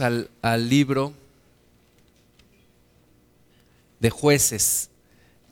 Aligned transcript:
al, 0.00 0.30
al 0.40 0.68
libro 0.68 1.12
de 4.00 4.10
jueces, 4.10 4.90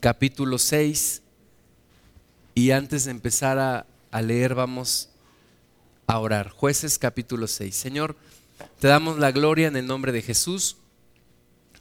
capítulo 0.00 0.58
6, 0.58 1.22
y 2.54 2.70
antes 2.70 3.04
de 3.04 3.10
empezar 3.10 3.58
a, 3.58 3.86
a 4.10 4.22
leer 4.22 4.54
vamos 4.54 5.10
a 6.06 6.18
orar. 6.18 6.50
Jueces 6.50 6.98
capítulo 6.98 7.46
6. 7.46 7.74
Señor, 7.74 8.16
te 8.80 8.88
damos 8.88 9.18
la 9.18 9.32
gloria 9.32 9.68
en 9.68 9.76
el 9.76 9.86
nombre 9.86 10.12
de 10.12 10.22
Jesús. 10.22 10.76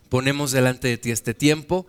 Ponemos 0.10 0.52
delante 0.52 0.88
de 0.88 0.98
ti 0.98 1.12
este 1.12 1.34
tiempo. 1.34 1.88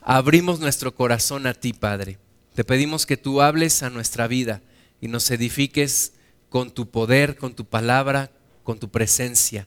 Abrimos 0.00 0.60
nuestro 0.60 0.94
corazón 0.94 1.46
a 1.46 1.54
ti, 1.54 1.72
Padre. 1.72 2.18
Te 2.54 2.64
pedimos 2.64 3.06
que 3.06 3.16
tú 3.16 3.40
hables 3.40 3.82
a 3.82 3.90
nuestra 3.90 4.26
vida 4.26 4.60
y 5.00 5.08
nos 5.08 5.30
edifiques 5.30 6.12
con 6.48 6.70
tu 6.70 6.90
poder, 6.90 7.36
con 7.36 7.54
tu 7.54 7.64
palabra, 7.64 8.30
con 8.62 8.78
tu 8.78 8.90
presencia. 8.90 9.66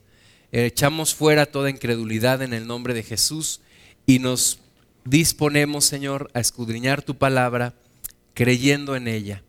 Echamos 0.52 1.14
fuera 1.14 1.46
toda 1.46 1.70
incredulidad 1.70 2.42
en 2.42 2.54
el 2.54 2.68
nombre 2.68 2.94
de 2.94 3.04
Jesús 3.04 3.62
y 4.06 4.20
nos 4.20 4.60
disponemos, 5.04 5.86
Señor, 5.86 6.30
a 6.34 6.40
escudriñar 6.40 7.02
tu 7.02 7.16
palabra 7.16 7.74
creyendo 8.34 8.96
en 8.96 9.08
ella. 9.08 9.44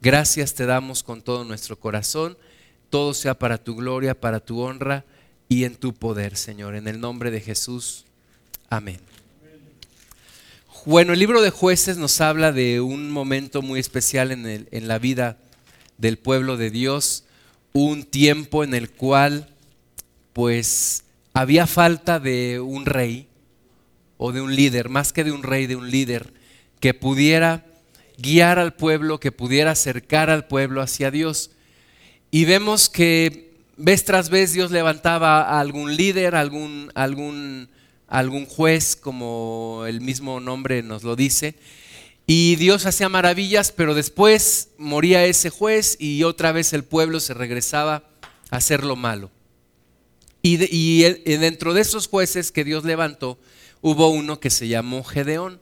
Gracias 0.00 0.54
te 0.54 0.66
damos 0.66 1.02
con 1.02 1.22
todo 1.22 1.44
nuestro 1.44 1.78
corazón. 1.78 2.36
Todo 2.90 3.14
sea 3.14 3.34
para 3.34 3.56
tu 3.56 3.76
gloria, 3.76 4.18
para 4.18 4.40
tu 4.40 4.60
honra 4.60 5.04
y 5.48 5.64
en 5.64 5.76
tu 5.76 5.94
poder, 5.94 6.36
Señor. 6.36 6.74
En 6.74 6.88
el 6.88 7.00
nombre 7.00 7.30
de 7.30 7.40
Jesús. 7.40 8.04
Amén. 8.68 9.00
Bueno, 10.84 11.12
el 11.12 11.20
libro 11.20 11.40
de 11.40 11.50
jueces 11.50 11.96
nos 11.96 12.20
habla 12.20 12.50
de 12.50 12.80
un 12.80 13.10
momento 13.10 13.62
muy 13.62 13.78
especial 13.78 14.32
en, 14.32 14.46
el, 14.46 14.68
en 14.72 14.88
la 14.88 14.98
vida 14.98 15.38
del 15.98 16.18
pueblo 16.18 16.56
de 16.56 16.70
Dios, 16.70 17.21
un 17.72 18.04
tiempo 18.04 18.64
en 18.64 18.74
el 18.74 18.90
cual 18.90 19.48
pues 20.32 21.04
había 21.34 21.66
falta 21.66 22.20
de 22.20 22.60
un 22.60 22.86
rey 22.86 23.28
o 24.18 24.32
de 24.32 24.40
un 24.40 24.54
líder, 24.54 24.88
más 24.88 25.12
que 25.12 25.24
de 25.24 25.32
un 25.32 25.42
rey, 25.42 25.66
de 25.66 25.76
un 25.76 25.90
líder 25.90 26.32
que 26.80 26.94
pudiera 26.94 27.66
guiar 28.18 28.58
al 28.58 28.74
pueblo, 28.74 29.20
que 29.20 29.32
pudiera 29.32 29.72
acercar 29.72 30.30
al 30.30 30.46
pueblo 30.46 30.80
hacia 30.80 31.10
Dios. 31.10 31.50
Y 32.30 32.44
vemos 32.44 32.88
que 32.88 33.52
vez 33.76 34.04
tras 34.04 34.30
vez 34.30 34.52
Dios 34.52 34.70
levantaba 34.70 35.42
a 35.42 35.60
algún 35.60 35.96
líder, 35.96 36.34
algún, 36.34 36.90
algún, 36.94 37.68
algún 38.06 38.46
juez, 38.46 38.96
como 38.96 39.84
el 39.86 40.00
mismo 40.00 40.40
nombre 40.40 40.82
nos 40.82 41.02
lo 41.02 41.16
dice, 41.16 41.54
y 42.26 42.56
Dios 42.56 42.86
hacía 42.86 43.08
maravillas, 43.08 43.72
pero 43.72 43.94
después 43.94 44.68
moría 44.78 45.24
ese 45.24 45.50
juez 45.50 45.96
y 45.98 46.22
otra 46.22 46.52
vez 46.52 46.72
el 46.72 46.84
pueblo 46.84 47.20
se 47.20 47.34
regresaba 47.34 48.04
a 48.50 48.56
hacer 48.56 48.84
lo 48.84 48.96
malo. 48.96 49.30
Y, 50.42 50.56
dentro 51.36 51.72
de 51.72 51.80
esos 51.80 52.08
jueces 52.08 52.50
que 52.50 52.64
Dios 52.64 52.84
levantó, 52.84 53.38
hubo 53.80 54.08
uno 54.08 54.40
que 54.40 54.50
se 54.50 54.66
llamó 54.66 55.04
Gedeón. 55.04 55.60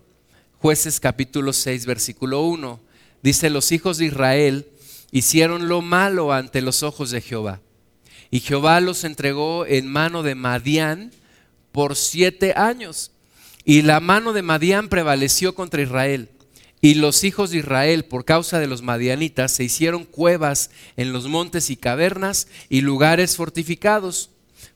Jueces 0.59 1.01
capítulo 1.01 1.53
6, 1.53 1.85
versículo 1.87 2.43
1. 2.43 2.81
Dice, 3.23 3.51
los 3.51 3.73
hijos 3.73 3.99
de 3.99 4.07
Israel 4.07 4.67
hicieron 5.11 5.69
lo 5.69 5.83
malo 5.83 6.33
ante 6.33 6.63
los 6.63 6.83
ojos 6.83 7.11
de 7.11 7.21
Jehová. 7.21 7.61
Y 8.31 8.41
Jehová 8.41 8.81
los 8.81 9.05
entregó 9.05 9.67
en 9.67 9.87
mano 9.87 10.23
de 10.23 10.35
Madián 10.35 11.13
por 11.73 11.97
siete 11.97 12.55
años. 12.57 13.11
Y 13.65 13.83
la 13.83 14.01
mano 14.01 14.33
de 14.33 14.43
Madián 14.43 14.89
prevaleció 14.89 15.55
contra 15.55 15.83
Israel. 15.83 16.31
Y 16.83 16.95
los 16.95 17.25
hijos 17.25 17.51
de 17.51 17.59
Israel, 17.59 18.05
por 18.07 18.25
causa 18.25 18.59
de 18.59 18.67
los 18.67 18.81
madianitas, 18.81 19.53
se 19.53 19.65
hicieron 19.65 20.05
cuevas 20.05 20.71
en 20.97 21.13
los 21.13 21.29
montes 21.29 21.69
y 21.69 21.77
cavernas 21.77 22.49
y 22.71 22.81
lugares 22.81 23.37
fortificados. 23.37 24.31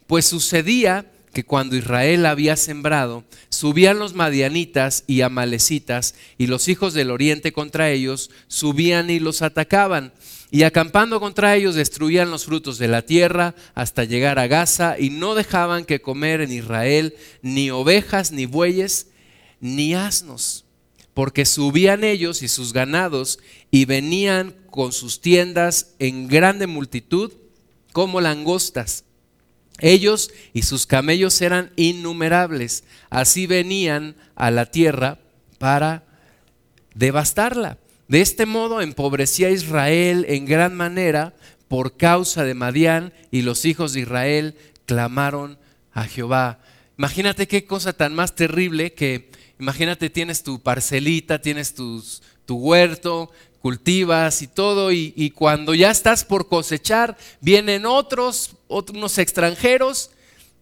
Pues 0.06 0.26
sucedía 0.26 1.10
que 1.32 1.44
cuando 1.44 1.76
Israel 1.76 2.26
había 2.26 2.56
sembrado, 2.56 3.24
subían 3.48 3.98
los 3.98 4.14
madianitas 4.14 5.04
y 5.06 5.22
amalecitas, 5.22 6.14
y 6.36 6.46
los 6.46 6.68
hijos 6.68 6.92
del 6.92 7.10
oriente 7.10 7.52
contra 7.52 7.90
ellos 7.90 8.30
subían 8.48 9.08
y 9.08 9.18
los 9.18 9.40
atacaban. 9.40 10.12
Y 10.50 10.62
acampando 10.62 11.20
contra 11.20 11.56
ellos 11.56 11.74
destruían 11.74 12.30
los 12.30 12.44
frutos 12.44 12.78
de 12.78 12.86
la 12.86 13.02
tierra 13.02 13.54
hasta 13.74 14.04
llegar 14.04 14.38
a 14.38 14.46
Gaza, 14.46 14.96
y 14.98 15.08
no 15.08 15.34
dejaban 15.34 15.86
que 15.86 16.02
comer 16.02 16.42
en 16.42 16.52
Israel 16.52 17.16
ni 17.40 17.70
ovejas, 17.70 18.30
ni 18.30 18.44
bueyes, 18.44 19.08
ni 19.58 19.94
asnos 19.94 20.63
porque 21.14 21.46
subían 21.46 22.04
ellos 22.04 22.42
y 22.42 22.48
sus 22.48 22.72
ganados 22.72 23.38
y 23.70 23.84
venían 23.84 24.54
con 24.70 24.92
sus 24.92 25.20
tiendas 25.20 25.94
en 26.00 26.26
grande 26.28 26.66
multitud 26.66 27.32
como 27.92 28.20
langostas. 28.20 29.04
Ellos 29.78 30.30
y 30.52 30.62
sus 30.62 30.86
camellos 30.86 31.40
eran 31.40 31.72
innumerables. 31.76 32.84
Así 33.10 33.46
venían 33.46 34.16
a 34.34 34.50
la 34.50 34.66
tierra 34.66 35.18
para 35.58 36.04
devastarla. 36.94 37.78
De 38.08 38.20
este 38.20 38.46
modo 38.46 38.80
empobrecía 38.80 39.50
Israel 39.50 40.26
en 40.28 40.44
gran 40.44 40.74
manera 40.74 41.34
por 41.68 41.96
causa 41.96 42.44
de 42.44 42.54
Madián 42.54 43.12
y 43.30 43.42
los 43.42 43.64
hijos 43.64 43.92
de 43.92 44.00
Israel 44.00 44.56
clamaron 44.86 45.58
a 45.92 46.04
Jehová. 46.04 46.60
Imagínate 46.98 47.48
qué 47.48 47.64
cosa 47.64 47.92
tan 47.92 48.14
más 48.14 48.34
terrible 48.34 48.92
que 48.92 49.30
Imagínate, 49.58 50.10
tienes 50.10 50.42
tu 50.42 50.60
parcelita, 50.60 51.40
tienes 51.40 51.74
tu 51.74 52.02
huerto, 52.48 53.30
cultivas 53.60 54.42
y 54.42 54.48
todo, 54.48 54.92
y, 54.92 55.30
cuando 55.34 55.74
ya 55.74 55.90
estás 55.90 56.24
por 56.24 56.48
cosechar, 56.48 57.16
vienen 57.40 57.86
otros, 57.86 58.56
otros 58.68 59.18
extranjeros, 59.18 60.10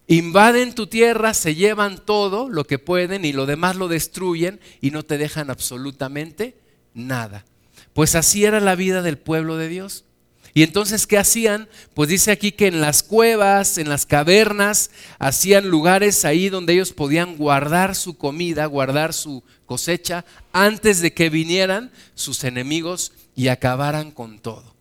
invaden 0.07 0.75
tu 0.75 0.87
tierra, 0.87 1.33
se 1.33 1.55
llevan 1.55 1.97
todo 2.05 2.49
lo 2.49 2.65
que 2.65 2.79
pueden 2.79 3.25
y 3.25 3.33
lo 3.33 3.45
demás 3.45 3.75
lo 3.75 3.87
destruyen 3.87 4.59
y 4.79 4.91
no 4.91 5.03
te 5.03 5.17
dejan 5.17 5.49
absolutamente 5.49 6.55
nada. 6.93 7.45
Pues 7.93 8.15
así 8.15 8.45
era 8.45 8.59
la 8.59 8.75
vida 8.75 9.01
del 9.01 9.17
pueblo 9.17 9.57
de 9.57 9.67
Dios. 9.67 10.05
Y 10.55 10.61
entonces, 10.61 11.07
¿qué 11.07 11.17
hacían? 11.17 11.67
Pues 11.95 12.09
dice 12.09 12.31
aquí 12.31 12.51
que 12.51 12.67
en 12.67 12.79
las 12.79 13.01
cuevas, 13.01 13.79
en 13.79 13.89
las 13.89 14.05
cavernas, 14.05 14.91
hacían 15.17 15.67
lugares 15.67 16.25
ahí 16.25 16.49
donde 16.49 16.73
ellos 16.73 16.93
podían 16.93 17.37
guardar 17.37 17.95
su 17.95 18.17
comida, 18.17 18.67
guardar 18.67 19.13
su 19.13 19.43
cosecha, 19.65 20.25
antes 20.51 21.01
de 21.01 21.13
que 21.13 21.29
vinieran 21.29 21.91
sus 22.13 22.43
enemigos 22.43 23.13
y 23.35 23.47
acabaran 23.47 24.11
con 24.11 24.37
todo. 24.37 24.75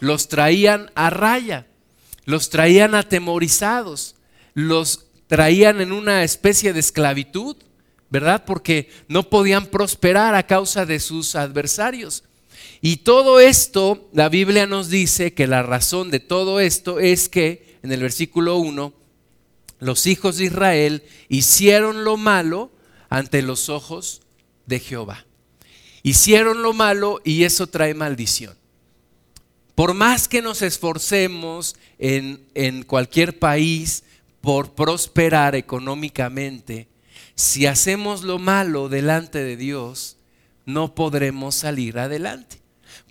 Los 0.00 0.28
traían 0.28 0.90
a 0.94 1.10
raya, 1.10 1.66
los 2.24 2.48
traían 2.48 2.94
atemorizados, 2.94 4.14
los 4.54 5.06
traían 5.26 5.82
en 5.82 5.92
una 5.92 6.24
especie 6.24 6.72
de 6.72 6.80
esclavitud, 6.80 7.56
¿verdad? 8.08 8.44
Porque 8.46 8.90
no 9.08 9.28
podían 9.28 9.66
prosperar 9.66 10.34
a 10.34 10.46
causa 10.46 10.86
de 10.86 11.00
sus 11.00 11.34
adversarios. 11.34 12.24
Y 12.80 12.98
todo 12.98 13.40
esto, 13.40 14.08
la 14.12 14.28
Biblia 14.28 14.66
nos 14.66 14.88
dice 14.88 15.34
que 15.34 15.46
la 15.46 15.62
razón 15.62 16.10
de 16.10 16.20
todo 16.20 16.60
esto 16.60 17.00
es 17.00 17.28
que, 17.28 17.78
en 17.82 17.90
el 17.90 18.00
versículo 18.00 18.56
1, 18.58 18.92
los 19.80 20.06
hijos 20.06 20.36
de 20.36 20.44
Israel 20.44 21.02
hicieron 21.28 22.04
lo 22.04 22.16
malo 22.16 22.70
ante 23.08 23.42
los 23.42 23.68
ojos 23.68 24.22
de 24.66 24.80
Jehová. 24.80 25.26
Hicieron 26.02 26.62
lo 26.62 26.72
malo 26.72 27.20
y 27.24 27.44
eso 27.44 27.66
trae 27.66 27.94
maldición. 27.94 28.56
Por 29.74 29.94
más 29.94 30.28
que 30.28 30.42
nos 30.42 30.62
esforcemos 30.62 31.76
en, 31.98 32.44
en 32.54 32.82
cualquier 32.82 33.38
país 33.38 34.04
por 34.40 34.74
prosperar 34.74 35.54
económicamente, 35.54 36.88
si 37.34 37.66
hacemos 37.66 38.22
lo 38.22 38.38
malo 38.38 38.88
delante 38.88 39.38
de 39.38 39.56
Dios, 39.56 40.16
no 40.66 40.94
podremos 40.94 41.54
salir 41.54 41.98
adelante. 41.98 42.58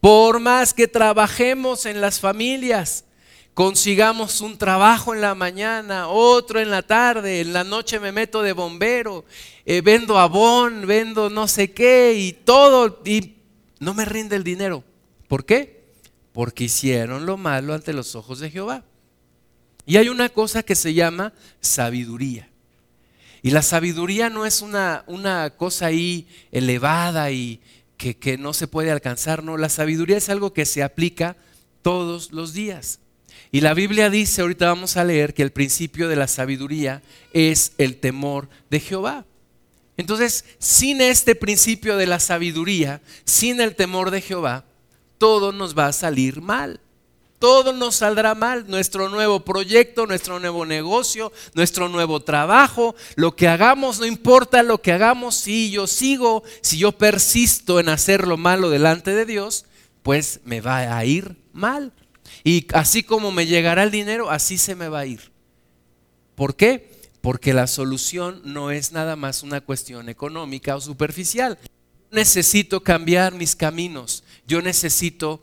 Por 0.02 0.40
más 0.40 0.74
que 0.74 0.88
trabajemos 0.88 1.86
en 1.86 2.02
las 2.02 2.20
familias, 2.20 3.06
consigamos 3.54 4.42
un 4.42 4.58
trabajo 4.58 5.16
en 5.16 5.22
la 5.22 5.34
mañana, 5.34 6.08
otro 6.08 6.60
en 6.60 6.70
la 6.70 6.84
tarde, 6.84 7.42
en 7.42 7.54
la 7.54 7.64
noche 7.64 8.00
me 8.00 8.12
meto 8.12 8.44
de 8.44 8.54
bombero, 8.54 9.26
eh, 9.66 9.82
vendo 9.82 10.20
abón, 10.20 10.86
vendo 10.86 11.30
no 11.30 11.48
sé 11.48 11.72
qué 11.72 12.14
y 12.16 12.34
todo, 12.34 13.02
y 13.04 13.38
no 13.80 13.96
me 13.96 14.06
rinde 14.06 14.36
el 14.36 14.44
dinero. 14.44 14.84
¿Por 15.28 15.46
qué? 15.46 15.86
Porque 16.34 16.66
hicieron 16.66 17.26
lo 17.26 17.38
malo 17.38 17.74
ante 17.74 17.94
los 17.94 18.16
ojos 18.16 18.40
de 18.40 18.52
Jehová. 18.52 18.84
Y 19.88 19.98
hay 19.98 20.10
una 20.10 20.30
cosa 20.30 20.62
que 20.62 20.76
se 20.76 20.94
llama 20.94 21.34
sabiduría. 21.60 22.50
Y 23.42 23.52
la 23.52 23.62
sabiduría 23.62 24.30
no 24.30 24.46
es 24.46 24.62
una, 24.62 25.04
una 25.08 25.52
cosa 25.52 25.88
ahí 25.88 26.28
elevada 26.52 27.32
y, 27.32 27.62
que, 27.98 28.38
no 28.38 28.54
se 28.54 28.68
puede 28.68 28.92
alcanzar, 28.92 29.44
no, 29.44 29.58
la 29.58 29.70
sabiduría 29.70 30.18
es 30.18 30.30
algo 30.30 30.54
que 30.54 30.66
se 30.66 30.84
aplica 30.84 31.36
todos 31.82 32.32
los 32.32 32.54
días. 32.54 33.00
Y 33.52 33.62
la 33.62 33.74
Biblia 33.74 34.10
dice, 34.10 34.42
ahorita 34.42 34.68
vamos 34.68 34.98
a 34.98 35.04
leer, 35.04 35.34
que 35.34 35.42
el 35.42 35.52
principio 35.52 36.08
de 36.08 36.16
la 36.16 36.28
sabiduría 36.28 37.02
es 37.34 37.74
el 37.78 37.98
temor 37.98 38.50
de 38.70 38.80
Jehová. 38.80 39.26
Entonces, 39.96 40.46
sin 40.60 41.02
este 41.02 41.34
principio 41.34 41.98
de 41.98 42.06
la 42.06 42.20
sabiduría, 42.20 43.02
sin 43.26 43.60
el 43.60 43.76
temor 43.76 44.12
de 44.12 44.22
Jehová, 44.22 44.66
todo 45.18 45.52
nos 45.52 45.78
va 45.78 45.88
a 45.88 45.94
salir 45.94 46.42
mal. 46.42 46.80
Todo 47.40 47.74
nos 47.74 47.96
saldrá 47.96 48.36
mal. 48.36 48.66
Nuestro 48.68 49.10
nuevo 49.10 49.42
proyecto, 49.42 50.08
nuestro 50.08 50.40
nuevo 50.40 50.66
negocio, 50.66 51.32
nuestro 51.54 51.90
nuevo 51.90 52.22
trabajo, 52.22 52.96
lo 53.16 53.36
que 53.36 53.48
hagamos, 53.48 54.00
no 54.00 54.06
importa 54.06 54.64
lo 54.64 54.82
que 54.82 54.92
hagamos, 54.92 55.36
si 55.36 55.72
yo 55.72 55.88
sigo, 55.88 56.44
si 56.62 56.78
yo 56.78 56.92
persisto 56.92 57.80
en 57.80 57.90
hacer 57.90 58.28
lo 58.28 58.38
malo 58.38 58.70
delante 58.70 59.14
de 59.14 59.26
Dios, 59.26 59.66
pues 60.04 60.40
me 60.46 60.62
va 60.62 60.98
a 60.98 61.06
ir 61.06 61.36
mal. 61.54 61.94
Y 62.44 62.68
así 62.74 63.04
como 63.04 63.32
me 63.32 63.46
llegará 63.46 63.84
el 63.84 63.92
dinero, 63.92 64.30
así 64.30 64.58
se 64.58 64.76
me 64.76 64.90
va 64.90 65.00
a 65.00 65.06
ir. 65.06 65.32
¿Por 66.36 66.56
qué? 66.56 66.92
Porque 67.22 67.54
la 67.54 67.68
solución 67.68 68.42
no 68.46 68.72
es 68.72 68.92
nada 68.92 69.16
más 69.16 69.44
una 69.44 69.62
cuestión 69.62 70.08
económica 70.08 70.76
o 70.76 70.82
superficial. 70.82 71.58
Necesito 72.12 72.82
cambiar 72.82 73.34
mis 73.34 73.56
caminos. 73.56 74.24
Yo 74.46 74.62
necesito 74.62 75.42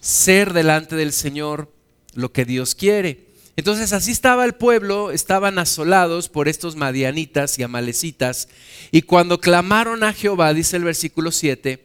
ser 0.00 0.52
delante 0.52 0.96
del 0.96 1.12
Señor 1.12 1.72
lo 2.14 2.32
que 2.32 2.44
Dios 2.44 2.74
quiere. 2.74 3.28
Entonces 3.56 3.92
así 3.92 4.10
estaba 4.10 4.44
el 4.44 4.54
pueblo, 4.54 5.10
estaban 5.10 5.58
asolados 5.58 6.28
por 6.28 6.48
estos 6.48 6.76
madianitas 6.76 7.58
y 7.58 7.62
amalecitas, 7.62 8.48
y 8.90 9.02
cuando 9.02 9.40
clamaron 9.40 10.02
a 10.02 10.12
Jehová, 10.12 10.54
dice 10.54 10.76
el 10.76 10.84
versículo 10.84 11.30
7, 11.30 11.84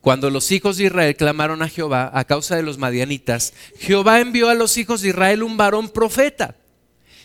cuando 0.00 0.30
los 0.30 0.52
hijos 0.52 0.76
de 0.76 0.84
Israel 0.84 1.16
clamaron 1.16 1.62
a 1.62 1.68
Jehová 1.68 2.10
a 2.12 2.24
causa 2.24 2.56
de 2.56 2.62
los 2.62 2.78
madianitas, 2.78 3.54
Jehová 3.78 4.20
envió 4.20 4.48
a 4.48 4.54
los 4.54 4.76
hijos 4.76 5.00
de 5.00 5.08
Israel 5.08 5.42
un 5.42 5.56
varón 5.56 5.88
profeta 5.88 6.56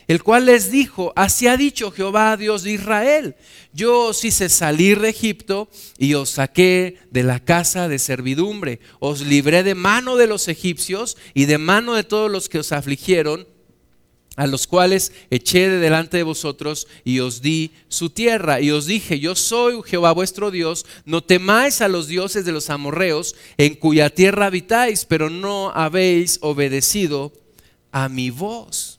el 0.07 0.23
cual 0.23 0.45
les 0.45 0.71
dijo, 0.71 1.13
así 1.15 1.47
ha 1.47 1.57
dicho 1.57 1.91
Jehová 1.91 2.35
Dios 2.37 2.63
de 2.63 2.71
Israel, 2.71 3.35
yo 3.73 4.07
os 4.07 4.23
hice 4.23 4.49
salir 4.49 4.99
de 4.99 5.09
Egipto 5.09 5.69
y 5.97 6.13
os 6.13 6.31
saqué 6.31 6.97
de 7.11 7.23
la 7.23 7.39
casa 7.39 7.87
de 7.87 7.99
servidumbre, 7.99 8.79
os 8.99 9.21
libré 9.21 9.63
de 9.63 9.75
mano 9.75 10.15
de 10.15 10.27
los 10.27 10.47
egipcios 10.47 11.17
y 11.33 11.45
de 11.45 11.57
mano 11.57 11.93
de 11.93 12.03
todos 12.03 12.29
los 12.29 12.49
que 12.49 12.59
os 12.59 12.71
afligieron, 12.71 13.47
a 14.35 14.47
los 14.47 14.65
cuales 14.65 15.11
eché 15.29 15.69
de 15.69 15.77
delante 15.77 16.17
de 16.17 16.23
vosotros 16.23 16.87
y 17.03 17.19
os 17.19 17.41
di 17.41 17.71
su 17.87 18.09
tierra. 18.09 18.61
Y 18.61 18.71
os 18.71 18.87
dije, 18.87 19.19
yo 19.19 19.35
soy 19.35 19.81
Jehová 19.85 20.11
vuestro 20.11 20.49
Dios, 20.49 20.85
no 21.05 21.23
temáis 21.23 21.81
a 21.81 21.87
los 21.87 22.07
dioses 22.07 22.43
de 22.43 22.51
los 22.51 22.69
amorreos, 22.69 23.35
en 23.57 23.75
cuya 23.75 24.09
tierra 24.09 24.47
habitáis, 24.47 25.05
pero 25.05 25.29
no 25.29 25.71
habéis 25.75 26.39
obedecido 26.41 27.31
a 27.91 28.09
mi 28.09 28.31
voz. 28.31 28.92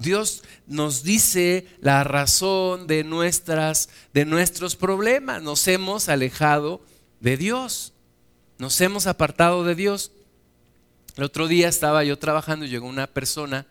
Dios 0.00 0.42
nos 0.66 1.02
dice 1.02 1.66
la 1.80 2.04
razón 2.04 2.86
de, 2.86 3.04
nuestras, 3.04 3.90
de 4.14 4.24
nuestros 4.24 4.74
problemas. 4.74 5.42
Nos 5.42 5.68
hemos 5.68 6.08
alejado 6.08 6.80
de 7.20 7.36
Dios. 7.36 7.92
Nos 8.58 8.80
hemos 8.80 9.06
apartado 9.06 9.62
de 9.62 9.74
Dios. 9.74 10.12
El 11.16 11.24
otro 11.24 11.48
día 11.48 11.68
estaba 11.68 12.02
yo 12.02 12.18
trabajando 12.18 12.64
y 12.64 12.70
llegó 12.70 12.86
una 12.86 13.08
persona, 13.08 13.66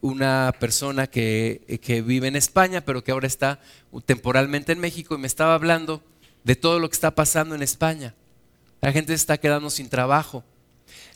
una 0.00 0.54
persona 0.60 1.08
que, 1.08 1.80
que 1.82 2.00
vive 2.00 2.28
en 2.28 2.36
España, 2.36 2.82
pero 2.82 3.02
que 3.02 3.10
ahora 3.10 3.26
está 3.26 3.60
temporalmente 4.04 4.70
en 4.70 4.78
México 4.78 5.16
y 5.16 5.18
me 5.18 5.26
estaba 5.26 5.54
hablando 5.54 6.00
de 6.44 6.54
todo 6.54 6.78
lo 6.78 6.88
que 6.88 6.94
está 6.94 7.10
pasando 7.16 7.56
en 7.56 7.62
España. 7.62 8.14
La 8.80 8.92
gente 8.92 9.14
está 9.14 9.36
quedando 9.36 9.68
sin 9.70 9.88
trabajo. 9.88 10.44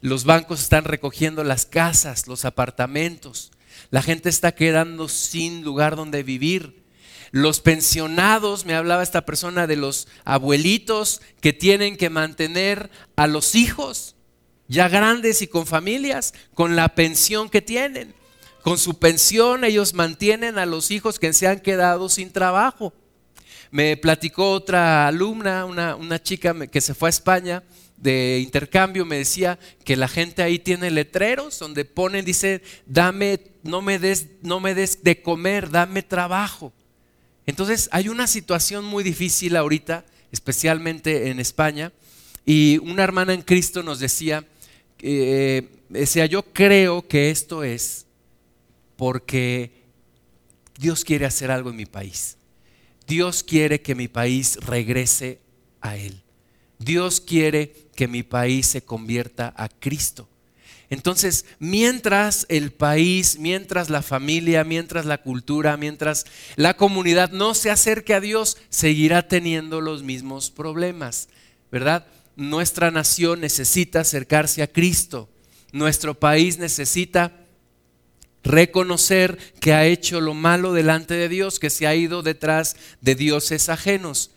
Los 0.00 0.25
bancos 0.25 0.61
están 0.61 0.82
recogiendo 0.82 1.44
las 1.44 1.67
casas, 1.67 2.26
los 2.26 2.44
apartamentos. 2.44 3.52
La 3.90 4.02
gente 4.02 4.28
está 4.28 4.52
quedando 4.52 5.08
sin 5.08 5.62
lugar 5.62 5.96
donde 5.96 6.22
vivir. 6.22 6.84
Los 7.32 7.60
pensionados, 7.60 8.64
me 8.64 8.75
hablaba 8.75 9.02
esta 9.02 9.25
persona 9.25 9.66
de 9.66 9.76
los 9.76 10.08
abuelitos 10.25 11.20
que 11.40 11.52
tienen 11.52 11.96
que 11.96 12.10
mantener 12.10 12.90
a 13.16 13.26
los 13.26 13.54
hijos, 13.54 14.16
ya 14.66 14.88
grandes 14.88 15.42
y 15.42 15.46
con 15.46 15.66
familias, 15.66 16.34
con 16.54 16.75
la 16.76 16.94
pensión 16.94 17.48
que 17.48 17.62
tienen. 17.62 18.14
Con 18.62 18.78
su 18.78 18.98
pensión 18.98 19.64
ellos 19.64 19.94
mantienen 19.94 20.58
a 20.58 20.66
los 20.66 20.90
hijos 20.90 21.19
que 21.19 21.32
se 21.32 21.46
han 21.46 21.60
quedado 21.60 22.08
sin 22.08 22.32
trabajo. 22.32 22.92
Me 23.70 23.96
platicó 23.96 24.50
otra 24.52 25.06
alumna, 25.06 25.64
una, 25.64 25.94
una 25.94 26.20
chica 26.20 26.54
que 26.66 26.81
se 26.81 26.94
fue 26.94 27.08
a 27.08 27.10
España, 27.10 27.62
de 28.00 28.41
intercambio 28.43 29.05
me 29.05 29.19
decía 29.19 29.58
que 29.85 29.97
la 29.97 30.08
gente 30.08 30.43
ahí 30.43 30.58
tiene 30.58 30.91
letreros 30.91 31.58
donde 31.58 31.85
ponen, 31.85 32.25
dice, 32.25 32.62
dame, 32.87 33.41
no 33.62 33.82
me 33.82 33.99
des, 33.99 34.26
no 34.43 34.58
me 34.58 34.75
des 34.75 35.02
de 35.05 35.23
comer, 35.23 35.70
dame 35.70 36.02
trabajo. 36.02 36.73
Entonces 37.47 37.88
hay 37.93 38.08
una 38.08 38.26
situación 38.26 38.85
muy 38.85 39.05
difícil 39.05 39.56
ahorita, 39.56 40.05
especialmente 40.32 41.31
en 41.31 41.41
España, 41.41 41.93
y 42.47 42.79
una 42.79 43.02
hermana 43.02 43.35
en 43.35 43.43
Cristo 43.43 43.82
nos 43.82 44.00
decía, 44.00 44.47
eh, 45.00 45.69
decía, 45.88 46.26
yo 46.26 46.43
creo 46.43 47.06
que 47.06 47.31
esto 47.31 47.64
es 47.64 48.06
porque 48.97 49.73
Dios 50.79 51.05
quiere 51.05 51.26
hacer 51.26 51.50
algo 51.50 51.70
en 51.70 51.76
mi 51.76 51.87
país. 51.87 52.37
Dios 53.06 53.43
quiere 53.43 53.82
que 53.82 53.94
mi 53.94 54.08
país 54.08 54.56
regrese 54.62 55.41
a 55.81 55.97
Él. 55.97 56.23
Dios 56.79 57.20
quiere 57.20 57.75
que 58.00 58.08
mi 58.08 58.23
país 58.23 58.67
se 58.67 58.81
convierta 58.81 59.52
a 59.58 59.69
Cristo. 59.69 60.26
Entonces, 60.88 61.44
mientras 61.58 62.47
el 62.49 62.73
país, 62.73 63.37
mientras 63.38 63.91
la 63.91 64.00
familia, 64.00 64.64
mientras 64.64 65.05
la 65.05 65.19
cultura, 65.19 65.76
mientras 65.76 66.25
la 66.56 66.79
comunidad 66.79 67.31
no 67.31 67.52
se 67.52 67.70
acerque 67.70 68.14
a 68.14 68.23
Dios, 68.23 68.56
seguirá 68.70 69.29
teniendo 69.29 69.82
los 69.82 70.02
mismos 70.02 70.50
problemas, 70.50 71.29
¿verdad? 71.70 72.06
Nuestra 72.37 72.91
nación 72.91 73.43
necesita 73.43 74.00
acercarse 74.00 74.62
a 74.62 74.73
Cristo. 74.73 75.29
Nuestro 75.70 76.19
país 76.19 76.56
necesita 76.56 77.44
reconocer 78.43 79.37
que 79.61 79.75
ha 79.75 79.85
hecho 79.85 80.23
lo 80.23 80.32
malo 80.32 80.73
delante 80.73 81.12
de 81.12 81.29
Dios, 81.29 81.58
que 81.58 81.69
se 81.69 81.87
ha 81.87 81.94
ido 81.94 82.23
detrás 82.23 82.76
de 83.02 83.14
dioses 83.14 83.69
ajenos. 83.69 84.31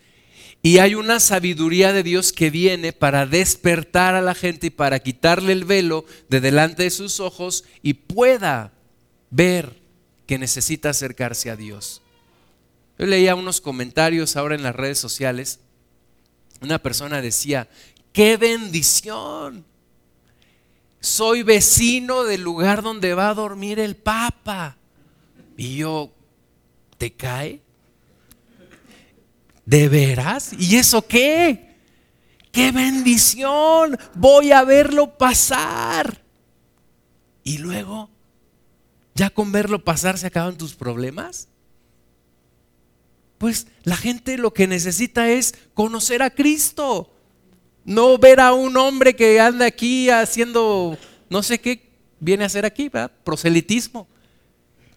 Y 0.66 0.78
hay 0.78 0.94
una 0.94 1.20
sabiduría 1.20 1.92
de 1.92 2.02
Dios 2.02 2.32
que 2.32 2.48
viene 2.48 2.94
para 2.94 3.26
despertar 3.26 4.14
a 4.14 4.22
la 4.22 4.34
gente 4.34 4.68
y 4.68 4.70
para 4.70 4.98
quitarle 4.98 5.52
el 5.52 5.66
velo 5.66 6.06
de 6.30 6.40
delante 6.40 6.84
de 6.84 6.90
sus 6.90 7.20
ojos 7.20 7.64
y 7.82 7.92
pueda 7.92 8.72
ver 9.28 9.78
que 10.26 10.38
necesita 10.38 10.88
acercarse 10.88 11.50
a 11.50 11.56
Dios. 11.56 12.00
Yo 12.98 13.04
leía 13.04 13.34
unos 13.34 13.60
comentarios 13.60 14.36
ahora 14.36 14.54
en 14.54 14.62
las 14.62 14.74
redes 14.74 14.98
sociales. 14.98 15.60
Una 16.62 16.78
persona 16.78 17.20
decía, 17.20 17.68
qué 18.14 18.38
bendición. 18.38 19.66
Soy 20.98 21.42
vecino 21.42 22.24
del 22.24 22.40
lugar 22.40 22.80
donde 22.82 23.12
va 23.12 23.28
a 23.28 23.34
dormir 23.34 23.78
el 23.78 23.96
Papa. 23.96 24.78
Y 25.58 25.76
yo, 25.76 26.10
¿te 26.96 27.12
cae? 27.12 27.60
¿De 29.66 29.88
veras? 29.88 30.52
¿Y 30.58 30.76
eso 30.76 31.06
qué? 31.06 31.76
¡Qué 32.52 32.70
bendición! 32.70 33.98
Voy 34.14 34.52
a 34.52 34.62
verlo 34.64 35.16
pasar. 35.16 36.22
Y 37.42 37.58
luego, 37.58 38.10
¿ya 39.14 39.30
con 39.30 39.52
verlo 39.52 39.84
pasar 39.84 40.18
se 40.18 40.26
acaban 40.26 40.56
tus 40.56 40.74
problemas? 40.74 41.48
Pues 43.38 43.66
la 43.82 43.96
gente 43.96 44.38
lo 44.38 44.54
que 44.54 44.66
necesita 44.66 45.28
es 45.28 45.54
conocer 45.74 46.22
a 46.22 46.30
Cristo. 46.30 47.10
No 47.84 48.16
ver 48.18 48.40
a 48.40 48.52
un 48.54 48.76
hombre 48.76 49.14
que 49.14 49.40
anda 49.40 49.66
aquí 49.66 50.08
haciendo 50.08 50.96
no 51.28 51.42
sé 51.42 51.60
qué 51.60 51.90
viene 52.20 52.44
a 52.44 52.46
hacer 52.46 52.64
aquí, 52.64 52.88
¿verdad? 52.88 53.10
Proselitismo. 53.24 54.06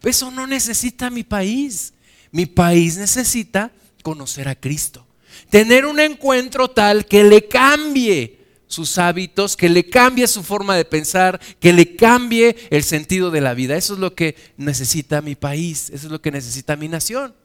Eso 0.03 0.29
no 0.31 0.45
necesita 0.45 1.09
mi 1.09 1.23
país. 1.23 1.93
Mi 2.31 2.45
país 2.45 2.97
necesita 2.97 3.71
conocer 4.07 4.47
a 4.47 4.55
Cristo. 4.55 5.05
Tener 5.49 5.85
un 5.85 5.99
encuentro 5.99 6.69
tal 6.69 7.05
que 7.05 7.25
le 7.25 7.49
cambie 7.49 8.39
sus 8.65 8.97
hábitos, 8.97 9.57
que 9.57 9.67
le 9.67 9.89
cambie 9.89 10.27
su 10.27 10.43
forma 10.43 10.77
de 10.77 10.85
pensar, 10.85 11.41
que 11.59 11.73
le 11.73 11.97
cambie 11.97 12.55
el 12.69 12.83
sentido 12.83 13.31
de 13.31 13.41
la 13.41 13.53
vida. 13.53 13.75
Eso 13.75 13.95
es 13.95 13.99
lo 13.99 14.15
que 14.15 14.37
necesita 14.55 15.21
mi 15.21 15.35
país, 15.35 15.89
eso 15.89 16.07
es 16.07 16.11
lo 16.11 16.21
que 16.21 16.31
necesita 16.31 16.77
mi 16.77 16.87
nación. 16.87 17.35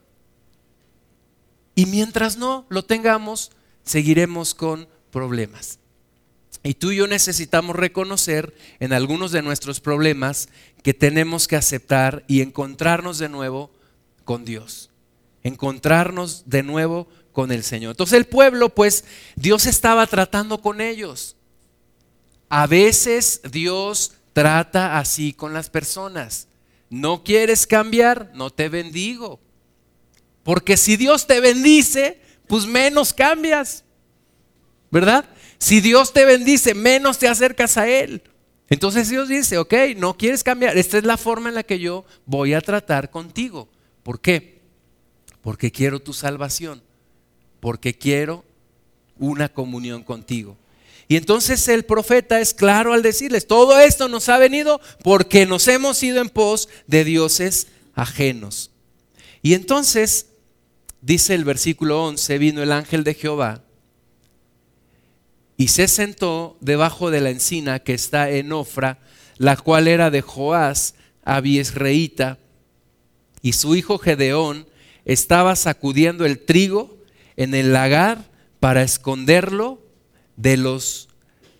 Y 1.74 1.86
mientras 1.86 2.36
no 2.36 2.64
lo 2.68 2.84
tengamos, 2.84 3.50
seguiremos 3.82 4.54
con 4.54 4.86
problemas. 5.10 5.80
Y 6.62 6.74
tú 6.74 6.92
y 6.92 6.96
yo 6.98 7.08
necesitamos 7.08 7.74
reconocer 7.74 8.54
en 8.78 8.92
algunos 8.92 9.32
de 9.32 9.42
nuestros 9.42 9.80
problemas 9.80 10.48
que 10.84 10.94
tenemos 10.94 11.48
que 11.48 11.56
aceptar 11.56 12.22
y 12.28 12.40
encontrarnos 12.40 13.18
de 13.18 13.28
nuevo 13.28 13.72
con 14.24 14.44
Dios 14.44 14.91
encontrarnos 15.42 16.48
de 16.48 16.62
nuevo 16.62 17.08
con 17.32 17.52
el 17.52 17.64
Señor. 17.64 17.92
Entonces 17.92 18.16
el 18.16 18.26
pueblo, 18.26 18.68
pues 18.68 19.04
Dios 19.36 19.66
estaba 19.66 20.06
tratando 20.06 20.60
con 20.60 20.80
ellos. 20.80 21.36
A 22.48 22.66
veces 22.66 23.40
Dios 23.50 24.12
trata 24.32 24.98
así 24.98 25.32
con 25.32 25.52
las 25.52 25.70
personas. 25.70 26.48
No 26.90 27.24
quieres 27.24 27.66
cambiar, 27.66 28.30
no 28.34 28.50
te 28.50 28.68
bendigo. 28.68 29.40
Porque 30.42 30.76
si 30.76 30.96
Dios 30.96 31.26
te 31.26 31.40
bendice, 31.40 32.20
pues 32.46 32.66
menos 32.66 33.14
cambias. 33.14 33.84
¿Verdad? 34.90 35.24
Si 35.58 35.80
Dios 35.80 36.12
te 36.12 36.24
bendice, 36.24 36.74
menos 36.74 37.18
te 37.18 37.28
acercas 37.28 37.78
a 37.78 37.88
Él. 37.88 38.22
Entonces 38.68 39.08
Dios 39.08 39.28
dice, 39.28 39.58
ok, 39.58 39.74
no 39.96 40.16
quieres 40.16 40.42
cambiar. 40.42 40.76
Esta 40.76 40.98
es 40.98 41.04
la 41.04 41.16
forma 41.16 41.48
en 41.48 41.54
la 41.54 41.62
que 41.62 41.78
yo 41.78 42.04
voy 42.26 42.54
a 42.54 42.60
tratar 42.60 43.10
contigo. 43.10 43.68
¿Por 44.02 44.20
qué? 44.20 44.61
Porque 45.42 45.70
quiero 45.70 46.00
tu 46.00 46.12
salvación. 46.12 46.82
Porque 47.60 47.96
quiero 47.96 48.44
una 49.18 49.48
comunión 49.48 50.02
contigo. 50.02 50.56
Y 51.08 51.16
entonces 51.16 51.68
el 51.68 51.84
profeta 51.84 52.40
es 52.40 52.54
claro 52.54 52.94
al 52.94 53.02
decirles, 53.02 53.46
todo 53.46 53.78
esto 53.78 54.08
nos 54.08 54.28
ha 54.28 54.38
venido 54.38 54.80
porque 55.02 55.44
nos 55.44 55.68
hemos 55.68 56.02
ido 56.02 56.22
en 56.22 56.30
pos 56.30 56.68
de 56.86 57.04
dioses 57.04 57.66
ajenos. 57.94 58.70
Y 59.42 59.54
entonces, 59.54 60.26
dice 61.00 61.34
el 61.34 61.44
versículo 61.44 62.04
11, 62.04 62.38
vino 62.38 62.62
el 62.62 62.72
ángel 62.72 63.04
de 63.04 63.14
Jehová 63.14 63.62
y 65.56 65.68
se 65.68 65.86
sentó 65.86 66.56
debajo 66.60 67.10
de 67.10 67.20
la 67.20 67.30
encina 67.30 67.80
que 67.80 67.94
está 67.94 68.30
en 68.30 68.52
Ofra, 68.52 68.98
la 69.36 69.56
cual 69.56 69.88
era 69.88 70.10
de 70.10 70.22
Joás, 70.22 70.94
Abiesreíta, 71.24 72.38
y 73.42 73.52
su 73.52 73.76
hijo 73.76 73.98
Gedeón 73.98 74.66
estaba 75.04 75.56
sacudiendo 75.56 76.24
el 76.24 76.38
trigo 76.38 76.98
en 77.36 77.54
el 77.54 77.72
lagar 77.72 78.30
para 78.60 78.82
esconderlo 78.82 79.82
de 80.36 80.56
los 80.56 81.08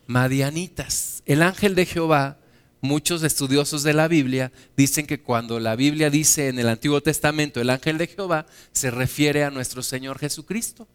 madianitas. 0.06 1.22
El 1.26 1.42
ángel 1.42 1.74
de 1.74 1.86
Jehová, 1.86 2.38
muchos 2.80 3.22
estudiosos 3.22 3.82
de 3.82 3.94
la 3.94 4.08
Biblia 4.08 4.52
dicen 4.76 5.06
que 5.06 5.20
cuando 5.20 5.60
la 5.60 5.76
Biblia 5.76 6.10
dice 6.10 6.48
en 6.48 6.58
el 6.58 6.68
Antiguo 6.68 7.00
Testamento 7.00 7.60
el 7.60 7.70
ángel 7.70 7.98
de 7.98 8.08
Jehová, 8.08 8.46
se 8.72 8.90
refiere 8.90 9.44
a 9.44 9.50
nuestro 9.50 9.82
Señor 9.82 10.18
Jesucristo. 10.18 10.86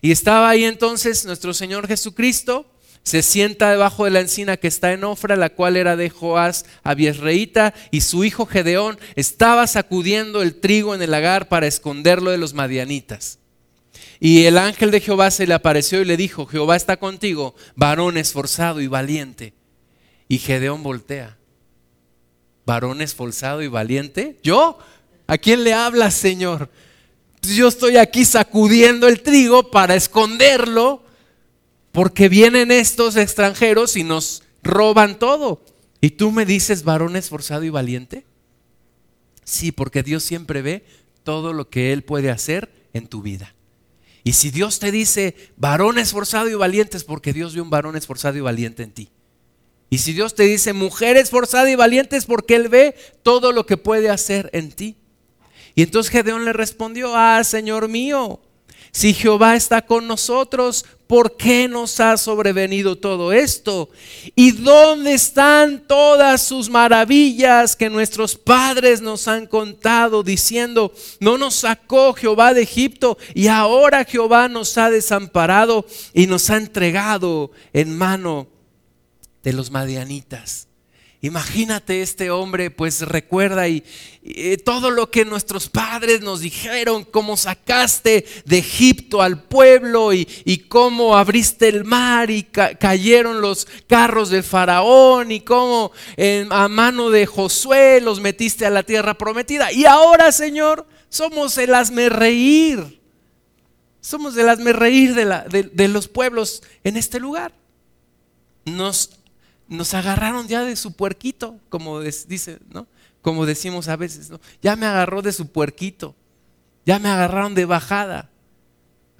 Y 0.00 0.10
estaba 0.10 0.50
ahí 0.50 0.64
entonces 0.64 1.24
nuestro 1.24 1.54
Señor 1.54 1.86
Jesucristo, 1.86 2.66
se 3.02 3.22
sienta 3.22 3.70
debajo 3.70 4.04
de 4.04 4.10
la 4.12 4.20
encina 4.20 4.56
que 4.56 4.68
está 4.68 4.92
en 4.92 5.04
Ofra, 5.04 5.36
la 5.36 5.50
cual 5.50 5.76
era 5.76 5.96
de 5.96 6.10
Joás 6.10 6.64
Abiesreíta, 6.84 7.74
y 7.90 8.02
su 8.02 8.24
hijo 8.24 8.46
Gedeón 8.46 8.98
estaba 9.16 9.66
sacudiendo 9.66 10.42
el 10.42 10.60
trigo 10.60 10.94
en 10.94 11.02
el 11.02 11.10
lagar 11.10 11.48
para 11.48 11.66
esconderlo 11.66 12.30
de 12.30 12.38
los 12.38 12.54
madianitas. 12.54 13.38
Y 14.20 14.44
el 14.44 14.56
ángel 14.56 14.92
de 14.92 15.00
Jehová 15.00 15.32
se 15.32 15.48
le 15.48 15.54
apareció 15.54 16.00
y 16.00 16.04
le 16.04 16.16
dijo, 16.16 16.46
Jehová 16.46 16.76
está 16.76 16.96
contigo, 16.96 17.56
varón 17.74 18.16
esforzado 18.16 18.80
y 18.80 18.86
valiente. 18.86 19.52
Y 20.28 20.38
Gedeón 20.38 20.84
voltea. 20.84 21.38
¿Varón 22.64 23.02
esforzado 23.02 23.62
y 23.62 23.68
valiente? 23.68 24.38
¿Yo? 24.44 24.78
¿A 25.26 25.38
quién 25.38 25.64
le 25.64 25.74
hablas, 25.74 26.14
Señor? 26.14 26.70
yo 27.42 27.68
estoy 27.68 27.96
aquí 27.96 28.24
sacudiendo 28.24 29.08
el 29.08 29.20
trigo 29.20 29.70
para 29.70 29.96
esconderlo 29.96 31.01
porque 31.92 32.28
vienen 32.28 32.70
estos 32.70 33.16
extranjeros 33.16 33.96
y 33.96 34.04
nos 34.04 34.42
roban 34.62 35.18
todo. 35.18 35.62
¿Y 36.00 36.10
tú 36.10 36.32
me 36.32 36.46
dices 36.46 36.82
varón 36.82 37.16
esforzado 37.16 37.62
y 37.64 37.70
valiente? 37.70 38.26
Sí, 39.44 39.70
porque 39.70 40.02
Dios 40.02 40.22
siempre 40.22 40.62
ve 40.62 40.84
todo 41.22 41.52
lo 41.52 41.68
que 41.68 41.92
Él 41.92 42.02
puede 42.02 42.30
hacer 42.30 42.72
en 42.92 43.06
tu 43.06 43.22
vida. 43.22 43.54
Y 44.24 44.32
si 44.32 44.50
Dios 44.50 44.78
te 44.78 44.90
dice 44.90 45.34
varón 45.56 45.98
esforzado 45.98 46.48
y 46.48 46.54
valiente 46.54 46.96
es 46.96 47.04
porque 47.04 47.32
Dios 47.32 47.54
ve 47.54 47.60
un 47.60 47.70
varón 47.70 47.96
esforzado 47.96 48.38
y 48.38 48.40
valiente 48.40 48.82
en 48.82 48.92
ti. 48.92 49.10
Y 49.90 49.98
si 49.98 50.14
Dios 50.14 50.34
te 50.34 50.44
dice 50.44 50.72
mujer 50.72 51.16
esforzada 51.16 51.70
y 51.70 51.74
valiente 51.74 52.16
es 52.16 52.24
porque 52.24 52.54
Él 52.56 52.68
ve 52.68 52.94
todo 53.22 53.52
lo 53.52 53.66
que 53.66 53.76
puede 53.76 54.08
hacer 54.08 54.48
en 54.54 54.72
ti. 54.72 54.96
Y 55.74 55.82
entonces 55.82 56.10
Gedeón 56.10 56.44
le 56.44 56.52
respondió, 56.52 57.14
ah, 57.14 57.42
Señor 57.44 57.88
mío, 57.88 58.40
si 58.92 59.14
Jehová 59.14 59.56
está 59.56 59.80
con 59.80 60.06
nosotros, 60.06 60.84
¿por 61.06 61.38
qué 61.38 61.66
nos 61.66 61.98
ha 61.98 62.18
sobrevenido 62.18 62.98
todo 62.98 63.32
esto? 63.32 63.88
¿Y 64.36 64.52
dónde 64.52 65.14
están 65.14 65.86
todas 65.86 66.42
sus 66.42 66.68
maravillas 66.68 67.74
que 67.74 67.88
nuestros 67.88 68.36
padres 68.36 69.00
nos 69.00 69.28
han 69.28 69.46
contado 69.46 70.22
diciendo, 70.22 70.92
no 71.20 71.38
nos 71.38 71.54
sacó 71.54 72.12
Jehová 72.12 72.52
de 72.52 72.62
Egipto 72.62 73.16
y 73.34 73.46
ahora 73.46 74.04
Jehová 74.04 74.48
nos 74.48 74.76
ha 74.76 74.90
desamparado 74.90 75.86
y 76.12 76.26
nos 76.26 76.50
ha 76.50 76.58
entregado 76.58 77.50
en 77.72 77.96
mano 77.96 78.46
de 79.42 79.54
los 79.54 79.70
madianitas? 79.70 80.68
Imagínate 81.24 82.02
este 82.02 82.32
hombre, 82.32 82.72
pues 82.72 83.02
recuerda 83.02 83.68
y, 83.68 83.84
todo 84.64 84.90
lo 84.90 85.08
que 85.08 85.24
nuestros 85.24 85.68
padres 85.68 86.20
nos 86.20 86.40
dijeron, 86.40 87.04
cómo 87.04 87.36
sacaste 87.36 88.24
de 88.44 88.58
Egipto 88.58 89.22
al 89.22 89.44
pueblo 89.44 90.12
y, 90.12 90.26
cómo 90.68 91.16
abriste 91.16 91.68
el 91.68 91.84
mar 91.84 92.28
y 92.28 92.42
cayeron 92.42 93.40
los 93.40 93.68
carros 93.86 94.30
del 94.30 94.42
faraón 94.42 95.30
y 95.30 95.42
cómo 95.42 95.92
a 96.50 96.66
mano 96.66 97.10
de 97.10 97.26
Josué 97.26 98.00
los 98.00 98.18
metiste 98.18 98.66
a 98.66 98.70
la 98.70 98.82
tierra 98.82 99.14
prometida. 99.14 99.72
Y 99.72 99.84
ahora, 99.84 100.32
Señor, 100.32 100.88
somos 101.08 101.56
el 101.56 101.72
hazme 101.72 102.08
reír. 102.08 103.00
Somos 104.00 104.36
el 104.36 104.48
hazme 104.48 104.72
reír 104.72 105.14
de, 105.14 105.70
de 105.72 105.88
los 105.88 106.08
pueblos 106.08 106.64
en 106.82 106.96
este 106.96 107.20
lugar. 107.20 107.54
Nos 108.64 109.21
nos 109.72 109.94
agarraron 109.94 110.48
ya 110.48 110.64
de 110.64 110.76
su 110.76 110.92
puerquito, 110.92 111.58
como 111.68 112.00
dice, 112.00 112.58
¿no? 112.70 112.86
Como 113.22 113.46
decimos 113.46 113.88
a 113.88 113.96
veces. 113.96 114.30
Ya 114.60 114.76
me 114.76 114.86
agarró 114.86 115.22
de 115.22 115.32
su 115.32 115.50
puerquito. 115.50 116.14
Ya 116.84 116.98
me 116.98 117.08
agarraron 117.08 117.54
de 117.54 117.64
bajada. 117.64 118.30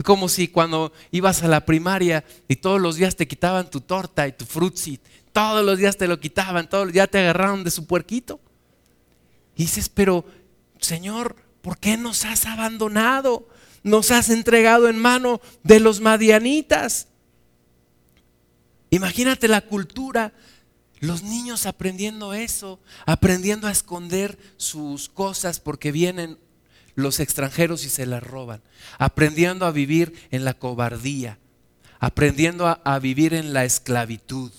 Como 0.04 0.28
si 0.28 0.48
cuando 0.48 0.92
ibas 1.10 1.42
a 1.42 1.48
la 1.48 1.64
primaria 1.64 2.24
y 2.48 2.56
todos 2.56 2.80
los 2.80 2.96
días 2.96 3.14
te 3.16 3.28
quitaban 3.28 3.70
tu 3.70 3.80
torta 3.80 4.26
y 4.26 4.32
tu 4.32 4.44
frutzi, 4.44 4.98
todos 5.32 5.64
los 5.64 5.78
días 5.78 5.96
te 5.96 6.08
lo 6.08 6.18
quitaban, 6.18 6.68
todos 6.68 6.92
ya 6.92 7.06
te 7.06 7.18
agarraron 7.18 7.62
de 7.62 7.70
su 7.70 7.86
puerquito. 7.86 8.40
Y 9.56 9.62
dices, 9.62 9.88
pero 9.88 10.24
Señor, 10.80 11.36
¿por 11.62 11.78
qué 11.78 11.96
nos 11.96 12.24
has 12.24 12.46
abandonado? 12.46 13.48
Nos 13.84 14.10
has 14.10 14.28
entregado 14.28 14.88
en 14.88 14.98
mano 14.98 15.40
de 15.62 15.80
los 15.80 16.00
madianitas. 16.00 17.08
Imagínate 18.92 19.48
la 19.48 19.62
cultura, 19.62 20.34
los 21.00 21.22
niños 21.22 21.64
aprendiendo 21.64 22.34
eso, 22.34 22.78
aprendiendo 23.06 23.66
a 23.66 23.72
esconder 23.72 24.36
sus 24.58 25.08
cosas 25.08 25.60
porque 25.60 25.90
vienen 25.90 26.36
los 26.94 27.18
extranjeros 27.18 27.86
y 27.86 27.88
se 27.88 28.04
las 28.04 28.22
roban, 28.22 28.60
aprendiendo 28.98 29.64
a 29.64 29.70
vivir 29.70 30.28
en 30.30 30.44
la 30.44 30.52
cobardía, 30.52 31.38
aprendiendo 32.00 32.66
a, 32.66 32.98
vivir 32.98 33.32
en 33.32 33.54
la 33.54 33.64
esclavitud. 33.64 34.52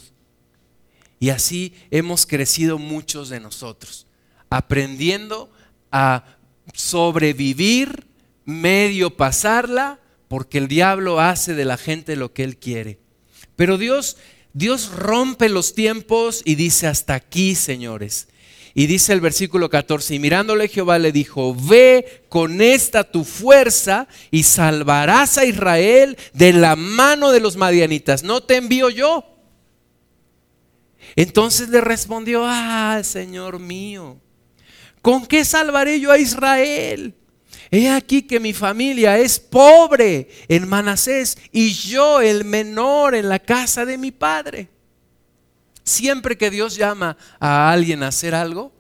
Y 1.20 1.30
así 1.30 1.76
hemos 1.92 2.26
crecido 2.26 2.80
muchos 2.80 3.30
de 3.30 3.40
nosotros, 3.40 4.08
aprendiendo 4.50 5.54
a 5.92 6.24
sobrevivir, 6.74 8.08
medio 8.46 9.16
pasarla, 9.16 10.00
porque 10.28 10.58
el 10.58 10.68
diablo 10.68 11.20
hace 11.20 11.54
de 11.54 11.66
la 11.66 11.78
gente 11.78 12.16
lo 12.16 12.34
que 12.34 12.44
él 12.44 12.58
quiere. 12.58 13.03
Pero 13.56 13.78
Dios, 13.78 14.18
Dios 14.54 14.92
rompe 14.92 15.50
los 15.50 15.74
tiempos 15.74 16.42
y 16.46 16.56
dice 16.56 16.88
hasta 16.88 17.14
aquí, 17.14 17.56
señores. 17.56 18.28
Y 18.76 18.88
dice 18.88 19.14
el 19.14 19.22
versículo 19.22 19.70
14, 19.70 20.16
y 20.16 20.20
mirándole 20.20 20.68
Jehová 20.68 20.98
le 20.98 21.12
dijo, 21.12 21.56
ve 21.56 22.24
con 22.28 22.60
esta 22.60 23.04
tu 23.04 23.24
fuerza 23.24 24.08
y 24.32 24.44
salvarás 24.44 25.38
a 25.38 25.46
Israel 25.46 26.18
de 26.34 26.54
la 26.54 26.76
mano 26.76 27.32
de 27.32 27.40
los 27.40 27.56
madianitas. 27.56 28.24
No 28.24 28.42
te 28.42 28.56
envío 28.56 28.90
yo. 28.90 29.24
Entonces 31.16 31.70
le 31.70 31.82
respondió, 31.82 32.44
ah, 32.46 33.02
Señor 33.04 33.60
mío, 33.60 34.20
¿con 35.04 35.28
qué 35.28 35.46
salvaré 35.46 36.00
yo 36.00 36.12
a 36.12 36.18
Israel? 36.18 37.14
He 37.76 37.90
aquí 37.90 38.22
que 38.22 38.40
mi 38.40 38.54
familia 38.54 39.18
es 39.18 39.40
pobre 39.40 40.30
en 40.48 40.70
Manasés 40.70 41.40
y 41.52 41.74
yo 41.74 42.22
el 42.22 42.46
menor 42.46 43.16
en 43.16 43.28
la 43.28 43.40
casa 43.40 43.84
de 43.84 43.98
mi 43.98 44.12
padre. 44.12 44.70
Siempre 45.84 46.38
que 46.38 46.52
Dios 46.52 46.76
llama 46.76 47.18
a 47.40 47.72
alguien 47.72 48.04
a 48.04 48.10
hacer 48.10 48.36
algo, 48.36 48.72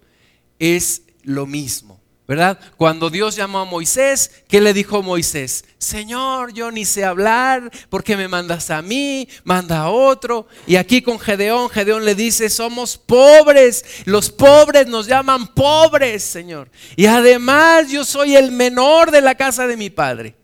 es 0.60 1.02
lo 1.24 1.48
mismo. 1.48 2.03
¿Verdad? 2.28 2.58
Cuando 2.78 3.10
Dios 3.10 3.36
llamó 3.36 3.60
a 3.60 3.66
Moisés, 3.66 4.44
¿qué 4.48 4.62
le 4.62 4.74
dijo 4.74 5.04
Moisés? 5.04 5.66
Señor, 5.78 6.54
yo 6.54 6.72
ni 6.72 6.86
sé 6.86 7.04
hablar, 7.04 7.70
porque 7.90 8.16
me 8.16 8.30
mandas 8.30 8.70
a 8.70 8.82
mí? 8.82 9.28
Manda 9.44 9.82
a 9.82 9.90
otro. 9.90 10.48
Y 10.66 10.78
aquí 10.78 11.02
con 11.02 11.20
Gedeón, 11.20 11.70
Gedeón 11.70 12.06
le 12.06 12.16
dice, 12.16 12.50
somos 12.50 12.98
pobres, 12.98 13.84
los 14.06 14.30
pobres 14.30 14.88
nos 14.88 15.08
llaman 15.08 15.54
pobres, 15.54 16.24
Señor. 16.24 16.72
Y 16.96 17.08
además 17.08 17.92
yo 17.92 18.06
soy 18.06 18.36
el 18.38 18.52
menor 18.52 19.12
de 19.12 19.22
la 19.22 19.36
casa 19.36 19.68
de 19.68 19.76
mi 19.76 19.90
padre. 19.90 20.36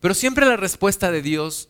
Pero 0.00 0.14
siempre 0.14 0.46
la 0.46 0.56
respuesta 0.56 1.12
de 1.12 1.20
Dios 1.20 1.68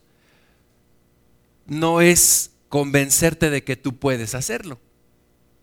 no 1.67 2.01
es 2.01 2.53
convencerte 2.69 3.51
de 3.51 3.65
que 3.65 3.77
tú 3.77 3.97
puedes 3.99 4.35
hacerlo. 4.35 4.79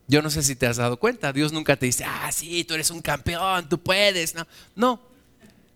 Yo 0.09 0.23
no 0.23 0.31
sé 0.31 0.41
si 0.41 0.55
te 0.55 0.65
has 0.65 0.77
dado 0.77 0.97
cuenta, 0.97 1.31
Dios 1.31 1.53
nunca 1.53 1.75
te 1.75 1.85
dice, 1.85 2.03
ah, 2.03 2.31
sí, 2.31 2.63
tú 2.63 2.73
eres 2.73 2.89
un 2.89 2.99
campeón, 2.99 3.69
tú 3.69 3.79
puedes. 3.79 4.33
No, 4.33 4.47
no. 4.75 4.99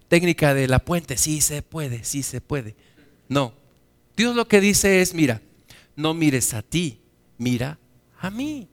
Técnica 0.07 0.55
de 0.55 0.67
la 0.67 0.79
puente, 0.79 1.17
sí 1.17 1.39
se 1.39 1.61
puede, 1.61 2.03
sí 2.03 2.23
se 2.23 2.41
puede. 2.41 2.75
No. 3.29 3.53
Dios 4.17 4.35
lo 4.35 4.47
que 4.47 4.59
dice 4.59 5.01
es, 5.03 5.13
mira, 5.13 5.39
no 5.95 6.15
mires 6.15 6.55
a 6.55 6.63
ti, 6.63 6.99
mira 7.37 7.77
a 8.19 8.31
mí. 8.31 8.67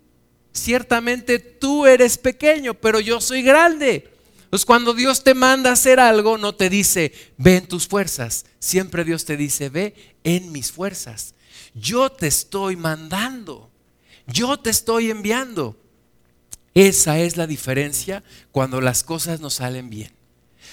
Ciertamente 0.51 1.39
tú 1.39 1.87
eres 1.87 2.17
pequeño, 2.17 2.73
pero 2.73 2.99
yo 2.99 3.21
soy 3.21 3.43
grande. 3.43 4.11
Pues 4.49 4.65
cuando 4.65 4.95
Dios 4.95 5.23
te 5.23 5.35
manda 5.35 5.69
a 5.69 5.75
hacer 5.75 6.01
algo, 6.01 6.39
no 6.39 6.55
te 6.55 6.71
dice, 6.71 7.13
ve 7.37 7.59
en 7.59 7.69
tus 7.69 7.87
fuerzas. 7.87 8.47
Siempre 8.59 9.05
Dios 9.05 9.27
te 9.27 9.37
dice, 9.37 9.69
ve 9.69 9.95
en 10.25 10.53
mis 10.53 10.73
fuerzas. 10.73 11.35
Yo 11.75 12.11
te 12.11 12.29
estoy 12.29 12.77
mandando. 12.77 13.70
Yo 14.27 14.59
te 14.59 14.71
estoy 14.71 15.11
enviando. 15.11 15.77
Esa 16.75 17.19
es 17.19 17.37
la 17.37 17.47
diferencia 17.47 18.23
cuando 18.53 18.81
las 18.81 19.03
cosas 19.03 19.41
no 19.41 19.51
salen 19.51 19.91
bien. 19.91 20.13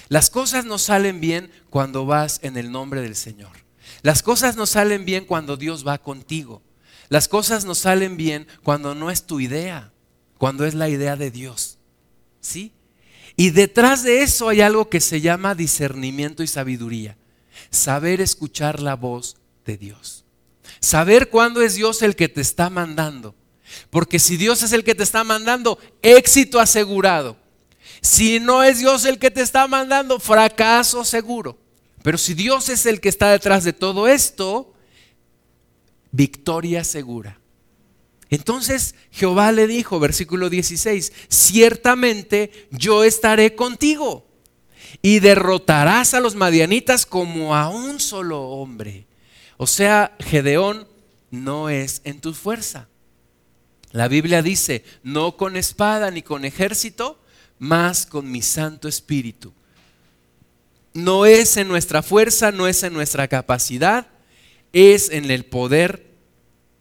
Las 0.10 0.30
cosas 0.30 0.66
no 0.66 0.78
salen 0.78 1.20
bien 1.20 1.52
cuando 1.70 2.06
vas 2.06 2.40
en 2.44 2.58
el 2.58 2.72
nombre 2.72 3.02
del 3.02 3.16
Señor. 3.16 3.52
Las 4.04 4.24
cosas 4.24 4.56
no 4.56 4.66
salen 4.66 5.06
bien 5.06 5.26
cuando 5.26 5.58
Dios 5.58 5.86
va 5.86 5.98
contigo. 5.98 6.62
Las 7.10 7.28
cosas 7.28 7.66
no 7.66 7.74
salen 7.74 8.18
bien 8.18 8.48
cuando 8.64 8.94
no 8.94 9.10
es 9.12 9.26
tu 9.26 9.40
idea, 9.40 9.92
cuando 10.38 10.66
es 10.66 10.74
la 10.74 10.90
idea 10.90 11.16
de 11.16 11.32
Dios. 11.32 11.78
¿Sí? 12.42 12.74
Y 13.36 13.52
detrás 13.52 14.04
de 14.04 14.24
eso 14.24 14.50
hay 14.50 14.62
algo 14.62 14.90
que 14.90 15.00
se 15.00 15.22
llama 15.22 15.56
discernimiento 15.56 16.44
y 16.44 16.48
sabiduría. 16.48 17.18
Saber 17.70 18.22
escuchar 18.22 18.82
la 18.82 18.96
voz 18.96 19.38
de 19.66 19.78
Dios. 19.78 20.26
Saber 20.80 21.30
cuándo 21.30 21.62
es 21.62 21.76
Dios 21.76 22.02
el 22.02 22.16
que 22.16 22.30
te 22.30 22.42
está 22.42 22.70
mandando. 22.70 23.36
Porque 23.90 24.20
si 24.20 24.38
Dios 24.38 24.64
es 24.64 24.74
el 24.74 24.84
que 24.84 24.96
te 24.96 25.04
está 25.04 25.24
mandando, 25.24 25.80
éxito 26.02 26.60
asegurado. 26.60 27.38
Si 28.02 28.40
no 28.40 28.64
es 28.64 28.80
Dios 28.80 29.06
el 29.06 29.20
que 29.20 29.32
te 29.32 29.42
está 29.42 29.68
mandando, 29.68 30.20
fracaso 30.20 31.04
seguro. 31.04 31.58
Pero 32.04 32.18
si 32.18 32.34
Dios 32.34 32.70
es 32.70 32.86
el 32.86 33.02
que 33.02 33.10
está 33.10 33.32
detrás 33.32 33.64
de 33.64 33.74
todo 33.74 34.08
esto, 34.08 34.74
victoria 36.12 36.84
segura. 36.84 37.40
Entonces 38.30 38.96
Jehová 39.12 39.52
le 39.52 39.68
dijo, 39.68 40.00
versículo 40.00 40.50
16, 40.50 41.14
ciertamente 41.30 42.68
yo 42.72 43.04
estaré 43.04 43.56
contigo 43.56 44.28
y 45.02 45.20
derrotarás 45.20 46.14
a 46.14 46.20
los 46.20 46.36
madianitas 46.36 47.06
como 47.06 47.56
a 47.56 47.70
un 47.70 48.00
solo 48.00 48.42
hombre. 48.42 49.07
O 49.58 49.68
sea, 49.68 50.16
Gedeón 50.20 50.88
no 51.32 51.70
es 51.70 52.02
en 52.04 52.22
tu 52.22 52.34
fuerza. 52.34 52.88
La 53.92 54.08
Biblia 54.08 54.42
dice, 54.42 54.84
no 55.04 55.38
con 55.38 55.56
espada 55.58 56.12
ni 56.12 56.22
con 56.22 56.46
ejército, 56.46 57.20
más 57.60 58.06
con 58.06 58.32
mi 58.32 58.42
Santo 58.42 58.88
Espíritu. 58.88 59.54
No 60.94 61.26
es 61.26 61.58
en 61.58 61.68
nuestra 61.68 62.04
fuerza, 62.04 62.52
no 62.52 62.68
es 62.68 62.84
en 62.84 62.94
nuestra 62.94 63.28
capacidad, 63.28 64.08
es 64.74 65.10
en 65.10 65.30
el 65.32 65.46
poder 65.46 66.08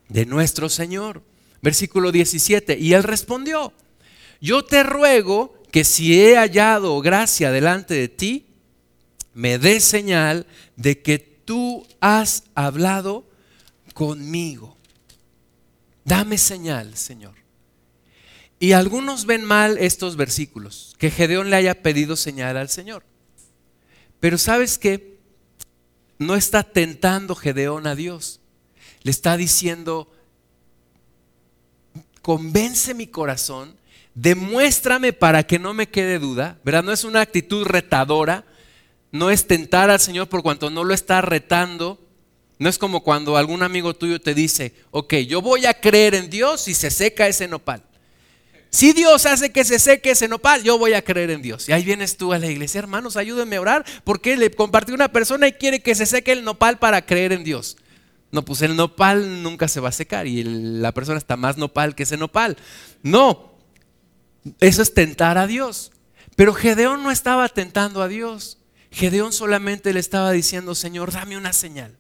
de 0.09 0.27
nuestro 0.27 0.69
Señor. 0.69 1.23
Versículo 1.63 2.13
17, 2.13 2.79
y 2.79 2.93
él 2.93 3.03
respondió, 3.03 3.73
yo 4.41 4.65
te 4.65 4.83
ruego 4.83 5.63
que 5.73 5.85
si 5.85 6.21
he 6.21 6.37
hallado 6.37 7.01
gracia 7.01 7.51
delante 7.51 7.95
de 7.95 8.09
ti, 8.09 8.47
me 9.35 9.59
dé 9.59 9.81
señal 9.81 10.47
de 10.77 11.03
que 11.03 11.36
tú 11.47 11.87
has 12.01 12.45
hablado 12.55 13.25
conmigo. 13.95 14.77
Dame 16.05 16.37
señal, 16.37 16.97
Señor. 16.97 17.35
Y 18.59 18.73
algunos 18.73 19.27
ven 19.27 19.45
mal 19.45 19.77
estos 19.79 20.17
versículos, 20.17 20.95
que 20.99 21.11
Gedeón 21.11 21.51
le 21.51 21.57
haya 21.57 21.83
pedido 21.83 22.17
señal 22.17 22.57
al 22.57 22.71
Señor. 22.71 23.05
Pero 24.19 24.39
sabes 24.39 24.79
que 24.79 25.19
no 26.19 26.37
está 26.37 26.63
tentando 26.63 27.35
Gedeón 27.35 27.87
a 27.87 27.95
Dios. 27.95 28.41
Le 29.03 29.11
está 29.11 29.37
diciendo, 29.37 30.11
convence 32.23 32.95
mi 32.95 33.07
corazón, 33.07 33.77
demuéstrame 34.15 35.13
para 35.13 35.43
que 35.47 35.59
no 35.59 35.75
me 35.75 35.91
quede 35.91 36.19
duda. 36.19 36.59
¿Verdad? 36.65 36.83
No 36.83 36.93
es 36.93 37.05
una 37.05 37.21
actitud 37.21 37.67
retadora, 37.67 38.46
no 39.17 39.31
es 39.31 39.47
tentar 39.47 39.91
al 39.91 40.01
Señor 40.01 40.29
por 40.29 40.43
cuanto 40.43 40.71
no 40.71 40.85
lo 40.85 40.95
está 40.95 41.21
retando. 41.21 42.01
No 42.59 42.69
es 42.69 42.79
como 42.79 43.03
cuando 43.03 43.37
algún 43.37 43.63
amigo 43.63 43.95
tuyo 43.95 44.21
te 44.21 44.35
dice, 44.35 44.75
ok, 44.91 45.15
yo 45.27 45.43
voy 45.43 45.67
a 45.67 45.75
creer 45.75 46.15
en 46.15 46.31
Dios 46.31 46.69
y 46.69 46.75
se 46.75 46.91
seca 46.91 47.29
ese 47.29 47.49
nopal. 47.49 47.83
Si 48.71 48.93
Dios 48.93 49.27
hace 49.27 49.53
que 49.53 49.65
se 49.65 49.79
seque 49.79 50.11
ese 50.11 50.29
nopal, 50.29 50.63
yo 50.63 50.79
voy 50.79 50.95
a 50.95 51.03
creer 51.03 51.31
en 51.31 51.43
Dios. 51.43 51.69
Y 51.69 51.73
ahí 51.73 51.85
vienes 51.85 52.17
tú 52.17 52.33
a 52.33 52.39
la 52.39 52.47
iglesia, 52.47 52.79
hermanos, 52.79 53.17
ayúdenme 53.17 53.57
a 53.57 53.61
orar, 53.61 53.85
porque 54.05 54.37
le 54.37 54.51
compartí 54.51 54.93
una 54.93 55.13
persona 55.13 55.49
y 55.49 55.53
quiere 55.53 55.81
que 55.81 55.95
se 55.95 56.07
seque 56.07 56.33
el 56.33 56.45
nopal 56.45 56.79
para 56.79 57.05
creer 57.05 57.33
en 57.33 57.45
Dios. 57.45 57.77
No, 58.33 58.45
pues 58.45 58.63
el 58.63 58.77
nopal 58.77 59.43
nunca 59.43 59.69
se 59.69 59.81
va 59.81 59.91
a 59.91 59.93
secar 59.93 60.27
y 60.27 60.43
la 60.43 60.93
persona 60.93 61.19
está 61.19 61.37
más 61.37 61.57
nopal 61.57 61.95
que 61.95 62.03
ese 62.03 62.17
nopal. 62.17 62.57
No, 63.03 63.55
eso 64.61 64.83
es 64.83 64.93
tentar 64.93 65.39
a 65.39 65.47
Dios. 65.47 65.93
Pero 66.35 66.53
Gedeón 66.53 67.03
no 67.03 67.11
estaba 67.11 67.49
tentando 67.49 68.03
a 68.03 68.09
Dios. 68.09 68.59
Gedeón 68.97 69.31
solamente 69.31 69.93
le 69.93 70.01
estaba 70.01 70.33
diciendo, 70.33 70.75
Señor, 70.75 71.13
dame 71.13 71.37
una 71.37 71.53
señal. 71.53 71.99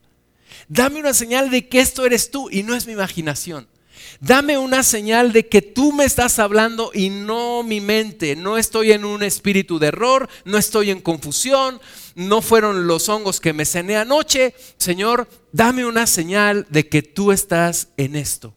Dame 0.66 0.98
una 0.98 1.12
señal 1.12 1.50
de 1.50 1.68
que 1.68 1.80
esto 1.80 2.06
eres 2.06 2.30
tú 2.30 2.48
y 2.50 2.62
no 2.62 2.74
es 2.74 2.86
mi 2.86 2.94
imaginación. 2.94 3.68
Dame 4.18 4.56
una 4.56 4.82
señal 4.82 5.34
de 5.34 5.46
que 5.46 5.60
tú 5.60 5.92
me 5.92 6.06
estás 6.06 6.38
hablando 6.38 6.90
y 6.94 7.10
no 7.10 7.62
mi 7.62 7.82
mente. 7.82 8.34
No 8.34 8.56
estoy 8.56 8.92
en 8.92 9.04
un 9.04 9.22
espíritu 9.22 9.78
de 9.78 9.88
error, 9.88 10.26
no 10.46 10.56
estoy 10.56 10.88
en 10.88 11.02
confusión, 11.02 11.82
no 12.14 12.40
fueron 12.40 12.86
los 12.86 13.10
hongos 13.10 13.40
que 13.40 13.52
me 13.52 13.66
cené 13.66 13.98
anoche. 13.98 14.54
Señor, 14.78 15.28
dame 15.52 15.84
una 15.84 16.06
señal 16.06 16.66
de 16.70 16.88
que 16.88 17.02
tú 17.02 17.30
estás 17.30 17.88
en 17.98 18.16
esto. 18.16 18.55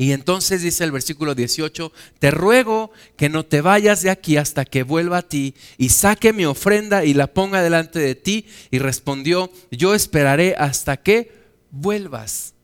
Y 0.00 0.12
entonces 0.12 0.62
dice 0.62 0.84
el 0.84 0.92
versículo 0.92 1.34
18, 1.34 1.92
te 2.18 2.30
ruego 2.30 2.90
que 3.18 3.28
no 3.28 3.44
te 3.44 3.60
vayas 3.60 4.00
de 4.00 4.08
aquí 4.08 4.38
hasta 4.38 4.64
que 4.64 4.82
vuelva 4.82 5.18
a 5.18 5.28
ti 5.28 5.54
y 5.76 5.90
saque 5.90 6.32
mi 6.32 6.46
ofrenda 6.46 7.04
y 7.04 7.12
la 7.12 7.26
ponga 7.26 7.60
delante 7.60 7.98
de 7.98 8.14
ti. 8.14 8.46
Y 8.70 8.78
respondió, 8.78 9.52
yo 9.70 9.94
esperaré 9.94 10.54
hasta 10.56 10.96
que 10.96 11.30
vuelvas. 11.70 12.54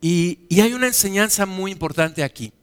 Y, 0.00 0.38
hay 0.58 0.72
una 0.72 0.86
enseñanza 0.86 1.44
muy 1.44 1.72
importante 1.72 2.24
aquí. 2.24 2.54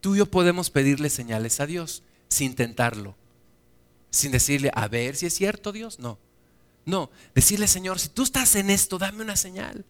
Tú 0.00 0.14
y 0.14 0.18
yo 0.20 0.24
podemos 0.24 0.70
pedirle 0.70 1.10
señales 1.10 1.60
a 1.60 1.66
Dios 1.66 2.02
sin 2.30 2.54
tentarlo, 2.54 3.14
sin 4.10 4.32
decirle, 4.32 4.70
a 4.74 4.88
ver 4.88 5.16
si 5.16 5.26
es 5.26 5.34
cierto 5.34 5.72
Dios. 5.72 5.98
No, 5.98 6.18
no, 6.86 7.10
decirle 7.34 7.68
Señor, 7.68 7.98
si 7.98 8.08
tú 8.08 8.22
estás 8.22 8.54
en 8.54 8.70
esto, 8.70 8.96
dame 8.96 9.22
una 9.22 9.36
señal. 9.36 9.84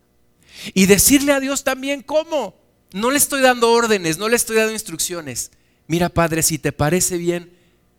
Y 0.74 0.86
decirle 0.86 1.30
a 1.30 1.38
Dios 1.38 1.62
también 1.62 2.02
cómo. 2.02 2.59
No 2.92 3.10
le 3.10 3.18
estoy 3.18 3.40
dando 3.40 3.70
órdenes, 3.70 4.18
no 4.18 4.28
le 4.28 4.36
estoy 4.36 4.56
dando 4.56 4.72
instrucciones. 4.72 5.50
Mira, 5.86 6.08
Padre, 6.08 6.42
si 6.42 6.58
te 6.58 6.72
parece 6.72 7.16
bien, 7.16 7.52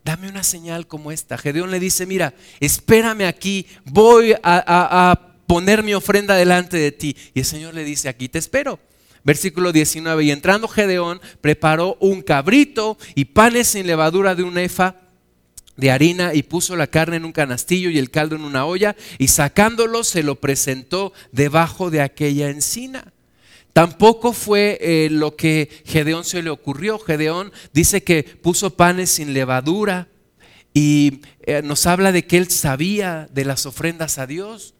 dame 0.04 0.28
una 0.28 0.42
señal 0.42 0.86
como 0.86 1.12
esta. 1.12 1.38
Gedeón 1.38 1.70
le 1.70 1.80
dice, 1.80 2.06
mira, 2.06 2.34
espérame 2.60 3.26
aquí, 3.26 3.66
voy 3.84 4.34
a 4.42 5.32
poner 5.46 5.82
mi 5.82 5.94
ofrenda 5.94 6.34
delante 6.34 6.76
de 6.76 6.92
ti. 6.92 7.16
Y 7.34 7.40
el 7.40 7.44
Señor 7.44 7.74
le 7.74 7.84
dice, 7.84 8.08
aquí 8.08 8.28
te 8.28 8.38
espero. 8.38 8.78
Versículo 9.24 9.70
19, 9.70 10.24
y 10.24 10.30
entrando 10.32 10.66
Gedeón 10.66 11.20
preparó 11.40 11.96
un 12.00 12.22
cabrito 12.22 12.98
y 13.14 13.26
panes 13.26 13.68
sin 13.68 13.86
levadura 13.86 14.34
de 14.34 14.42
un 14.42 14.58
efa 14.58 14.96
de 15.76 15.90
harina 15.90 16.34
y 16.34 16.42
puso 16.42 16.74
la 16.74 16.88
carne 16.88 17.16
en 17.16 17.24
un 17.24 17.32
canastillo 17.32 17.88
y 17.90 17.98
el 17.98 18.10
caldo 18.10 18.34
en 18.34 18.42
una 18.42 18.66
olla 18.66 18.96
y 19.18 19.28
sacándolo 19.28 20.02
se 20.02 20.22
lo 20.22 20.40
presentó 20.40 21.12
debajo 21.30 21.90
de 21.90 22.00
aquella 22.00 22.50
encina. 22.50 23.12
Tampoco 23.72 24.32
fue 24.32 24.78
eh, 24.80 25.08
lo 25.10 25.34
que 25.34 25.68
Gedeón 25.86 26.24
se 26.24 26.42
le 26.42 26.50
ocurrió. 26.50 26.98
Gedeón 26.98 27.52
dice 27.72 28.02
que 28.02 28.22
puso 28.22 28.76
panes 28.76 29.10
sin 29.10 29.32
levadura 29.32 30.08
y 30.74 31.20
eh, 31.42 31.62
nos 31.62 31.86
habla 31.86 32.12
de 32.12 32.26
que 32.26 32.36
él 32.36 32.50
sabía 32.50 33.28
de 33.32 33.44
las 33.44 33.64
ofrendas 33.64 34.18
a 34.18 34.26
Dios. 34.26 34.74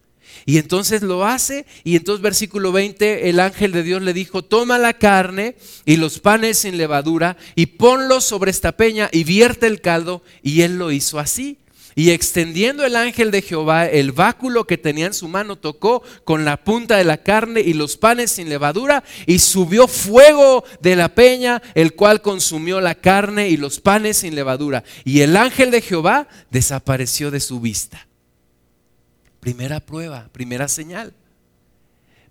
Y 0.44 0.58
entonces 0.58 1.02
lo 1.02 1.24
hace 1.24 1.66
y 1.84 1.96
entonces 1.96 2.22
versículo 2.22 2.72
20 2.72 3.28
el 3.28 3.38
ángel 3.38 3.72
de 3.72 3.82
Dios 3.82 4.02
le 4.02 4.12
dijo, 4.12 4.42
toma 4.42 4.78
la 4.78 4.94
carne 4.94 5.56
y 5.84 5.96
los 5.96 6.18
panes 6.18 6.58
sin 6.58 6.76
levadura 6.76 7.36
y 7.54 7.66
ponlos 7.66 8.24
sobre 8.24 8.50
esta 8.50 8.72
peña 8.72 9.08
y 9.12 9.24
vierte 9.24 9.66
el 9.66 9.80
caldo 9.80 10.22
y 10.42 10.62
él 10.62 10.78
lo 10.78 10.90
hizo 10.90 11.18
así. 11.18 11.58
Y 11.94 12.10
extendiendo 12.10 12.84
el 12.84 12.96
ángel 12.96 13.30
de 13.30 13.42
Jehová 13.42 13.86
el 13.86 14.12
báculo 14.12 14.66
que 14.66 14.78
tenía 14.78 15.06
en 15.06 15.14
su 15.14 15.28
mano, 15.28 15.56
tocó 15.56 16.02
con 16.24 16.44
la 16.44 16.62
punta 16.64 16.96
de 16.96 17.04
la 17.04 17.18
carne 17.18 17.60
y 17.60 17.74
los 17.74 17.96
panes 17.96 18.30
sin 18.30 18.48
levadura, 18.48 19.04
y 19.26 19.38
subió 19.38 19.86
fuego 19.88 20.64
de 20.80 20.96
la 20.96 21.14
peña, 21.14 21.62
el 21.74 21.94
cual 21.94 22.22
consumió 22.22 22.80
la 22.80 22.94
carne 22.94 23.48
y 23.48 23.56
los 23.56 23.80
panes 23.80 24.18
sin 24.18 24.34
levadura. 24.34 24.84
Y 25.04 25.20
el 25.20 25.36
ángel 25.36 25.70
de 25.70 25.82
Jehová 25.82 26.28
desapareció 26.50 27.30
de 27.30 27.40
su 27.40 27.60
vista. 27.60 28.06
Primera 29.40 29.80
prueba, 29.80 30.28
primera 30.32 30.68
señal. 30.68 31.12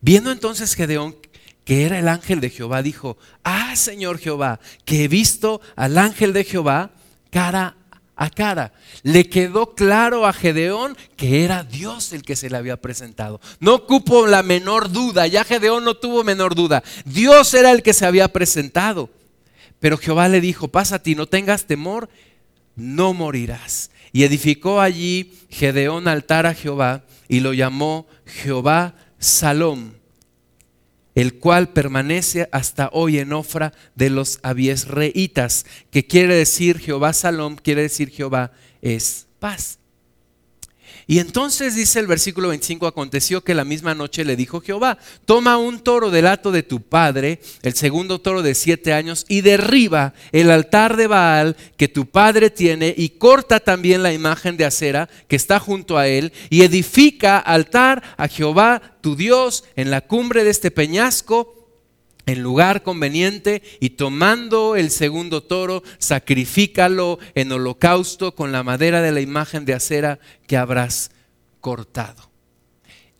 Viendo 0.02 0.32
entonces 0.32 0.74
Gedeón 0.74 1.16
que 1.64 1.86
era 1.86 2.00
el 2.00 2.08
ángel 2.08 2.42
de 2.42 2.50
Jehová, 2.50 2.82
dijo, 2.82 3.18
ah, 3.44 3.76
Señor 3.76 4.18
Jehová, 4.18 4.60
que 4.84 5.04
he 5.04 5.08
visto 5.08 5.62
al 5.76 5.98
ángel 5.98 6.34
de 6.34 6.44
Jehová 6.44 6.92
cara 7.30 7.78
a 8.22 8.30
cara. 8.30 8.72
Le 9.02 9.28
quedó 9.30 9.74
claro 9.74 10.28
a 10.28 10.34
Gedeón 10.34 10.96
que 11.16 11.44
era 11.44 11.64
Dios 11.64 12.14
el 12.14 12.22
que 12.22 12.36
se 12.36 12.52
le 12.52 12.58
había 12.58 12.78
presentado. 12.78 13.42
No 13.60 13.74
ocupo 13.74 14.28
la 14.28 14.44
menor 14.44 14.92
duda, 14.92 15.26
ya 15.26 15.44
Gedeón 15.44 15.84
no 15.84 15.96
tuvo 15.96 16.24
menor 16.24 16.54
duda. 16.54 16.84
Dios 17.04 17.52
era 17.56 17.72
el 17.72 17.82
que 17.82 17.94
se 17.94 18.06
había 18.06 18.28
presentado. 18.28 19.10
Pero 19.80 19.98
Jehová 19.98 20.28
le 20.28 20.40
dijo, 20.40 20.68
pasa 20.68 21.02
ti, 21.02 21.16
no 21.16 21.26
tengas 21.26 21.66
temor, 21.66 22.10
no 22.76 23.16
morirás. 23.16 23.90
Y 24.14 24.24
edificó 24.24 24.82
allí 24.82 25.34
Gedeón 25.50 26.08
altar 26.08 26.46
a 26.46 26.54
Jehová 26.54 27.04
y 27.28 27.40
lo 27.40 27.54
llamó 27.54 28.06
Jehová 28.28 28.94
Salom 29.18 29.94
el 31.16 31.36
cual 31.36 31.70
permanece 31.70 32.48
hasta 32.52 32.90
hoy 32.94 33.20
en 33.20 33.34
Ofra 33.34 33.74
de 33.96 34.10
los 34.10 34.40
abiesreitas, 34.44 35.66
que 35.90 36.08
quiere 36.08 36.36
decir 36.36 36.80
Jehová 36.80 37.14
Salom, 37.14 37.56
quiere 37.56 37.84
decir 37.84 38.10
Jehová 38.10 38.52
es 38.82 39.28
paz. 39.40 39.81
Y 41.12 41.20
entonces 41.20 41.76
dice 41.76 42.00
el 42.00 42.08
versículo 42.08 42.48
25, 42.48 42.88
aconteció 42.88 43.44
que 43.44 43.54
la 43.54 43.66
misma 43.66 43.94
noche 43.94 44.24
le 44.24 44.38
dijo 44.38 44.62
Jehová, 44.62 44.98
toma 45.26 45.58
un 45.58 45.82
toro 45.82 46.10
del 46.10 46.26
hato 46.26 46.54
de 46.54 46.64
tu 46.64 46.80
padre, 46.80 47.42
el 47.64 47.74
segundo 47.74 48.22
toro 48.22 48.42
de 48.42 48.56
siete 48.56 48.94
años, 48.94 49.26
y 49.28 49.42
derriba 49.42 50.14
el 50.32 50.50
altar 50.50 50.96
de 50.96 51.08
Baal 51.08 51.58
que 51.76 51.90
tu 51.90 52.06
padre 52.06 52.50
tiene, 52.50 52.96
y 52.98 53.10
corta 53.10 53.60
también 53.60 54.04
la 54.04 54.14
imagen 54.14 54.56
de 54.56 54.64
acera 54.64 55.10
que 55.28 55.36
está 55.36 55.60
junto 55.60 55.98
a 55.98 56.08
él, 56.08 56.32
y 56.50 56.62
edifica 56.62 57.40
altar 57.40 58.02
a 58.16 58.30
Jehová 58.30 58.82
tu 59.02 59.18
Dios 59.18 59.66
en 59.76 59.92
la 59.92 60.00
cumbre 60.00 60.46
de 60.46 60.52
este 60.52 60.72
peñasco 60.72 61.61
en 62.32 62.44
lugar 62.44 62.84
conveniente 62.84 63.62
y 63.80 63.92
tomando 63.92 64.76
el 64.76 64.90
segundo 64.92 65.44
toro, 65.44 65.84
sacrifícalo 65.98 67.20
en 67.36 67.52
holocausto 67.52 68.36
con 68.36 68.52
la 68.52 68.64
madera 68.64 69.02
de 69.02 69.12
la 69.12 69.22
imagen 69.22 69.66
de 69.66 69.74
acera 69.74 70.20
que 70.48 70.58
habrás 70.58 71.12
cortado. 71.60 72.32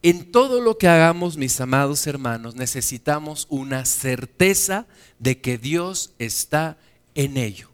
En 0.04 0.32
todo 0.32 0.62
lo 0.62 0.78
que 0.78 0.88
hagamos, 0.88 1.38
mis 1.38 1.60
amados 1.62 2.08
hermanos, 2.08 2.56
necesitamos 2.56 3.46
una 3.50 3.86
certeza 3.86 4.88
de 5.20 5.42
que 5.42 5.58
Dios 5.58 6.14
está 6.18 6.78
en 7.14 7.38
ello. 7.38 7.70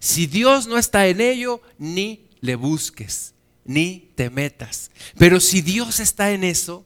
Si 0.00 0.26
Dios 0.26 0.66
no 0.66 0.78
está 0.78 1.06
en 1.06 1.20
ello, 1.20 1.62
ni 1.78 2.28
le 2.40 2.56
busques, 2.56 3.34
ni 3.64 4.10
te 4.16 4.30
metas. 4.30 4.90
Pero 5.16 5.38
si 5.38 5.62
Dios 5.62 6.00
está 6.00 6.32
en 6.32 6.42
eso, 6.42 6.84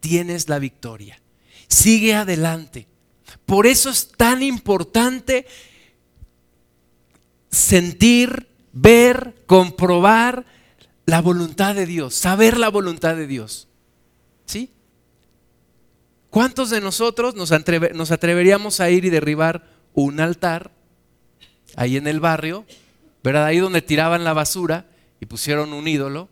tienes 0.00 0.48
la 0.48 0.58
victoria. 0.58 1.20
Sigue 1.68 2.14
adelante. 2.14 2.89
Por 3.50 3.66
eso 3.66 3.90
es 3.90 4.06
tan 4.06 4.44
importante 4.44 5.44
sentir, 7.50 8.46
ver, 8.72 9.42
comprobar 9.46 10.46
la 11.04 11.20
voluntad 11.20 11.74
de 11.74 11.84
Dios, 11.84 12.14
saber 12.14 12.56
la 12.56 12.68
voluntad 12.68 13.16
de 13.16 13.26
Dios. 13.26 13.66
¿Sí? 14.46 14.70
¿Cuántos 16.30 16.70
de 16.70 16.80
nosotros 16.80 17.34
nos, 17.34 17.50
atreveríamos 17.50 18.78
a 18.78 18.88
ir 18.88 19.04
y 19.04 19.10
derribar 19.10 19.66
un 19.94 20.20
altar 20.20 20.70
ahí 21.74 21.96
en 21.96 22.06
el 22.06 22.20
barrio, 22.20 22.64
¿verdad? 23.24 23.46
Ahí 23.46 23.58
donde 23.58 23.82
tiraban 23.82 24.22
la 24.22 24.32
basura 24.32 24.86
y 25.20 25.26
pusieron 25.26 25.72
un 25.72 25.88
ídolo, 25.88 26.28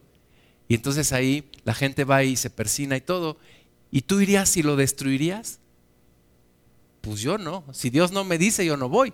y 0.69 0.77
entonces 0.77 1.13
ahí 1.13 1.51
la 1.65 1.75
gente 1.75 2.05
va 2.05 2.23
y 2.23 2.37
se 2.37 2.49
persina 2.49 2.97
y 2.97 3.01
todo, 3.01 3.39
y 3.91 4.03
tú 4.03 4.21
irías 4.21 4.57
y 4.57 4.63
lo 4.63 4.77
destruirías? 4.77 5.59
Pues 7.01 7.21
yo 7.21 7.39
no. 7.39 7.65
Si 7.73 7.91
Dios 7.91 8.13
no 8.13 8.25
me 8.25 8.39
dice, 8.39 8.65
yo 8.65 8.77
no 8.77 8.89
voy. 8.89 9.13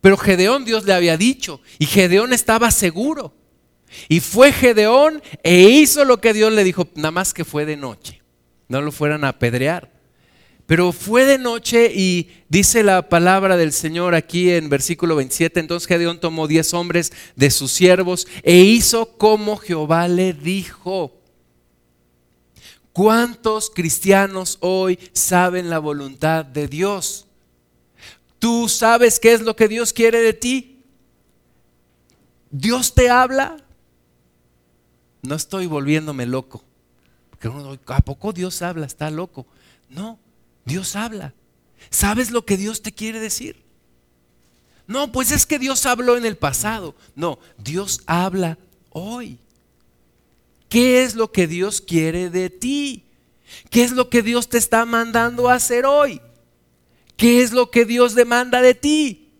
Pero 0.00 0.16
Gedeón 0.16 0.64
Dios 0.64 0.84
le 0.84 0.92
había 0.92 1.16
dicho 1.16 1.60
y 1.78 1.86
Gedeón 1.86 2.32
estaba 2.32 2.70
seguro. 2.70 3.34
Y 4.08 4.20
fue 4.20 4.52
Gedeón 4.52 5.22
e 5.42 5.62
hizo 5.62 6.04
lo 6.04 6.20
que 6.20 6.34
Dios 6.34 6.52
le 6.52 6.64
dijo, 6.64 6.88
nada 6.94 7.10
más 7.10 7.32
que 7.32 7.44
fue 7.44 7.64
de 7.64 7.76
noche. 7.76 8.20
No 8.68 8.82
lo 8.82 8.92
fueran 8.92 9.24
a 9.24 9.28
apedrear. 9.28 9.90
Pero 10.66 10.92
fue 10.92 11.26
de 11.26 11.38
noche 11.38 11.92
y 11.94 12.28
dice 12.48 12.82
la 12.82 13.08
palabra 13.08 13.56
del 13.56 13.72
Señor 13.72 14.14
aquí 14.14 14.50
en 14.50 14.70
versículo 14.70 15.16
27, 15.16 15.60
entonces 15.60 15.86
Gedeón 15.86 16.20
tomó 16.20 16.48
diez 16.48 16.72
hombres 16.72 17.12
de 17.36 17.50
sus 17.50 17.70
siervos 17.70 18.26
e 18.42 18.56
hizo 18.56 19.16
como 19.18 19.56
Jehová 19.56 20.08
le 20.08 20.32
dijo. 20.32 21.23
¿Cuántos 22.94 23.70
cristianos 23.70 24.56
hoy 24.60 25.00
saben 25.12 25.68
la 25.68 25.80
voluntad 25.80 26.44
de 26.44 26.68
Dios? 26.68 27.26
¿Tú 28.38 28.68
sabes 28.68 29.18
qué 29.18 29.32
es 29.32 29.40
lo 29.40 29.56
que 29.56 29.66
Dios 29.66 29.92
quiere 29.92 30.20
de 30.20 30.32
ti? 30.32 30.84
¿Dios 32.52 32.94
te 32.94 33.10
habla? 33.10 33.56
No 35.22 35.34
estoy 35.34 35.66
volviéndome 35.66 36.24
loco. 36.24 36.62
¿A 37.86 38.00
poco 38.00 38.32
Dios 38.32 38.62
habla? 38.62 38.86
Está 38.86 39.10
loco. 39.10 39.44
No, 39.88 40.20
Dios 40.64 40.94
habla. 40.94 41.34
¿Sabes 41.90 42.30
lo 42.30 42.46
que 42.46 42.56
Dios 42.56 42.80
te 42.80 42.92
quiere 42.92 43.18
decir? 43.18 43.60
No, 44.86 45.10
pues 45.10 45.32
es 45.32 45.46
que 45.46 45.58
Dios 45.58 45.84
habló 45.84 46.16
en 46.16 46.26
el 46.26 46.36
pasado. 46.36 46.94
No, 47.16 47.40
Dios 47.58 48.02
habla 48.06 48.56
hoy. 48.90 49.40
¿Qué 50.74 51.04
es 51.04 51.14
lo 51.14 51.30
que 51.30 51.46
Dios 51.46 51.80
quiere 51.80 52.30
de 52.30 52.50
ti? 52.50 53.04
¿Qué 53.70 53.84
es 53.84 53.92
lo 53.92 54.10
que 54.10 54.22
Dios 54.22 54.48
te 54.48 54.58
está 54.58 54.84
mandando 54.84 55.48
a 55.48 55.54
hacer 55.54 55.86
hoy? 55.86 56.20
¿Qué 57.16 57.42
es 57.42 57.52
lo 57.52 57.70
que 57.70 57.84
Dios 57.84 58.16
demanda 58.16 58.60
de 58.60 58.74
ti? 58.74 59.30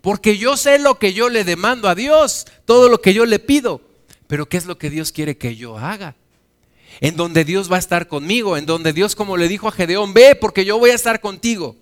Porque 0.00 0.36
yo 0.36 0.56
sé 0.56 0.80
lo 0.80 0.98
que 0.98 1.12
yo 1.12 1.28
le 1.28 1.44
demando 1.44 1.88
a 1.88 1.94
Dios, 1.94 2.44
todo 2.64 2.88
lo 2.88 3.00
que 3.00 3.14
yo 3.14 3.24
le 3.24 3.38
pido, 3.38 3.82
pero 4.26 4.48
¿qué 4.48 4.56
es 4.56 4.66
lo 4.66 4.78
que 4.78 4.90
Dios 4.90 5.12
quiere 5.12 5.38
que 5.38 5.54
yo 5.54 5.78
haga? 5.78 6.16
En 7.00 7.14
donde 7.14 7.44
Dios 7.44 7.70
va 7.70 7.76
a 7.76 7.78
estar 7.78 8.08
conmigo, 8.08 8.56
en 8.56 8.66
donde 8.66 8.92
Dios 8.92 9.14
como 9.14 9.36
le 9.36 9.46
dijo 9.46 9.68
a 9.68 9.70
Gedeón, 9.70 10.12
ve 10.12 10.34
porque 10.34 10.64
yo 10.64 10.76
voy 10.76 10.90
a 10.90 10.96
estar 10.96 11.20
contigo. 11.20 11.76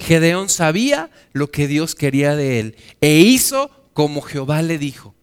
Gedeón 0.00 0.48
sabía 0.48 1.08
lo 1.32 1.52
que 1.52 1.68
Dios 1.68 1.94
quería 1.94 2.34
de 2.34 2.58
él 2.58 2.76
e 3.00 3.18
hizo 3.18 3.70
como 3.92 4.22
Jehová 4.22 4.60
le 4.62 4.76
dijo 4.76 5.14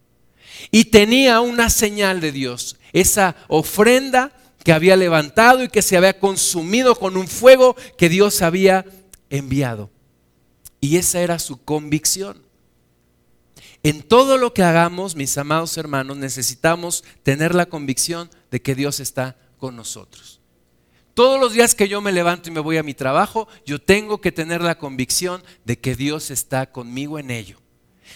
y 0.72 0.86
tenía 0.86 1.42
una 1.42 1.70
señal 1.70 2.22
de 2.22 2.32
Dios, 2.32 2.78
esa 2.92 3.36
ofrenda 3.48 4.32
que 4.64 4.74
había 4.74 4.96
levantado 4.96 5.64
y 5.64 5.70
que 5.70 5.82
se 5.82 5.98
había 5.98 6.20
consumido 6.20 6.96
con 6.96 7.18
un 7.18 7.28
fuego 7.28 7.76
que 7.98 8.10
Dios 8.10 8.42
había 8.42 8.86
enviado. 9.30 9.90
Y 10.80 10.98
esa 10.98 11.22
era 11.22 11.40
su 11.40 11.64
convicción. 11.64 12.42
En 13.84 14.02
todo 14.02 14.38
lo 14.38 14.54
que 14.54 14.64
hagamos, 14.64 15.16
mis 15.16 15.38
amados 15.38 15.78
hermanos, 15.78 16.18
necesitamos 16.18 17.04
tener 17.24 17.54
la 17.54 17.66
convicción 17.66 18.30
de 18.50 18.62
que 18.62 18.76
Dios 18.76 19.02
está 19.02 19.36
con 19.58 19.76
nosotros. 19.76 20.40
Todos 21.14 21.40
los 21.40 21.54
días 21.54 21.76
que 21.76 21.88
yo 21.88 22.02
me 22.02 22.12
levanto 22.12 22.50
y 22.50 22.54
me 22.54 22.62
voy 22.62 22.78
a 22.78 22.84
mi 22.84 22.94
trabajo, 22.94 23.48
yo 23.66 23.80
tengo 23.80 24.20
que 24.20 24.32
tener 24.32 24.62
la 24.62 24.78
convicción 24.78 25.44
de 25.66 25.78
que 25.78 25.96
Dios 25.96 26.32
está 26.32 26.72
conmigo 26.72 27.20
en 27.20 27.30
ello, 27.30 27.60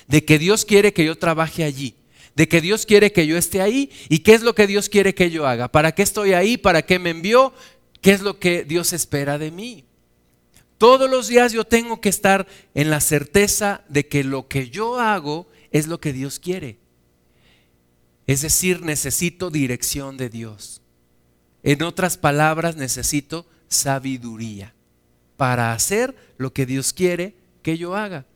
de 0.08 0.24
que 0.26 0.40
Dios 0.40 0.66
quiere 0.66 0.94
que 0.94 1.06
yo 1.06 1.18
trabaje 1.18 1.64
allí, 1.64 1.96
de 2.38 2.48
que 2.48 2.62
Dios 2.62 2.86
quiere 2.86 3.12
que 3.12 3.26
yo 3.26 3.36
esté 3.36 3.64
ahí 3.64 3.90
y 4.10 4.20
qué 4.20 4.36
es 4.36 4.44
lo 4.44 4.54
que 4.54 4.68
Dios 4.68 4.90
quiere 4.90 5.16
que 5.16 5.32
yo 5.32 5.48
haga. 5.48 5.70
¿Para 5.70 5.94
qué 5.94 6.04
estoy 6.04 6.34
ahí? 6.34 6.56
¿Para 6.56 6.84
qué 6.84 7.00
me 7.00 7.10
envió? 7.10 7.52
¿Qué 8.00 8.12
es 8.12 8.22
lo 8.22 8.38
que 8.38 8.64
Dios 8.64 8.94
espera 8.94 9.40
de 9.40 9.50
mí? 9.50 9.86
Todos 10.78 11.10
los 11.10 11.28
días 11.30 11.52
yo 11.52 11.64
tengo 11.64 12.00
que 12.00 12.10
estar 12.10 12.46
en 12.76 12.92
la 12.92 13.02
certeza 13.02 13.84
de 13.90 14.08
que 14.08 14.24
lo 14.24 14.48
que 14.48 14.70
yo 14.70 15.00
hago 15.00 15.48
es 15.72 15.88
lo 15.88 16.00
que 16.00 16.14
Dios 16.14 16.38
quiere. 16.38 16.78
Es 18.28 18.44
decir, 18.44 18.84
necesito 18.84 19.50
dirección 19.50 20.16
de 20.16 20.30
Dios. 20.30 20.84
En 21.64 21.82
otras 21.82 22.20
palabras, 22.20 22.76
necesito 22.76 23.48
sabiduría 23.68 24.76
para 25.38 25.74
hacer 25.74 26.16
lo 26.38 26.54
que 26.54 26.68
Dios 26.68 26.94
quiere 26.94 27.34
que 27.64 27.80
yo 27.80 27.96
haga. 27.96 28.28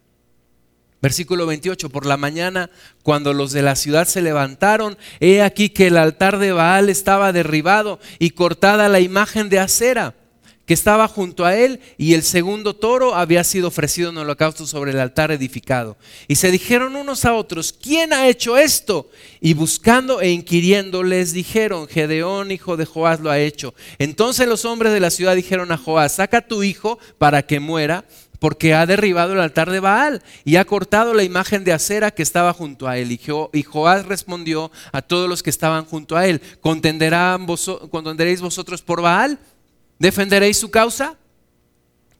Versículo 1.02 1.48
28, 1.48 1.90
por 1.90 2.06
la 2.06 2.16
mañana, 2.18 2.70
cuando 3.02 3.34
los 3.34 3.52
de 3.52 3.64
la 3.64 3.76
ciudad 3.76 4.08
se 4.08 4.22
levantaron, 4.22 4.98
he 5.20 5.42
aquí 5.42 5.70
que 5.70 5.88
el 5.88 5.98
altar 5.98 6.38
de 6.38 6.52
Baal 6.52 6.90
estaba 6.90 7.34
derribado 7.34 8.00
y 8.20 8.32
cortada 8.32 8.88
la 8.88 9.00
imagen 9.00 9.50
de 9.50 9.60
acera 9.60 10.14
que 10.72 10.76
estaba 10.76 11.08
junto 11.10 11.44
a 11.44 11.56
él 11.56 11.82
y 11.98 12.14
el 12.14 12.24
segundo 12.24 12.76
toro 12.76 13.16
había 13.16 13.44
sido 13.44 13.68
ofrecido 13.68 14.10
en 14.10 14.18
holocausto 14.20 14.66
sobre 14.66 14.92
el 14.92 15.00
altar 15.00 15.32
edificado. 15.32 15.98
Y 16.30 16.36
se 16.36 16.50
dijeron 16.50 16.96
unos 16.96 17.26
a 17.26 17.34
otros, 17.34 17.74
¿quién 17.74 18.14
ha 18.14 18.30
hecho 18.30 18.56
esto? 18.56 19.10
Y 19.42 19.54
buscando 19.54 20.22
e 20.22 20.30
inquiriendo 20.30 21.04
les 21.04 21.34
dijeron, 21.34 21.88
Gedeón, 21.88 22.52
hijo 22.52 22.78
de 22.78 22.86
Joás, 22.86 23.20
lo 23.20 23.32
ha 23.32 23.40
hecho. 23.40 23.74
Entonces 23.98 24.48
los 24.48 24.64
hombres 24.64 24.94
de 24.94 25.00
la 25.00 25.10
ciudad 25.10 25.36
dijeron 25.36 25.74
a 25.74 25.78
Joás, 25.78 26.14
saca 26.14 26.40
tu 26.40 26.64
hijo 26.64 27.00
para 27.18 27.42
que 27.42 27.60
muera 27.60 28.06
porque 28.42 28.74
ha 28.74 28.88
derribado 28.88 29.34
el 29.34 29.40
altar 29.40 29.70
de 29.70 29.80
Baal 29.80 30.24
y 30.44 30.56
ha 30.56 30.66
cortado 30.66 31.14
la 31.14 31.22
imagen 31.22 31.64
de 31.64 31.74
acera 31.74 32.10
que 32.10 32.24
estaba 32.24 32.54
junto 32.54 32.88
a 32.88 32.98
él. 32.98 33.12
Y, 33.12 33.62
Joás 33.62 34.08
respondió 34.08 34.72
a 34.92 35.04
todos 35.04 35.30
los 35.30 35.44
que 35.44 35.52
estaban 35.52 35.86
junto 35.86 36.18
a 36.18 36.26
él, 36.26 36.42
¿contenderéis 36.60 38.42
vosotros 38.42 38.82
por 38.82 39.04
Baal? 39.04 39.38
¿Defenderéis 40.00 40.58
su 40.58 40.72
causa? 40.72 41.20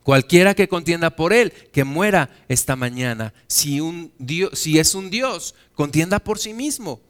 Cualquiera 0.04 0.54
que 0.54 0.68
contienda 0.68 1.10
por 1.10 1.32
él, 1.32 1.52
que 1.72 1.82
muera 1.82 2.30
esta 2.46 2.76
mañana. 2.76 3.34
Si, 3.48 3.80
un 3.80 4.12
Dios, 4.20 4.56
si 4.56 4.78
es 4.78 4.94
un 4.94 5.10
Dios, 5.10 5.56
contienda 5.74 6.20
por 6.20 6.38
sí 6.38 6.54
mismo 6.54 7.00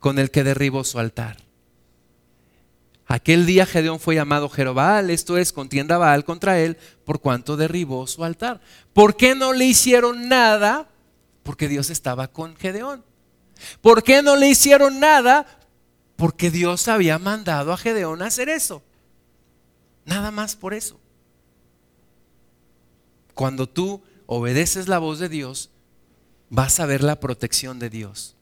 con 0.00 0.18
el 0.18 0.30
que 0.30 0.44
derribó 0.44 0.84
su 0.84 0.98
altar. 0.98 1.38
Aquel 3.12 3.44
día 3.44 3.66
Gedeón 3.66 3.98
fue 3.98 4.14
llamado 4.14 4.48
Jerobal, 4.48 5.10
esto 5.10 5.36
es, 5.36 5.52
contienda 5.52 5.98
Baal 5.98 6.24
contra 6.24 6.60
él, 6.60 6.76
por 7.04 7.20
cuanto 7.20 7.56
derribó 7.56 8.06
su 8.06 8.22
altar. 8.22 8.60
¿Por 8.92 9.16
qué 9.16 9.34
no 9.34 9.52
le 9.52 9.64
hicieron 9.64 10.28
nada? 10.28 10.88
Porque 11.42 11.66
Dios 11.66 11.90
estaba 11.90 12.28
con 12.28 12.54
Gedeón. 12.54 13.04
¿Por 13.80 14.04
qué 14.04 14.22
no 14.22 14.36
le 14.36 14.48
hicieron 14.48 15.00
nada? 15.00 15.44
Porque 16.14 16.52
Dios 16.52 16.86
había 16.86 17.18
mandado 17.18 17.72
a 17.72 17.76
Gedeón 17.76 18.22
a 18.22 18.26
hacer 18.26 18.48
eso. 18.48 18.80
Nada 20.04 20.30
más 20.30 20.54
por 20.54 20.72
eso. 20.72 21.00
Cuando 23.34 23.68
tú 23.68 24.04
obedeces 24.26 24.86
la 24.86 25.00
voz 25.00 25.18
de 25.18 25.28
Dios, 25.28 25.70
vas 26.48 26.78
a 26.78 26.86
ver 26.86 27.02
la 27.02 27.18
protección 27.18 27.80
de 27.80 27.90
Dios. 27.90 28.36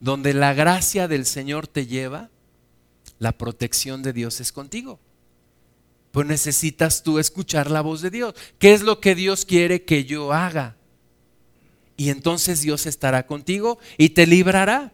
Donde 0.00 0.34
la 0.34 0.52
gracia 0.52 1.08
del 1.08 1.24
Señor 1.24 1.66
te 1.66 1.86
lleva, 1.86 2.28
la 3.20 3.32
protección 3.32 4.02
de 4.02 4.12
Dios 4.12 4.40
es 4.40 4.50
contigo. 4.50 4.98
Pues 6.10 6.26
necesitas 6.26 7.04
tú 7.04 7.20
escuchar 7.20 7.70
la 7.70 7.82
voz 7.82 8.02
de 8.02 8.10
Dios. 8.10 8.34
¿Qué 8.58 8.72
es 8.72 8.80
lo 8.80 8.98
que 8.98 9.14
Dios 9.14 9.44
quiere 9.44 9.84
que 9.84 10.04
yo 10.04 10.32
haga? 10.32 10.76
Y 11.96 12.08
entonces 12.08 12.62
Dios 12.62 12.86
estará 12.86 13.26
contigo 13.26 13.78
y 13.98 14.08
te 14.08 14.26
librará. 14.26 14.92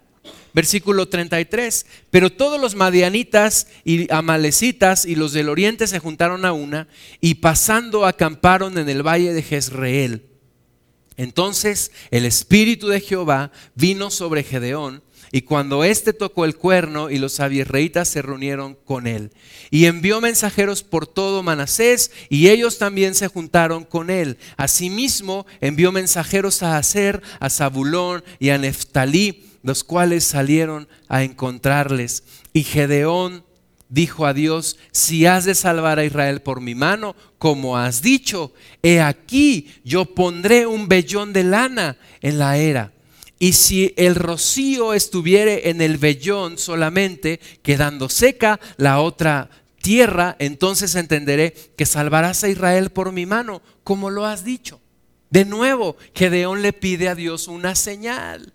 Versículo 0.53 1.09
33. 1.09 1.87
Pero 2.11 2.33
todos 2.33 2.61
los 2.61 2.75
madianitas 2.75 3.69
y 3.85 4.13
amalecitas 4.13 5.07
y 5.07 5.15
los 5.15 5.33
del 5.33 5.49
oriente 5.49 5.87
se 5.87 6.01
juntaron 6.01 6.45
a 6.45 6.53
una 6.53 6.89
y 7.21 7.37
pasando 7.37 8.05
acamparon 8.05 8.77
en 8.77 8.89
el 8.89 9.07
valle 9.07 9.33
de 9.33 9.43
Jezreel. 9.43 10.27
Entonces 11.17 11.93
el 12.11 12.27
espíritu 12.27 12.89
de 12.89 13.01
Jehová 13.01 13.53
vino 13.77 14.11
sobre 14.11 14.43
Gedeón 14.43 15.03
y 15.33 15.43
cuando 15.43 15.85
éste 15.85 16.13
tocó 16.13 16.45
el 16.45 16.57
cuerno 16.57 17.11
y 17.11 17.19
los 17.19 17.41
abierreitas 17.41 18.09
se 18.09 18.23
reunieron 18.23 18.77
con 18.85 19.07
él. 19.07 19.33
Y 19.71 19.87
envió 19.87 20.21
mensajeros 20.21 20.83
por 20.83 21.07
todo 21.07 21.43
Manasés 21.43 22.11
y 22.29 22.49
ellos 22.49 22.79
también 22.79 23.15
se 23.15 23.29
juntaron 23.29 23.85
con 23.85 24.11
él. 24.11 24.39
Asimismo 24.57 25.47
envió 25.61 25.93
mensajeros 25.93 26.63
a 26.63 26.77
Aser, 26.79 27.23
a 27.41 27.51
Zabulón 27.51 28.23
y 28.39 28.51
a 28.51 28.59
Neftalí, 28.59 29.45
los 29.63 29.83
cuales 29.83 30.25
salieron 30.25 30.89
a 31.09 31.25
encontrarles. 31.25 32.23
Y 32.53 32.63
Gedeón 32.63 33.45
dijo 33.89 34.27
a 34.27 34.33
Dios, 34.33 34.79
si 34.93 35.27
has 35.27 35.45
de 35.45 35.55
salvar 35.55 35.99
a 35.99 36.05
Israel 36.05 36.41
por 36.41 36.61
mi 36.61 36.75
mano, 36.75 37.17
como 37.39 37.77
has 37.77 38.03
dicho, 38.03 38.53
he 38.83 39.01
aquí 39.01 39.75
yo 39.85 40.05
pondré 40.05 40.67
un 40.67 40.89
vellón 40.89 41.33
de 41.33 41.45
lana 41.45 41.97
en 42.21 42.39
la 42.39 42.59
era 42.59 42.96
y 43.39 43.53
si 43.53 43.93
el 43.97 44.15
rocío 44.15 44.95
estuviere 44.95 45.69
en 45.69 45.81
el 45.81 45.99
vellón 45.99 46.59
solamente, 46.59 47.39
quedando 47.63 48.09
seca 48.09 48.59
la 48.77 49.01
otra 49.01 49.51
tierra, 49.83 50.37
entonces 50.39 50.95
entenderé 50.95 51.53
que 51.77 51.87
salvarás 51.87 52.45
a 52.45 52.49
Israel 52.49 52.91
por 52.91 53.13
mi 53.13 53.27
mano, 53.27 53.61
como 53.85 54.11
lo 54.11 54.25
has 54.25 54.43
dicho. 54.43 54.81
De 55.31 55.45
nuevo, 55.45 55.97
Gedeón 56.15 56.63
le 56.63 56.73
pide 56.73 57.09
a 57.09 57.15
Dios 57.15 57.47
una 57.47 57.75
señal. 57.75 58.55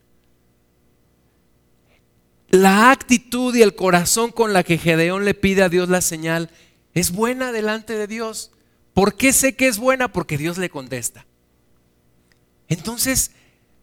La 2.50 2.92
actitud 2.92 3.56
y 3.56 3.62
el 3.62 3.76
corazón 3.76 4.32
con 4.32 4.52
la 4.52 4.64
que 4.64 4.78
Gedeón 4.78 5.26
le 5.26 5.34
pide 5.34 5.64
a 5.64 5.70
Dios 5.70 5.90
la 5.90 6.02
señal 6.02 6.50
es 6.94 7.12
buena 7.12 7.52
delante 7.52 7.94
de 7.94 8.08
Dios. 8.08 8.52
¿Por 8.94 9.16
qué 9.16 9.32
sé 9.32 9.56
que 9.56 9.68
es 9.68 9.78
buena? 9.78 10.12
Porque 10.12 10.38
Dios 10.38 10.58
le 10.58 10.70
contesta. 10.70 11.26
Entonces, 12.68 13.32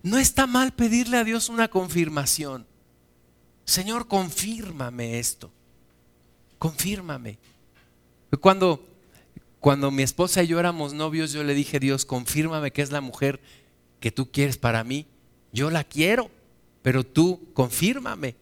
no 0.03 0.19
está 0.19 0.47
mal 0.47 0.73
pedirle 0.73 1.17
a 1.17 1.25
Dios 1.25 1.49
una 1.49 1.69
confirmación. 1.69 2.67
Señor, 3.65 4.09
confírmame 4.09 5.19
esto. 5.19 5.51
Confírmame. 6.59 7.39
Cuando, 8.41 8.87
cuando 9.61 9.91
mi 9.91 10.03
esposa 10.03 10.43
y 10.43 10.47
yo 10.47 10.59
éramos 10.59 10.93
novios, 10.95 11.33
yo 11.33 11.45
le 11.45 11.55
dije, 11.55 11.81
Dios, 11.81 12.05
confírmame 12.05 12.73
que 12.73 12.83
es 12.83 12.91
la 12.91 13.01
mujer 13.01 13.41
que 14.01 14.11
tú 14.11 14.31
quieres 14.31 14.57
para 14.57 14.85
mí. 14.85 15.07
Yo 15.53 15.71
la 15.71 15.85
quiero, 15.85 16.31
pero 16.83 17.05
tú 17.05 17.49
confírmame. 17.53 18.37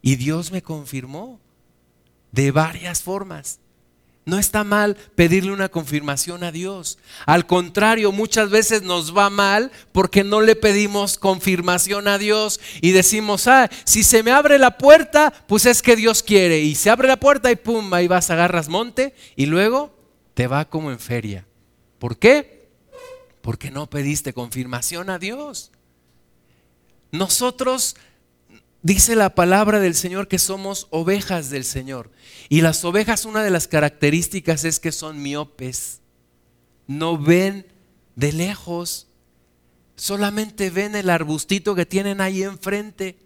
Y 0.00 0.16
Dios 0.16 0.52
me 0.52 0.62
confirmó 0.62 1.40
de 2.32 2.50
varias 2.50 3.02
formas. 3.02 3.60
No 4.24 4.38
está 4.38 4.62
mal 4.62 4.96
pedirle 5.16 5.52
una 5.52 5.68
confirmación 5.68 6.44
a 6.44 6.52
Dios. 6.52 6.98
Al 7.26 7.46
contrario, 7.46 8.12
muchas 8.12 8.50
veces 8.50 8.82
nos 8.82 9.16
va 9.16 9.30
mal 9.30 9.72
porque 9.90 10.22
no 10.22 10.40
le 10.40 10.54
pedimos 10.54 11.18
confirmación 11.18 12.06
a 12.06 12.18
Dios 12.18 12.60
y 12.80 12.92
decimos, 12.92 13.48
ah, 13.48 13.68
si 13.84 14.04
se 14.04 14.22
me 14.22 14.30
abre 14.30 14.58
la 14.58 14.78
puerta, 14.78 15.32
pues 15.48 15.66
es 15.66 15.82
que 15.82 15.96
Dios 15.96 16.22
quiere. 16.22 16.60
Y 16.60 16.76
se 16.76 16.90
abre 16.90 17.08
la 17.08 17.18
puerta 17.18 17.50
y 17.50 17.56
pum, 17.56 17.92
ahí 17.94 18.06
vas, 18.06 18.30
agarras 18.30 18.68
monte 18.68 19.12
y 19.34 19.46
luego 19.46 19.96
te 20.34 20.46
va 20.46 20.66
como 20.66 20.92
en 20.92 21.00
feria. 21.00 21.44
¿Por 21.98 22.16
qué? 22.16 22.68
Porque 23.40 23.72
no 23.72 23.90
pediste 23.90 24.32
confirmación 24.32 25.10
a 25.10 25.18
Dios. 25.18 25.72
Nosotros 27.10 27.96
Dice 28.82 29.14
la 29.14 29.36
palabra 29.36 29.78
del 29.78 29.94
Señor 29.94 30.26
que 30.26 30.40
somos 30.40 30.88
ovejas 30.90 31.50
del 31.50 31.64
Señor. 31.64 32.10
Y 32.48 32.62
las 32.62 32.84
ovejas, 32.84 33.24
una 33.24 33.44
de 33.44 33.50
las 33.50 33.68
características 33.68 34.64
es 34.64 34.80
que 34.80 34.90
son 34.90 35.22
miopes. 35.22 36.00
No 36.88 37.16
ven 37.16 37.64
de 38.16 38.32
lejos. 38.32 39.06
Solamente 39.94 40.70
ven 40.70 40.96
el 40.96 41.10
arbustito 41.10 41.76
que 41.76 41.86
tienen 41.86 42.20
ahí 42.20 42.42
enfrente. 42.42 43.16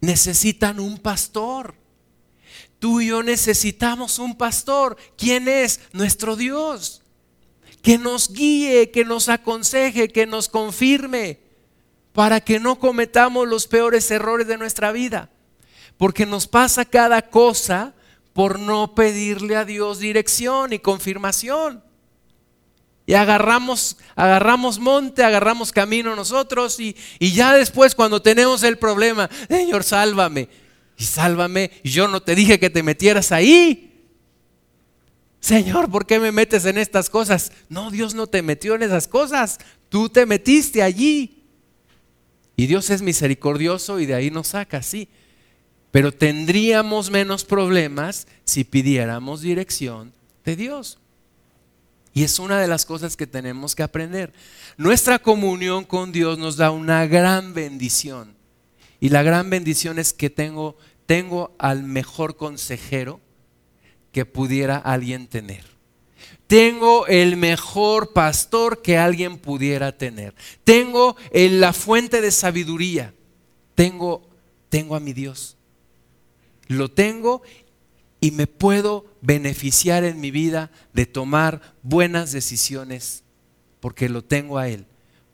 Necesitan 0.00 0.80
un 0.80 0.96
pastor. 0.96 1.74
Tú 2.78 3.02
y 3.02 3.08
yo 3.08 3.22
necesitamos 3.22 4.18
un 4.18 4.38
pastor. 4.38 4.96
¿Quién 5.18 5.46
es? 5.46 5.80
Nuestro 5.92 6.36
Dios. 6.36 7.02
Que 7.82 7.98
nos 7.98 8.32
guíe, 8.32 8.90
que 8.90 9.04
nos 9.04 9.28
aconseje, 9.28 10.08
que 10.08 10.26
nos 10.26 10.48
confirme 10.48 11.47
para 12.12 12.40
que 12.40 12.58
no 12.60 12.78
cometamos 12.78 13.46
los 13.46 13.66
peores 13.66 14.10
errores 14.10 14.46
de 14.46 14.58
nuestra 14.58 14.92
vida. 14.92 15.30
Porque 15.96 16.26
nos 16.26 16.46
pasa 16.46 16.84
cada 16.84 17.22
cosa 17.22 17.94
por 18.32 18.58
no 18.58 18.94
pedirle 18.94 19.56
a 19.56 19.64
Dios 19.64 19.98
dirección 19.98 20.72
y 20.72 20.78
confirmación. 20.78 21.82
Y 23.06 23.14
agarramos, 23.14 23.96
agarramos 24.14 24.78
monte, 24.78 25.24
agarramos 25.24 25.72
camino 25.72 26.14
nosotros 26.14 26.78
y, 26.78 26.94
y 27.18 27.32
ya 27.32 27.54
después 27.54 27.94
cuando 27.94 28.20
tenemos 28.20 28.62
el 28.62 28.78
problema, 28.78 29.30
Señor, 29.48 29.82
sálvame. 29.82 30.48
Y 30.98 31.04
sálvame, 31.04 31.70
y 31.82 31.90
yo 31.90 32.08
no 32.08 32.20
te 32.20 32.34
dije 32.34 32.58
que 32.58 32.70
te 32.70 32.82
metieras 32.82 33.32
ahí. 33.32 33.88
Señor, 35.40 35.90
¿por 35.90 36.06
qué 36.06 36.18
me 36.18 36.32
metes 36.32 36.64
en 36.64 36.78
estas 36.78 37.08
cosas? 37.08 37.52
No, 37.68 37.90
Dios 37.90 38.14
no 38.14 38.26
te 38.26 38.42
metió 38.42 38.74
en 38.74 38.82
esas 38.82 39.06
cosas. 39.06 39.58
Tú 39.88 40.08
te 40.08 40.26
metiste 40.26 40.82
allí. 40.82 41.37
Y 42.58 42.66
Dios 42.66 42.90
es 42.90 43.02
misericordioso 43.02 44.00
y 44.00 44.06
de 44.06 44.16
ahí 44.16 44.32
nos 44.32 44.48
saca, 44.48 44.82
sí. 44.82 45.06
Pero 45.92 46.10
tendríamos 46.10 47.08
menos 47.08 47.44
problemas 47.44 48.26
si 48.44 48.64
pidiéramos 48.64 49.42
dirección 49.42 50.12
de 50.44 50.56
Dios. 50.56 50.98
Y 52.12 52.24
es 52.24 52.40
una 52.40 52.60
de 52.60 52.66
las 52.66 52.84
cosas 52.84 53.16
que 53.16 53.28
tenemos 53.28 53.76
que 53.76 53.84
aprender. 53.84 54.32
Nuestra 54.76 55.20
comunión 55.20 55.84
con 55.84 56.10
Dios 56.10 56.36
nos 56.36 56.56
da 56.56 56.72
una 56.72 57.06
gran 57.06 57.54
bendición. 57.54 58.34
Y 58.98 59.10
la 59.10 59.22
gran 59.22 59.50
bendición 59.50 60.00
es 60.00 60.12
que 60.12 60.28
tengo, 60.28 60.76
tengo 61.06 61.54
al 61.60 61.84
mejor 61.84 62.36
consejero 62.36 63.20
que 64.10 64.26
pudiera 64.26 64.78
alguien 64.78 65.28
tener. 65.28 65.64
Tengo 66.48 67.06
el 67.06 67.36
mejor 67.36 68.14
pastor 68.14 68.80
que 68.80 68.96
alguien 68.96 69.36
pudiera 69.36 69.96
tener. 69.96 70.34
Tengo 70.64 71.14
la 71.32 71.74
fuente 71.74 72.22
de 72.22 72.32
sabiduría. 72.32 73.14
Tengo, 73.74 74.26
tengo 74.70 74.96
a 74.96 75.00
mi 75.00 75.12
Dios. 75.12 75.58
Lo 76.66 76.90
tengo 76.90 77.42
y 78.18 78.30
me 78.30 78.46
puedo 78.46 79.04
beneficiar 79.20 80.04
en 80.04 80.20
mi 80.20 80.30
vida 80.30 80.70
de 80.94 81.04
tomar 81.04 81.76
buenas 81.82 82.32
decisiones 82.32 83.24
porque 83.80 84.08
lo 84.08 84.24
tengo 84.24 84.56
a 84.56 84.68
Él. 84.68 84.86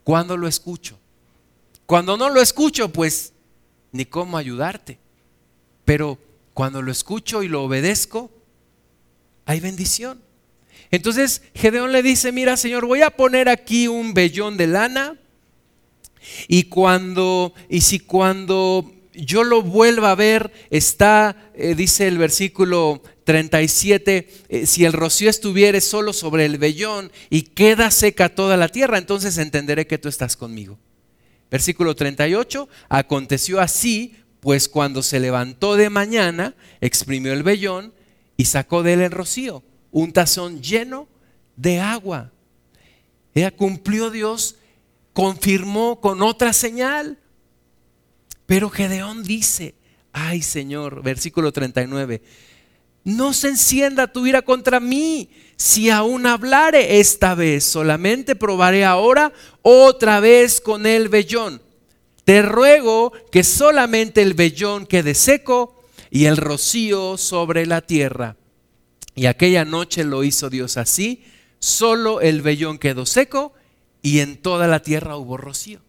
Cuando 0.03 0.37
lo 0.37 0.49
escucho. 0.49 0.99
Cuando 1.87 2.17
no 2.17 2.29
lo 2.29 2.41
escucho, 2.41 2.89
pues 2.89 3.33
ni 3.93 4.05
cómo 4.05 4.37
ayudarte. 4.37 4.99
Pero 5.85 6.19
cuando 6.55 6.83
lo 6.83 6.91
escucho 6.91 7.45
y 7.45 7.49
lo 7.49 7.63
obedezco, 7.63 8.33
hay 9.47 9.61
bendición. 9.61 10.21
Entonces 10.91 11.43
Gedeón 11.55 11.93
le 11.93 12.03
dice, 12.03 12.33
mira 12.33 12.57
Señor, 12.57 12.87
voy 12.87 13.03
a 13.03 13.11
poner 13.11 13.49
aquí 13.49 13.89
un 13.89 14.15
vellón 14.15 14.57
de 14.57 14.67
lana 14.67 15.19
y 16.49 16.65
cuando, 16.65 17.55
y 17.69 17.83
si 17.83 18.01
cuando 18.01 18.91
yo 19.15 19.45
lo 19.45 19.63
vuelva 19.63 20.11
a 20.11 20.17
ver, 20.17 20.53
está, 20.71 21.51
eh, 21.55 21.75
dice 21.75 22.09
el 22.09 22.19
versículo 22.19 23.03
37, 23.25 24.29
eh, 24.49 24.67
si 24.67 24.85
el 24.85 24.93
rocío 24.93 25.31
estuviere 25.31 25.81
solo 25.81 26.13
sobre 26.13 26.45
el 26.45 26.59
vellón 26.59 27.13
y 27.31 27.43
queda 27.43 27.91
seca 27.91 28.29
toda 28.29 28.57
la 28.57 28.69
tierra, 28.69 28.99
entonces 28.99 29.39
entenderé 29.39 29.87
que 29.87 29.99
tú 29.99 30.09
estás 30.09 30.37
conmigo. 30.37 30.79
Versículo 31.51 31.95
38, 31.95 32.69
aconteció 32.89 33.61
así, 33.61 34.17
pues 34.41 34.69
cuando 34.69 35.03
se 35.03 35.21
levantó 35.21 35.77
de 35.77 35.91
mañana, 35.91 36.55
exprimió 36.81 37.33
el 37.33 37.43
vellón 37.43 37.95
y 38.37 38.47
sacó 38.47 38.83
de 38.83 38.95
él 38.95 39.01
el 39.03 39.13
rocío, 39.13 39.63
un 39.95 40.13
tazón 40.13 40.61
lleno 40.61 41.07
de 41.55 41.79
agua. 41.79 42.33
Ella 43.33 43.53
cumplió 43.53 44.11
Dios, 44.11 44.57
confirmó 45.13 46.01
con 46.01 46.21
otra 46.21 46.53
señal. 46.53 47.21
Pero 48.45 48.71
Gedeón 48.71 49.23
dice, 49.23 49.77
ay 50.13 50.43
Señor, 50.43 51.01
versículo 51.05 51.53
39, 51.53 52.23
no 53.05 53.33
se 53.33 53.51
encienda 53.51 54.13
tu 54.13 54.27
ira 54.27 54.43
contra 54.43 54.81
mí. 54.81 55.31
Si 55.57 55.91
aún 55.91 56.27
hablare 56.27 56.99
esta 56.99 57.37
vez, 57.37 57.63
solamente 57.63 58.35
probaré 58.35 58.85
ahora 58.85 59.33
otra 59.63 60.19
vez 60.19 60.61
con 60.61 60.87
el 60.87 61.09
vellón. 61.09 61.63
Te 62.25 62.43
ruego 62.43 63.13
que 63.31 63.45
solamente 63.45 64.23
el 64.23 64.35
vellón 64.35 64.87
quede 64.87 65.15
seco 65.15 65.85
y 66.11 66.25
el 66.25 66.37
rocío 66.37 67.17
sobre 67.17 67.65
la 67.65 67.81
tierra. 67.81 68.37
Y 69.15 69.27
aquella 69.27 69.65
noche 69.65 70.05
lo 70.05 70.25
hizo 70.25 70.51
Dios 70.51 70.77
así, 70.77 71.25
solo 71.59 72.21
el 72.21 72.43
vellón 72.43 72.79
quedó 72.79 73.07
seco 73.07 73.55
y 74.03 74.21
en 74.21 74.37
toda 74.37 74.67
la 74.67 74.83
tierra 74.83 75.17
hubo 75.17 75.37
rocío. 75.37 75.81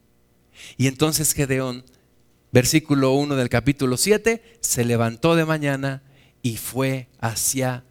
Y 0.78 0.88
entonces 0.88 1.34
Gedeón, 1.34 1.84
versículo 2.52 3.14
1 3.14 3.36
del 3.36 3.50
capítulo 3.50 3.98
7, 3.98 4.60
se 4.62 4.86
levantó 4.86 5.36
de 5.36 5.46
mañana 5.46 6.04
y 6.42 6.58
fue 6.58 7.08
hacia 7.20 7.84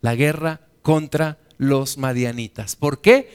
la 0.00 0.14
guerra 0.14 0.60
contra 0.82 1.38
los 1.56 1.96
madianitas. 1.96 2.76
¿Por 2.76 3.00
qué? 3.00 3.30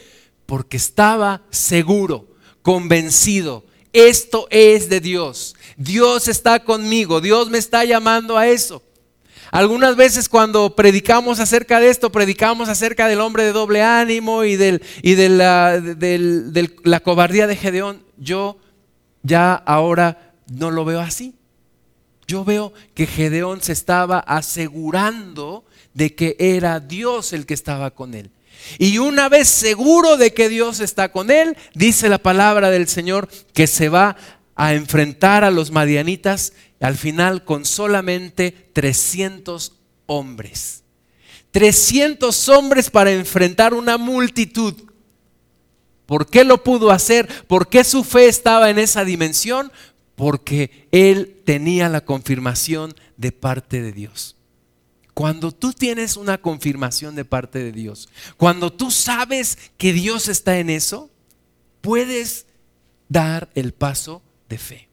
Porque 0.46 0.76
estaba 0.76 1.42
seguro, 1.50 2.36
convencido, 2.62 3.66
esto 3.92 4.46
es 4.50 4.88
de 4.88 5.00
Dios. 5.00 5.56
Dios 5.76 6.28
está 6.28 6.62
conmigo, 6.64 7.20
Dios 7.20 7.50
me 7.50 7.58
está 7.58 7.84
llamando 7.84 8.36
a 8.36 8.46
eso. 8.46 8.82
Algunas 9.50 9.96
veces 9.96 10.28
cuando 10.28 10.76
predicamos 10.76 11.40
acerca 11.40 11.80
de 11.80 11.88
esto, 11.88 12.12
predicamos 12.12 12.68
acerca 12.68 13.08
del 13.08 13.20
hombre 13.20 13.44
de 13.44 13.52
doble 13.52 13.82
ánimo 13.82 14.44
y, 14.44 14.56
del, 14.56 14.82
y 15.02 15.14
de, 15.14 15.28
la, 15.28 15.80
de 15.80 16.70
la 16.84 17.00
cobardía 17.00 17.46
de 17.46 17.56
Gedeón. 17.56 18.02
Yo 18.18 18.58
ya 19.22 19.54
ahora 19.54 20.34
no 20.50 20.70
lo 20.70 20.84
veo 20.84 21.00
así. 21.00 21.34
Yo 22.26 22.44
veo 22.44 22.74
que 22.94 23.06
Gedeón 23.06 23.62
se 23.62 23.72
estaba 23.72 24.18
asegurando 24.18 25.64
de 25.94 26.14
que 26.14 26.36
era 26.38 26.78
Dios 26.78 27.32
el 27.32 27.46
que 27.46 27.54
estaba 27.54 27.90
con 27.90 28.14
él. 28.14 28.30
Y 28.78 28.98
una 28.98 29.28
vez 29.28 29.48
seguro 29.48 30.16
de 30.16 30.34
que 30.34 30.48
Dios 30.48 30.80
está 30.80 31.10
con 31.10 31.30
él, 31.30 31.56
dice 31.74 32.08
la 32.08 32.18
palabra 32.18 32.70
del 32.70 32.86
Señor 32.86 33.28
que 33.54 33.66
se 33.66 33.88
va 33.88 34.16
a 34.56 34.74
enfrentar 34.74 35.44
a 35.44 35.50
los 35.50 35.70
madianitas 35.70 36.52
al 36.80 36.96
final 36.96 37.44
con 37.44 37.64
solamente 37.64 38.52
300 38.72 39.72
hombres. 40.06 40.84
300 41.50 42.48
hombres 42.48 42.90
para 42.90 43.12
enfrentar 43.12 43.74
una 43.74 43.96
multitud. 43.98 44.74
¿Por 46.06 46.26
qué 46.26 46.44
lo 46.44 46.62
pudo 46.62 46.90
hacer? 46.90 47.28
¿Por 47.46 47.68
qué 47.68 47.84
su 47.84 48.04
fe 48.04 48.28
estaba 48.28 48.70
en 48.70 48.78
esa 48.78 49.04
dimensión? 49.04 49.70
porque 50.18 50.88
él 50.90 51.42
tenía 51.46 51.88
la 51.88 52.04
confirmación 52.04 52.92
de 53.16 53.30
parte 53.30 53.80
de 53.80 53.92
Dios. 53.92 54.36
Cuando 55.14 55.52
tú 55.52 55.72
tienes 55.72 56.16
una 56.16 56.38
confirmación 56.38 57.14
de 57.14 57.24
parte 57.24 57.60
de 57.60 57.70
Dios, 57.70 58.08
cuando 58.36 58.72
tú 58.72 58.90
sabes 58.90 59.56
que 59.76 59.92
Dios 59.92 60.26
está 60.26 60.58
en 60.58 60.70
eso, 60.70 61.08
puedes 61.80 62.46
dar 63.08 63.48
el 63.54 63.72
paso 63.72 64.20
de 64.48 64.58
fe. 64.58 64.87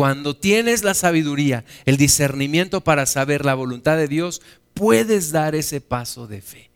Cuando 0.00 0.34
tienes 0.34 0.82
la 0.82 0.94
sabiduría, 0.94 1.66
el 1.84 1.98
discernimiento 1.98 2.80
para 2.80 3.04
saber 3.04 3.44
la 3.44 3.52
voluntad 3.52 3.98
de 3.98 4.08
Dios, 4.08 4.40
puedes 4.72 5.30
dar 5.30 5.54
ese 5.54 5.82
paso 5.82 6.26
de 6.26 6.40
fe. 6.40 6.70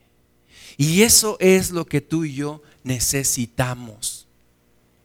Y 0.77 1.05
eso 1.05 1.39
es 1.41 1.71
lo 1.71 1.87
que 1.87 2.03
tú 2.03 2.27
y 2.27 2.35
yo 2.35 2.61
necesitamos. 2.83 4.27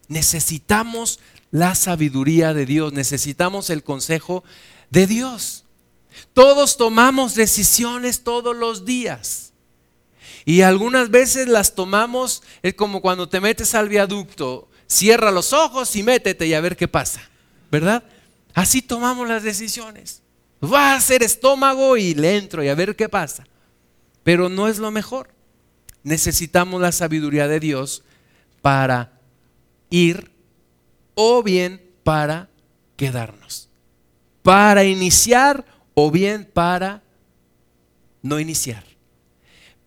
Necesitamos 0.10 1.22
la 1.50 1.76
sabiduría 1.76 2.54
de 2.54 2.66
Dios, 2.66 2.92
necesitamos 2.92 3.70
el 3.70 3.84
consejo 3.84 4.44
de 4.90 5.08
Dios. 5.08 5.64
Todos 6.34 6.76
tomamos 6.76 7.36
decisiones 7.36 8.26
todos 8.26 8.54
los 8.54 8.84
días. 8.84 9.54
Y 10.44 10.60
algunas 10.60 11.10
veces 11.10 11.48
las 11.48 11.74
tomamos, 11.74 12.44
es 12.64 12.74
como 12.74 13.00
cuando 13.00 13.30
te 13.30 13.40
metes 13.40 13.74
al 13.76 13.88
viaducto, 13.88 14.68
cierra 14.88 15.32
los 15.32 15.54
ojos 15.54 15.96
y 15.96 16.04
métete 16.04 16.48
y 16.48 16.54
a 16.54 16.60
ver 16.60 16.76
qué 16.76 16.90
pasa, 16.90 17.29
¿verdad? 17.72 18.04
Así 18.54 18.82
tomamos 18.82 19.28
las 19.28 19.44
decisiones. 19.44 20.22
Va 20.64 20.94
a 20.94 21.02
ser 21.02 21.24
estómago 21.24 21.98
y 21.98 22.14
le 22.14 22.38
entro 22.38 22.64
y 22.64 22.68
a 22.68 22.76
ver 22.76 22.96
qué 22.96 23.08
pasa. 23.08 23.46
Pero 24.24 24.50
no 24.50 24.68
es 24.68 24.80
lo 24.80 24.92
mejor. 24.92 25.30
Necesitamos 26.04 26.82
la 26.82 26.92
sabiduría 26.92 27.48
de 27.48 27.60
Dios 27.60 28.04
para 28.62 29.20
ir 29.90 30.32
o 31.16 31.44
bien 31.44 31.82
para 32.04 32.50
quedarnos. 32.96 33.70
Para 34.44 34.84
iniciar 34.84 35.66
o 35.94 36.12
bien 36.12 36.50
para 36.54 37.04
no 38.22 38.40
iniciar. 38.40 38.84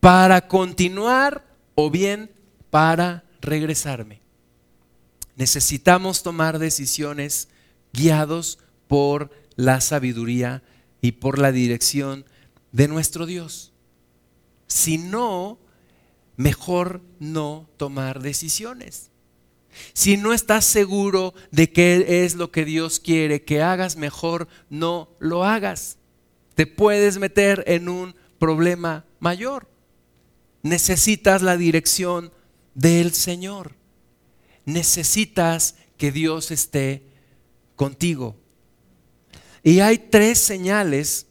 Para 0.01 0.49
continuar 0.49 1.45
o 1.75 1.91
bien 1.91 2.31
para 2.71 3.25
regresarme. 3.41 4.21
Necesitamos 5.37 6.23
tomar 6.23 6.59
decisiones 6.59 7.49
guiados 7.93 8.59
por 8.89 9.31
la 9.57 9.81
sabiduría 9.81 10.63
y 11.01 11.13
por 11.13 11.39
la 11.39 11.53
dirección 11.53 12.25
de 12.73 12.89
nuestro 12.89 13.27
Dios. 13.27 13.73
Si 14.67 14.99
no, 14.99 15.59
mejor 16.37 17.03
no 17.19 17.69
tomar 17.77 18.21
decisiones. 18.21 19.11
Si 19.93 20.17
no 20.17 20.33
estás 20.33 20.65
seguro 20.65 21.35
de 21.51 21.73
qué 21.73 22.25
es 22.25 22.35
lo 22.35 22.51
que 22.51 22.65
Dios 22.65 23.01
quiere 23.01 23.43
que 23.43 23.63
hagas, 23.63 23.97
mejor 23.97 24.49
no 24.69 25.11
lo 25.19 25.45
hagas. 25.45 25.99
Te 26.55 26.67
puedes 26.67 27.19
meter 27.19 27.65
en 27.67 27.89
un 27.89 28.15
problema 28.39 29.07
mayor. 29.19 29.69
Necesitas 30.63 31.43
la 31.43 31.57
dirección 31.57 32.33
del 32.75 33.13
Señor. 33.13 33.77
Necesitas 34.65 35.77
que 35.97 36.13
Dios 36.13 36.51
esté 36.51 37.12
contigo. 37.83 38.37
Y 39.65 39.81
hay 39.81 39.99
tres 39.99 40.39
señales 40.39 41.27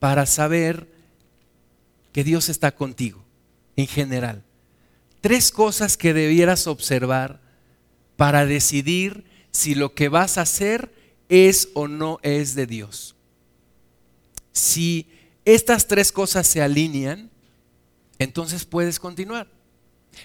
para 0.00 0.26
saber 0.26 0.86
que 2.12 2.24
Dios 2.24 2.50
está 2.50 2.74
contigo 2.74 3.24
en 3.76 3.86
general. 3.86 4.44
Tres 5.22 5.50
cosas 5.50 5.96
que 5.96 6.12
debieras 6.12 6.66
observar 6.66 7.40
para 8.16 8.44
decidir 8.44 9.24
si 9.50 9.74
lo 9.74 9.94
que 9.94 10.10
vas 10.10 10.36
a 10.36 10.42
hacer 10.42 10.94
es 11.30 11.70
o 11.72 11.88
no 11.88 12.18
es 12.22 12.54
de 12.54 12.66
Dios. 12.66 13.16
Si 14.52 15.08
estas 15.46 15.88
tres 15.88 16.12
cosas 16.12 16.46
se 16.46 16.60
alinean, 16.60 17.30
entonces 18.18 18.66
puedes 18.66 19.00
continuar. 19.00 19.48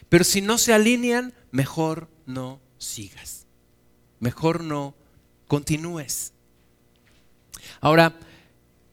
Pero 0.09 0.25
si 0.25 0.41
no 0.41 0.57
se 0.57 0.73
alinean, 0.73 1.33
mejor 1.51 2.09
no 2.25 2.59
sigas. 2.77 3.45
Mejor 4.19 4.61
no 4.61 4.93
continúes. 5.47 6.33
Ahora, 7.79 8.17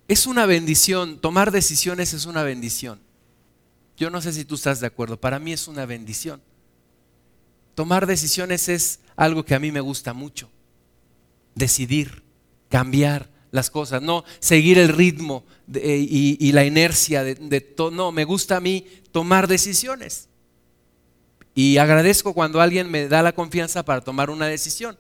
es 0.09 0.27
una 0.27 0.47
bendición, 0.47 1.19
tomar 1.19 1.51
decisiones 1.51 2.13
es 2.13 2.27
una 2.27 2.43
bendición. 2.43 3.01
Yo 3.97 4.11
no 4.11 4.21
sé 4.21 4.33
si 4.33 4.45
tú 4.45 4.57
estás 4.57 4.81
de 4.81 4.87
acuerdo, 4.87 5.21
para 5.21 5.39
mí 5.39 5.53
es 5.53 5.69
una 5.69 5.87
bendición. 5.87 6.43
Tomar 7.75 8.07
decisiones 8.07 8.69
es 8.69 9.01
algo 9.17 9.45
que 9.45 9.55
a 9.55 9.59
mí 9.59 9.73
me 9.73 9.81
gusta 9.81 10.13
mucho. 10.13 10.51
Decidir, 11.55 12.23
cambiar 12.69 13.31
las 13.51 13.71
cosas, 13.71 14.03
no 14.03 14.25
seguir 14.41 14.79
el 14.79 14.89
ritmo 14.89 15.45
y, 15.73 16.53
la 16.53 16.65
inercia 16.65 17.23
de, 17.23 17.37
de 17.37 17.61
todo. 17.61 17.91
No, 17.91 18.13
me 18.13 18.25
gusta 18.25 18.57
a 18.57 18.61
mí 18.61 18.87
tomar 19.13 19.47
decisiones. 19.47 20.29
Y 21.55 21.79
agradezco 21.79 22.35
cuando 22.35 22.61
alguien 22.61 22.91
me 22.91 23.07
da 23.07 23.23
la 23.23 23.33
confianza 23.33 23.85
para 23.85 24.01
tomar 24.01 24.29
una 24.29 24.47
decisión. 24.47 24.99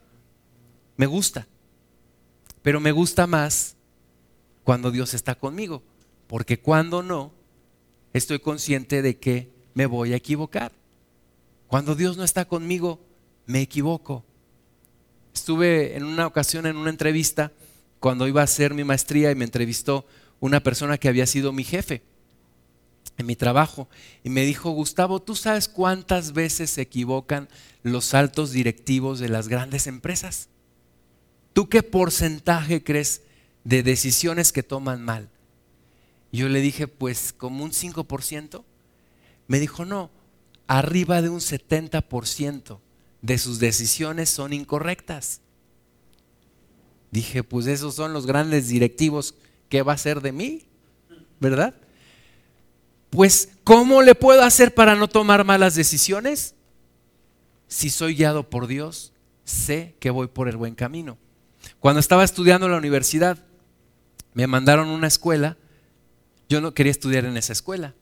Me 0.97 1.07
gusta. 1.07 1.47
Pero 2.63 2.81
me 2.81 2.93
gusta 2.93 3.27
más 3.27 3.77
cuando 4.63 4.91
Dios 4.91 5.15
está 5.15 5.35
conmigo. 5.35 5.83
Porque 6.27 6.59
cuando 6.59 7.03
no, 7.03 7.33
estoy 8.13 8.39
consciente 8.39 9.03
de 9.03 9.19
que 9.19 9.51
me 9.75 9.87
voy 9.87 10.13
a 10.13 10.17
equivocar. 10.17 10.73
Cuando 11.67 11.95
Dios 11.95 12.17
no 12.17 12.25
está 12.25 12.45
conmigo, 12.47 13.01
me 13.47 13.61
equivoco. 13.61 14.25
Estuve 15.35 15.97
en 15.97 16.05
una 16.05 16.27
ocasión 16.27 16.67
en 16.67 16.77
una 16.77 16.91
entrevista 16.91 17.53
cuando 17.99 18.29
iba 18.29 18.41
a 18.41 18.45
hacer 18.45 18.75
mi 18.75 18.85
maestría 18.85 19.31
y 19.31 19.35
me 19.35 19.45
entrevistó 19.45 20.07
una 20.41 20.61
persona 20.61 20.99
que 20.99 21.09
había 21.09 21.27
sido 21.27 21.53
mi 21.53 21.65
jefe 21.65 22.03
en 23.17 23.27
mi 23.27 23.37
trabajo 23.37 23.89
y 24.23 24.31
me 24.31 24.45
dijo, 24.45 24.71
Gustavo, 24.71 25.21
¿tú 25.21 25.35
sabes 25.35 25.69
cuántas 25.69 26.33
veces 26.33 26.71
se 26.71 26.83
equivocan 26.83 27.49
los 27.83 28.15
altos 28.15 28.53
directivos 28.53 29.19
de 29.19 29.29
las 29.29 29.49
grandes 29.49 29.87
empresas? 29.87 30.49
¿Tú 31.55 31.69
qué 31.69 31.83
porcentaje 31.83 32.85
crees 32.85 33.23
de 33.63 33.83
decisiones 33.83 34.53
que 34.53 34.63
toman 34.63 35.03
mal? 35.03 35.31
Yo 36.33 36.49
le 36.49 36.61
dije, 36.61 36.89
pues 36.89 37.33
como 37.33 37.65
un 37.65 37.71
5%. 37.71 38.65
Me 39.47 39.61
dijo, 39.61 39.85
no, 39.85 40.11
arriba 40.67 41.23
de 41.23 41.29
un 41.29 41.39
70% 41.39 42.81
de 43.23 43.39
sus 43.39 43.61
decisiones 43.61 44.31
son 44.31 44.53
incorrectas. 44.53 45.41
Dije, 47.13 47.45
pues 47.45 47.69
esos 47.69 47.95
son 47.95 48.13
los 48.13 48.27
grandes 48.27 48.67
directivos, 48.67 49.37
¿qué 49.69 49.83
va 49.83 49.93
a 49.93 49.99
ser 49.99 50.21
de 50.21 50.33
mí? 50.33 50.67
¿Verdad? 51.39 51.77
Pues, 53.11 53.51
¿cómo 53.63 54.03
le 54.03 54.17
puedo 54.17 54.43
hacer 54.43 54.75
para 54.75 54.97
no 54.97 55.07
tomar 55.07 55.45
malas 55.45 55.77
decisiones? 55.77 56.57
Si 57.69 57.91
soy 57.91 58.17
guiado 58.17 58.51
por 58.51 58.67
Dios, 58.67 59.13
sé 59.45 59.95
que 60.01 60.11
voy 60.11 60.27
por 60.27 60.49
el 60.49 60.57
buen 60.57 60.75
camino. 60.75 61.17
Cuando 61.85 62.01
estaba 62.01 62.24
estudiando 62.24 62.64
en 62.64 62.72
la 62.72 62.78
universidad, 62.78 63.45
me 64.32 64.47
mandaron 64.47 64.89
a 64.89 64.93
una 64.93 65.07
escuela. 65.07 65.59
Yo 66.49 66.62
no 66.62 66.72
quería 66.72 66.91
estudiar 66.91 67.26
en 67.26 67.37
esa 67.37 67.53
escuela. 67.53 67.93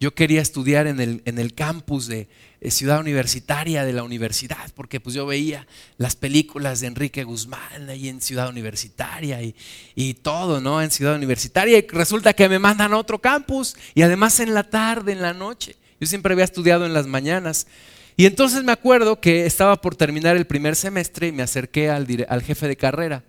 Yo 0.00 0.14
quería 0.14 0.40
estudiar 0.40 0.86
en 0.86 0.98
el, 0.98 1.20
en 1.26 1.38
el 1.38 1.52
campus 1.52 2.06
de, 2.06 2.30
eh, 2.62 2.70
Ciudad 2.70 2.98
Universitaria 2.98 3.84
de 3.84 3.92
la 3.92 4.04
universidad, 4.04 4.72
porque 4.74 5.00
pues 5.00 5.14
yo 5.14 5.26
veía 5.26 5.66
las 5.98 6.16
películas 6.16 6.80
de 6.80 6.86
Enrique 6.86 7.24
Guzmán 7.24 7.90
ahí 7.90 8.08
en 8.08 8.22
Ciudad 8.22 8.48
Universitaria 8.48 9.42
y, 9.42 9.54
y 9.94 10.14
todo, 10.14 10.62
¿no? 10.62 10.80
En 10.80 10.90
Ciudad 10.90 11.14
Universitaria 11.14 11.76
y 11.76 11.86
resulta 11.86 12.32
que 12.32 12.48
me 12.48 12.58
mandan 12.58 12.94
a 12.94 12.96
otro 12.96 13.18
campus 13.18 13.76
y 13.94 14.00
además 14.00 14.40
en 14.40 14.54
la 14.54 14.62
tarde, 14.62 15.12
en 15.12 15.20
la 15.20 15.34
noche. 15.34 15.76
Yo 16.00 16.06
siempre 16.06 16.32
había 16.32 16.46
estudiado 16.46 16.86
en 16.86 16.94
las 16.94 17.06
mañanas. 17.06 17.66
Y 18.16 18.26
entonces 18.26 18.64
me 18.64 18.72
acuerdo 18.72 19.20
que 19.20 19.46
estaba 19.46 19.80
por 19.80 19.94
terminar 19.94 20.36
el 20.36 20.46
primer 20.46 20.74
semestre 20.74 21.28
y 21.28 21.32
me 21.32 21.42
acerqué 21.42 21.90
al, 21.90 22.06
al 22.28 22.42
jefe 22.42 22.66
de 22.66 22.76
carrera 22.76 23.24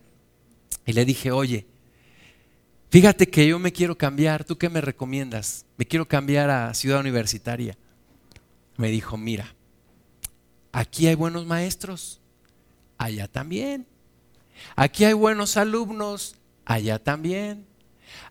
y 0.86 0.94
le 0.94 1.04
dije, 1.04 1.32
oye, 1.32 1.68
Fíjate 2.90 3.28
que 3.28 3.46
yo 3.46 3.60
me 3.60 3.74
quiero 3.74 3.98
cambiar, 3.98 4.46
¿tú 4.46 4.58
qué 4.58 4.70
me 4.70 4.80
recomiendas? 4.80 5.66
Me 5.76 5.86
quiero 5.86 6.08
cambiar 6.08 6.50
a 6.50 6.74
Ciudad 6.74 7.02
Universitaria. 7.02 7.78
Me 8.78 8.90
dijo, 8.90 9.18
mira, 9.18 9.54
aquí 10.72 11.08
hay 11.08 11.16
buenos 11.16 11.46
maestros, 11.46 12.22
allá 12.98 13.28
también. 13.28 13.86
Aquí 14.76 15.04
hay 15.04 15.14
buenos 15.14 15.58
alumnos, 15.58 16.36
allá 16.64 16.98
también. 16.98 17.68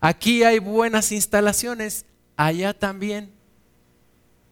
Aquí 0.01 0.43
hay 0.43 0.57
buenas 0.57 1.11
instalaciones, 1.11 2.05
allá 2.35 2.73
también. 2.73 3.31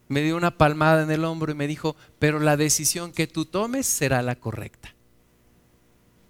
Me 0.08 0.22
dio 0.22 0.36
una 0.36 0.56
palmada 0.56 1.02
en 1.02 1.10
el 1.10 1.24
hombro 1.24 1.52
y 1.52 1.54
me 1.54 1.66
dijo, 1.66 1.96
pero 2.18 2.38
la 2.38 2.56
decisión 2.56 3.12
que 3.12 3.26
tú 3.26 3.44
tomes 3.44 3.86
será 3.86 4.22
la 4.22 4.36
correcta. 4.36 4.94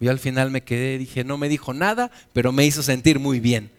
Yo 0.01 0.11
al 0.11 0.19
final 0.19 0.51
me 0.51 0.63
quedé, 0.63 0.99
dije, 0.99 1.25
no 1.25 1.39
me 1.39 1.49
dijo 1.49 1.73
nada, 1.73 2.11
pero 2.33 2.53
me 2.53 2.67
hizo 2.67 2.83
sentir 2.83 3.19
muy 3.19 3.41
bien, 3.41 3.71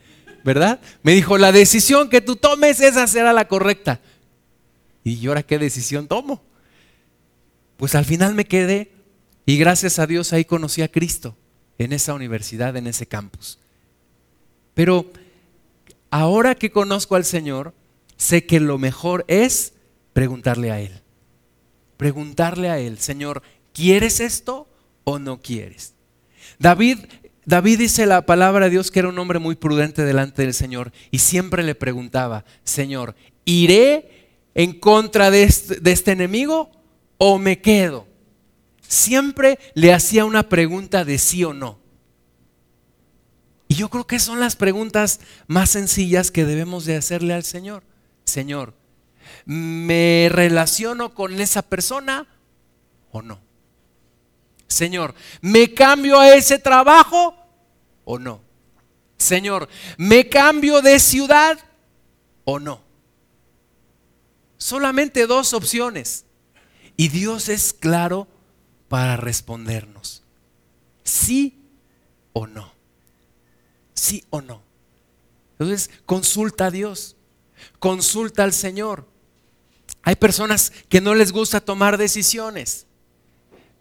¿verdad? 0.43 0.80
Me 1.04 1.14
dijo, 1.14 1.38
la 1.38 1.52
decisión 1.52 2.10
que 2.10 2.22
tú 2.22 2.36
tomes, 2.36 2.80
esa 2.80 3.06
será 3.08 3.34
la 3.34 3.48
correcta. 3.48 4.02
¿Y 5.04 5.26
ahora 5.28 5.43
qué 5.43 5.60
decisión 5.60 6.08
tomo? 6.08 6.43
Pues 7.78 7.95
al 7.95 8.06
final 8.06 8.34
me 8.34 8.45
quedé 8.45 8.91
y 9.45 9.58
gracias 9.58 10.00
a 10.00 10.08
Dios 10.08 10.34
ahí 10.34 10.43
conocí 10.43 10.82
a 10.82 10.91
Cristo, 10.91 11.38
en 11.78 11.93
esa 11.93 12.14
universidad, 12.14 12.76
en 12.76 12.88
ese 12.88 13.06
campus. 13.06 13.60
Pero 14.74 15.12
ahora 16.10 16.56
que 16.56 16.72
conozco 16.72 17.16
al 17.16 17.26
Señor, 17.26 17.74
sé 18.18 18.45
que 18.45 18.60
lo 18.60 18.78
mejor 18.78 19.24
es 19.28 19.74
preguntarle 20.18 20.72
a 20.72 20.80
Él. 20.80 20.99
Preguntarle 21.95 22.72
a 22.72 22.80
Él, 22.80 22.97
Señor, 22.97 23.43
¿quieres 23.72 24.20
esto 24.20 24.68
o 25.03 25.20
no 25.20 25.43
quieres? 25.43 25.93
David, 26.57 26.97
David 27.45 27.78
dice 27.78 28.07
la 28.07 28.26
palabra 28.26 28.65
de 28.65 28.72
Dios 28.72 28.89
que 28.89 28.97
era 28.97 29.09
un 29.09 29.20
hombre 29.20 29.38
muy 29.38 29.53
prudente 29.53 30.03
delante 30.03 30.41
del 30.41 30.55
Señor 30.55 30.91
y 31.11 31.20
siempre 31.20 31.61
le 31.61 31.76
preguntaba, 31.76 32.45
Señor, 32.63 33.13
¿iré 33.45 34.32
en 34.55 34.80
contra 34.80 35.30
de 35.30 35.43
este, 35.43 35.82
de 35.82 35.91
este 35.91 36.13
enemigo 36.13 36.72
o 37.20 37.38
me 37.38 37.61
quedo? 37.61 38.07
Siempre 38.88 39.59
le 39.76 39.93
hacía 39.93 40.26
una 40.26 40.49
pregunta 40.49 41.05
de 41.05 41.20
sí 41.20 41.43
o 41.43 41.53
no. 41.53 41.78
Y 43.68 43.76
yo 43.76 43.89
creo 43.89 44.07
que 44.07 44.18
son 44.18 44.39
las 44.39 44.55
preguntas 44.55 45.20
más 45.45 45.70
sencillas 45.70 46.32
que 46.32 46.43
debemos 46.43 46.86
de 46.86 46.95
hacerle 46.95 47.36
al 47.36 47.43
Señor. 47.43 47.84
Señor, 48.26 48.74
¿me 49.45 50.30
relaciono 50.32 51.13
con 51.13 51.39
esa 51.39 51.61
persona 51.61 52.28
o 53.11 53.21
no? 53.21 53.39
Señor, 54.67 55.15
¿me 55.41 55.73
cambio 55.73 56.19
a 56.19 56.36
ese 56.36 56.59
trabajo 56.59 57.36
o 58.03 58.19
no? 58.19 58.41
Señor, 59.17 59.67
¿me 59.97 60.30
cambio 60.30 60.82
de 60.82 60.99
ciudad 60.99 61.57
o 62.43 62.59
no? 62.59 62.82
Solamente 64.57 65.28
dos 65.28 65.53
opciones. 65.53 66.25
Y 66.95 67.09
Dios 67.09 67.49
es 67.49 67.73
claro 67.73 68.28
para 68.88 69.17
respondernos. 69.17 70.23
Sí 71.03 71.63
o 72.34 72.47
no. 72.47 72.73
Sí 73.93 74.25
o 74.30 74.41
no. 74.41 74.63
Entonces, 75.51 75.89
consulta 76.05 76.67
a 76.67 76.71
Dios. 76.71 77.15
Consulta 77.80 78.43
al 78.43 78.53
Señor. 78.53 79.07
Hay 80.08 80.16
personas 80.16 80.72
que 80.88 81.01
no 81.01 81.16
les 81.16 81.34
gusta 81.34 81.60
tomar 81.60 81.97
decisiones 81.97 82.86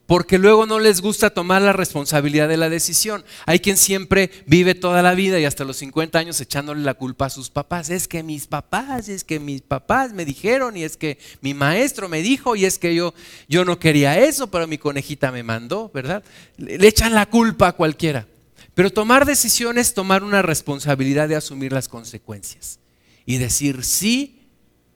porque 0.07 0.39
luego 0.39 0.67
no 0.67 0.81
les 0.81 1.01
gusta 1.01 1.31
tomar 1.31 1.63
la 1.63 1.73
responsabilidad 1.73 2.49
de 2.49 2.57
la 2.57 2.69
decisión. 2.69 3.25
Hay 3.45 3.61
quien 3.61 3.77
siempre 3.77 4.33
vive 4.45 4.75
toda 4.75 5.03
la 5.03 5.15
vida 5.15 5.39
y 5.39 5.45
hasta 5.45 5.63
los 5.63 5.77
50 5.77 6.19
años 6.19 6.41
echándole 6.41 6.83
la 6.83 6.95
culpa 6.95 7.27
a 7.27 7.31
sus 7.31 7.49
papás. 7.49 7.91
Es 7.91 8.09
que 8.09 8.25
mis 8.25 8.49
papás, 8.49 9.09
es 9.09 9.23
que 9.23 9.39
mis 9.39 9.63
papás 9.63 10.15
me 10.15 10.25
dijeron 10.25 10.77
y 10.77 10.83
es 10.83 10.97
que 10.97 11.17
mi 11.43 11.55
maestro 11.55 12.09
me 12.09 12.23
dijo 12.23 12.57
y 12.57 12.65
es 12.65 12.81
que 12.81 12.93
yo, 12.93 13.15
yo 13.49 13.65
no 13.65 13.79
quería 13.79 14.19
eso, 14.19 14.49
pero 14.49 14.67
mi 14.67 14.79
conejita 14.79 15.31
me 15.31 15.45
mandó, 15.45 15.93
¿verdad? 15.95 16.25
Le 16.57 16.89
echan 16.89 17.15
la 17.15 17.27
culpa 17.27 17.69
a 17.69 17.73
cualquiera. 17.75 18.27
Pero 18.75 18.91
tomar 18.91 19.27
decisiones, 19.27 19.95
tomar 19.95 20.25
una 20.25 20.43
responsabilidad 20.43 21.29
de 21.29 21.37
asumir 21.37 21.73
las 21.73 21.87
consecuencias 21.87 22.81
y 23.25 23.39
decir, 23.39 23.85
sí, 23.85 24.46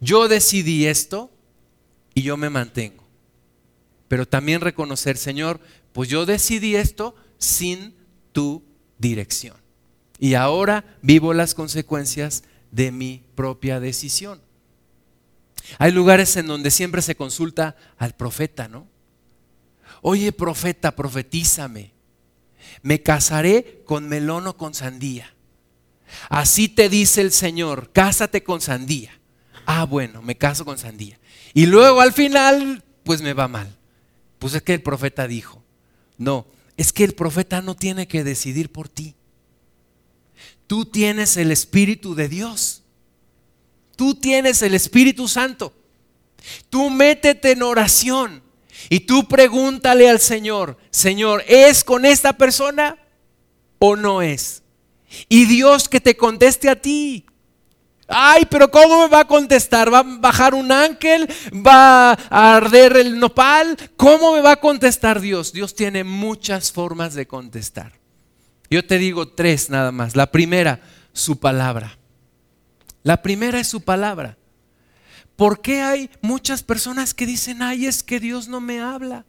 yo 0.00 0.28
decidí 0.28 0.86
esto 0.86 1.30
y 2.14 2.22
yo 2.22 2.36
me 2.36 2.50
mantengo 2.50 3.00
pero 4.10 4.26
también 4.26 4.60
reconocer, 4.60 5.16
Señor, 5.16 5.60
pues 5.92 6.08
yo 6.08 6.26
decidí 6.26 6.74
esto 6.74 7.14
sin 7.38 7.94
tu 8.32 8.64
dirección. 8.98 9.56
Y 10.18 10.34
ahora 10.34 10.98
vivo 11.00 11.32
las 11.32 11.54
consecuencias 11.54 12.42
de 12.72 12.90
mi 12.90 13.22
propia 13.36 13.78
decisión. 13.78 14.42
Hay 15.78 15.92
lugares 15.92 16.36
en 16.36 16.48
donde 16.48 16.72
siempre 16.72 17.02
se 17.02 17.14
consulta 17.14 17.76
al 17.98 18.16
profeta, 18.16 18.66
¿no? 18.66 18.88
Oye, 20.02 20.32
profeta, 20.32 20.96
profetízame. 20.96 21.92
Me 22.82 23.04
casaré 23.04 23.84
con 23.84 24.08
melón 24.08 24.48
o 24.48 24.56
con 24.56 24.74
sandía. 24.74 25.36
Así 26.28 26.68
te 26.68 26.88
dice 26.88 27.20
el 27.20 27.30
Señor, 27.30 27.92
cásate 27.92 28.42
con 28.42 28.60
sandía. 28.60 29.19
Ah, 29.72 29.84
bueno, 29.84 30.20
me 30.20 30.36
caso 30.36 30.64
con 30.64 30.78
sandía. 30.78 31.20
Y 31.54 31.66
luego 31.66 32.00
al 32.00 32.12
final, 32.12 32.82
pues 33.04 33.22
me 33.22 33.34
va 33.34 33.46
mal. 33.46 33.78
Pues 34.40 34.52
es 34.54 34.62
que 34.62 34.74
el 34.74 34.82
profeta 34.82 35.28
dijo, 35.28 35.62
no, 36.18 36.48
es 36.76 36.92
que 36.92 37.04
el 37.04 37.14
profeta 37.14 37.62
no 37.62 37.76
tiene 37.76 38.08
que 38.08 38.24
decidir 38.24 38.72
por 38.72 38.88
ti. 38.88 39.14
Tú 40.66 40.86
tienes 40.86 41.36
el 41.36 41.52
Espíritu 41.52 42.16
de 42.16 42.28
Dios. 42.28 42.82
Tú 43.94 44.16
tienes 44.16 44.60
el 44.62 44.74
Espíritu 44.74 45.28
Santo. 45.28 45.72
Tú 46.68 46.90
métete 46.90 47.52
en 47.52 47.62
oración 47.62 48.42
y 48.88 48.98
tú 48.98 49.28
pregúntale 49.28 50.10
al 50.10 50.18
Señor, 50.18 50.78
Señor, 50.90 51.44
¿es 51.46 51.84
con 51.84 52.04
esta 52.04 52.32
persona 52.32 52.98
o 53.78 53.94
no 53.94 54.20
es? 54.20 54.64
Y 55.28 55.44
Dios 55.44 55.88
que 55.88 56.00
te 56.00 56.16
conteste 56.16 56.68
a 56.68 56.74
ti. 56.74 57.24
Ay, 58.12 58.46
pero 58.50 58.70
¿cómo 58.70 59.02
me 59.02 59.08
va 59.08 59.20
a 59.20 59.26
contestar? 59.26 59.92
¿Va 59.92 60.00
a 60.00 60.02
bajar 60.02 60.54
un 60.54 60.72
ángel? 60.72 61.28
¿Va 61.54 62.12
a 62.12 62.56
arder 62.56 62.96
el 62.96 63.20
nopal? 63.20 63.76
¿Cómo 63.96 64.34
me 64.34 64.40
va 64.40 64.52
a 64.52 64.60
contestar 64.60 65.20
Dios? 65.20 65.52
Dios 65.52 65.76
tiene 65.76 66.02
muchas 66.02 66.72
formas 66.72 67.14
de 67.14 67.28
contestar. 67.28 67.92
Yo 68.68 68.84
te 68.84 68.98
digo 68.98 69.28
tres 69.28 69.70
nada 69.70 69.92
más. 69.92 70.16
La 70.16 70.32
primera, 70.32 70.80
su 71.12 71.38
palabra. 71.38 71.98
La 73.04 73.22
primera 73.22 73.60
es 73.60 73.68
su 73.68 73.82
palabra. 73.82 74.36
¿Por 75.36 75.60
qué 75.60 75.80
hay 75.80 76.10
muchas 76.20 76.64
personas 76.64 77.14
que 77.14 77.26
dicen, 77.26 77.62
ay, 77.62 77.86
es 77.86 78.02
que 78.02 78.18
Dios 78.20 78.48
no 78.48 78.60
me 78.60 78.80
habla? 78.80 79.24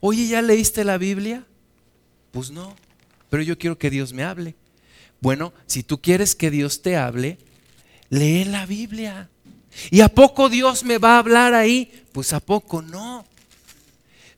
Oye, 0.00 0.26
¿ya 0.26 0.42
leíste 0.42 0.84
la 0.84 0.98
Biblia? 0.98 1.46
Pues 2.32 2.50
no, 2.50 2.76
pero 3.30 3.42
yo 3.42 3.56
quiero 3.56 3.78
que 3.78 3.90
Dios 3.90 4.12
me 4.12 4.24
hable. 4.24 4.56
Bueno, 5.20 5.52
si 5.66 5.82
tú 5.82 6.02
quieres 6.02 6.34
que 6.34 6.50
Dios 6.50 6.82
te 6.82 6.96
hable, 6.96 7.38
lee 8.10 8.44
la 8.44 8.66
Biblia. 8.66 9.28
¿Y 9.90 10.00
a 10.00 10.08
poco 10.08 10.48
Dios 10.48 10.84
me 10.84 10.98
va 10.98 11.16
a 11.16 11.18
hablar 11.18 11.54
ahí? 11.54 12.04
Pues 12.12 12.32
a 12.32 12.40
poco 12.40 12.82
no. 12.82 13.26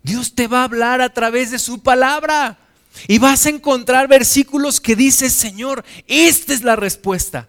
Dios 0.03 0.35
te 0.35 0.47
va 0.47 0.61
a 0.61 0.65
hablar 0.65 1.01
a 1.01 1.13
través 1.13 1.51
de 1.51 1.59
su 1.59 1.83
palabra. 1.83 2.59
Y 3.07 3.19
vas 3.19 3.47
a 3.47 3.51
encontrar 3.51 4.09
versículos 4.09 4.81
que 4.81 4.97
dice, 4.97 5.31
Señor, 5.31 5.85
esta 6.07 6.53
es 6.53 6.63
la 6.63 6.77
respuesta. 6.77 7.49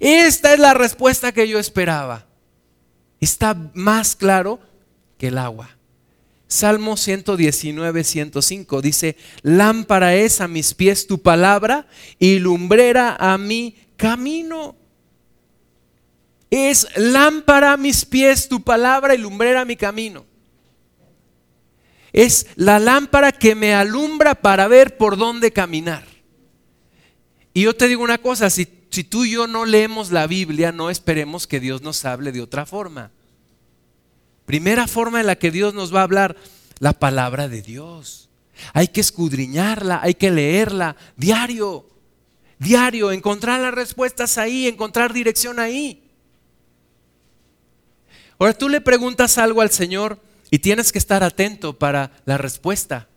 Esta 0.00 0.52
es 0.52 0.60
la 0.60 0.74
respuesta 0.74 1.32
que 1.32 1.48
yo 1.48 1.58
esperaba. 1.58 2.26
Está 3.20 3.56
más 3.74 4.14
claro 4.14 4.60
que 5.16 5.28
el 5.28 5.38
agua. 5.38 5.70
Salmo 6.46 6.96
119, 6.96 8.04
105 8.04 8.80
dice, 8.80 9.16
lámpara 9.42 10.14
es 10.14 10.40
a 10.40 10.48
mis 10.48 10.72
pies 10.72 11.06
tu 11.06 11.20
palabra 11.20 11.86
y 12.18 12.38
lumbrera 12.38 13.16
a 13.18 13.36
mi 13.36 13.76
camino. 13.96 14.76
Es 16.50 16.86
lámpara 16.96 17.72
a 17.72 17.76
mis 17.76 18.04
pies 18.04 18.48
tu 18.48 18.62
palabra 18.62 19.14
y 19.14 19.18
lumbrera 19.18 19.64
mi 19.64 19.76
camino. 19.76 20.24
Es 22.12 22.46
la 22.56 22.78
lámpara 22.78 23.32
que 23.32 23.54
me 23.54 23.74
alumbra 23.74 24.34
para 24.34 24.66
ver 24.66 24.96
por 24.96 25.16
dónde 25.16 25.52
caminar. 25.52 26.06
Y 27.52 27.62
yo 27.62 27.76
te 27.76 27.88
digo 27.88 28.02
una 28.02 28.18
cosa, 28.18 28.50
si, 28.50 28.66
si 28.90 29.04
tú 29.04 29.24
y 29.24 29.32
yo 29.32 29.46
no 29.46 29.66
leemos 29.66 30.10
la 30.10 30.26
Biblia, 30.26 30.72
no 30.72 30.90
esperemos 30.90 31.46
que 31.46 31.60
Dios 31.60 31.82
nos 31.82 32.04
hable 32.04 32.32
de 32.32 32.40
otra 32.40 32.64
forma. 32.64 33.10
Primera 34.46 34.86
forma 34.86 35.20
en 35.20 35.26
la 35.26 35.36
que 35.36 35.50
Dios 35.50 35.74
nos 35.74 35.94
va 35.94 36.00
a 36.00 36.04
hablar, 36.04 36.36
la 36.78 36.94
palabra 36.94 37.48
de 37.48 37.60
Dios. 37.60 38.30
Hay 38.72 38.88
que 38.88 39.00
escudriñarla, 39.00 40.00
hay 40.02 40.14
que 40.14 40.30
leerla 40.30 40.96
diario, 41.16 41.86
diario, 42.58 43.12
encontrar 43.12 43.60
las 43.60 43.74
respuestas 43.74 44.38
ahí, 44.38 44.66
encontrar 44.66 45.12
dirección 45.12 45.58
ahí. 45.58 46.07
Ahora 48.38 48.54
tú 48.54 48.68
le 48.68 48.80
preguntas 48.80 49.38
algo 49.38 49.60
al 49.60 49.70
Señor 49.70 50.20
y 50.50 50.60
tienes 50.60 50.92
que 50.92 50.98
estar 50.98 51.22
atento 51.22 51.78
para 51.78 52.12
la 52.24 52.38
respuesta. 52.38 53.08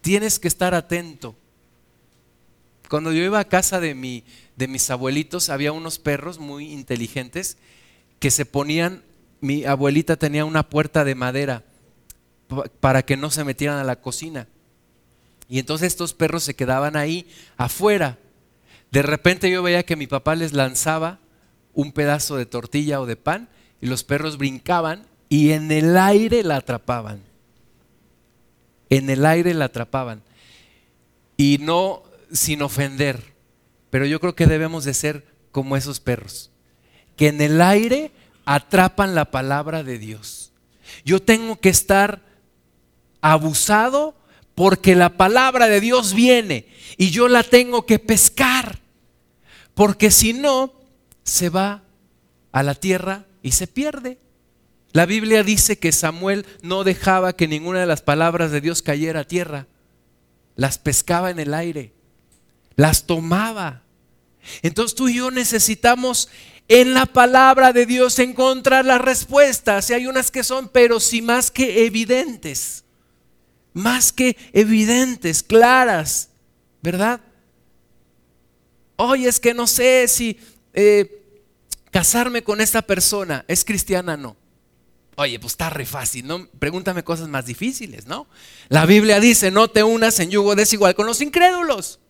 Tienes 0.00 0.38
que 0.38 0.48
estar 0.48 0.74
atento. 0.74 1.34
Cuando 2.88 3.12
yo 3.12 3.22
iba 3.22 3.40
a 3.40 3.48
casa 3.48 3.80
de, 3.80 3.94
mi, 3.94 4.24
de 4.56 4.68
mis 4.68 4.90
abuelitos, 4.90 5.48
había 5.48 5.72
unos 5.72 5.98
perros 5.98 6.38
muy 6.38 6.72
inteligentes 6.72 7.56
que 8.20 8.30
se 8.30 8.46
ponían 8.46 9.02
mi 9.44 9.66
abuelita 9.66 10.16
tenía 10.16 10.46
una 10.46 10.70
puerta 10.70 11.04
de 11.04 11.14
madera 11.14 11.64
para 12.80 13.02
que 13.02 13.18
no 13.18 13.30
se 13.30 13.44
metieran 13.44 13.76
a 13.76 13.84
la 13.84 14.00
cocina. 14.00 14.48
Y 15.50 15.58
entonces 15.58 15.88
estos 15.88 16.14
perros 16.14 16.44
se 16.44 16.54
quedaban 16.54 16.96
ahí 16.96 17.28
afuera. 17.58 18.18
De 18.90 19.02
repente 19.02 19.50
yo 19.50 19.62
veía 19.62 19.82
que 19.82 19.96
mi 19.96 20.06
papá 20.06 20.34
les 20.34 20.54
lanzaba 20.54 21.18
un 21.74 21.92
pedazo 21.92 22.36
de 22.36 22.46
tortilla 22.46 23.02
o 23.02 23.06
de 23.06 23.16
pan 23.16 23.50
y 23.84 23.86
los 23.86 24.02
perros 24.02 24.38
brincaban 24.38 25.06
y 25.28 25.50
en 25.50 25.70
el 25.70 25.98
aire 25.98 26.42
la 26.42 26.56
atrapaban. 26.56 27.22
En 28.88 29.10
el 29.10 29.26
aire 29.26 29.52
la 29.52 29.66
atrapaban. 29.66 30.22
Y 31.36 31.58
no 31.60 32.02
sin 32.32 32.62
ofender, 32.62 33.34
pero 33.90 34.06
yo 34.06 34.20
creo 34.20 34.34
que 34.34 34.46
debemos 34.46 34.84
de 34.84 34.94
ser 34.94 35.26
como 35.52 35.76
esos 35.76 36.00
perros, 36.00 36.50
que 37.14 37.28
en 37.28 37.42
el 37.42 37.60
aire 37.60 38.10
atrapan 38.46 39.14
la 39.14 39.30
palabra 39.30 39.82
de 39.82 39.98
Dios. 39.98 40.52
Yo 41.04 41.20
tengo 41.20 41.60
que 41.60 41.68
estar 41.68 42.22
abusado 43.20 44.14
porque 44.54 44.94
la 44.94 45.18
palabra 45.18 45.66
de 45.66 45.82
Dios 45.82 46.14
viene 46.14 46.68
y 46.96 47.10
yo 47.10 47.28
la 47.28 47.42
tengo 47.42 47.84
que 47.84 47.98
pescar. 47.98 48.78
Porque 49.74 50.10
si 50.10 50.32
no, 50.32 50.72
se 51.22 51.50
va 51.50 51.82
a 52.50 52.62
la 52.62 52.74
tierra 52.74 53.26
y 53.44 53.52
se 53.52 53.68
pierde. 53.68 54.18
La 54.92 55.06
Biblia 55.06 55.44
dice 55.44 55.78
que 55.78 55.92
Samuel 55.92 56.46
no 56.62 56.82
dejaba 56.82 57.36
que 57.36 57.46
ninguna 57.46 57.80
de 57.80 57.86
las 57.86 58.00
palabras 58.00 58.50
de 58.50 58.62
Dios 58.62 58.80
cayera 58.80 59.20
a 59.20 59.28
tierra. 59.28 59.68
Las 60.56 60.78
pescaba 60.78 61.30
en 61.30 61.38
el 61.38 61.52
aire. 61.52 61.92
Las 62.74 63.04
tomaba. 63.04 63.82
Entonces 64.62 64.96
tú 64.96 65.08
y 65.08 65.16
yo 65.16 65.30
necesitamos 65.30 66.30
en 66.68 66.94
la 66.94 67.04
palabra 67.04 67.74
de 67.74 67.84
Dios 67.84 68.18
encontrar 68.18 68.86
las 68.86 69.00
respuestas. 69.00 69.90
Y 69.90 69.94
hay 69.94 70.06
unas 70.06 70.30
que 70.30 70.42
son, 70.42 70.70
pero 70.70 70.98
sí 70.98 71.20
más 71.20 71.50
que 71.50 71.84
evidentes. 71.84 72.84
Más 73.74 74.10
que 74.10 74.38
evidentes, 74.54 75.42
claras, 75.42 76.30
¿verdad? 76.80 77.20
Oye, 78.96 79.28
es 79.28 79.38
que 79.38 79.52
no 79.52 79.66
sé 79.66 80.08
si 80.08 80.38
eh, 80.72 81.23
casarme 81.94 82.42
con 82.42 82.60
esta 82.60 82.82
persona 82.82 83.44
es 83.46 83.64
cristiana, 83.64 84.16
no. 84.16 84.36
Oye, 85.14 85.38
pues 85.38 85.52
está 85.52 85.70
re 85.70 85.86
fácil, 85.86 86.26
¿no? 86.26 86.48
Pregúntame 86.58 87.04
cosas 87.04 87.28
más 87.28 87.46
difíciles, 87.46 88.08
¿no? 88.08 88.26
La 88.68 88.84
Biblia 88.84 89.20
dice, 89.20 89.52
no 89.52 89.68
te 89.68 89.84
unas 89.84 90.18
en 90.18 90.28
yugo 90.28 90.56
desigual 90.56 90.96
con 90.96 91.06
los 91.06 91.20
incrédulos. 91.20 92.00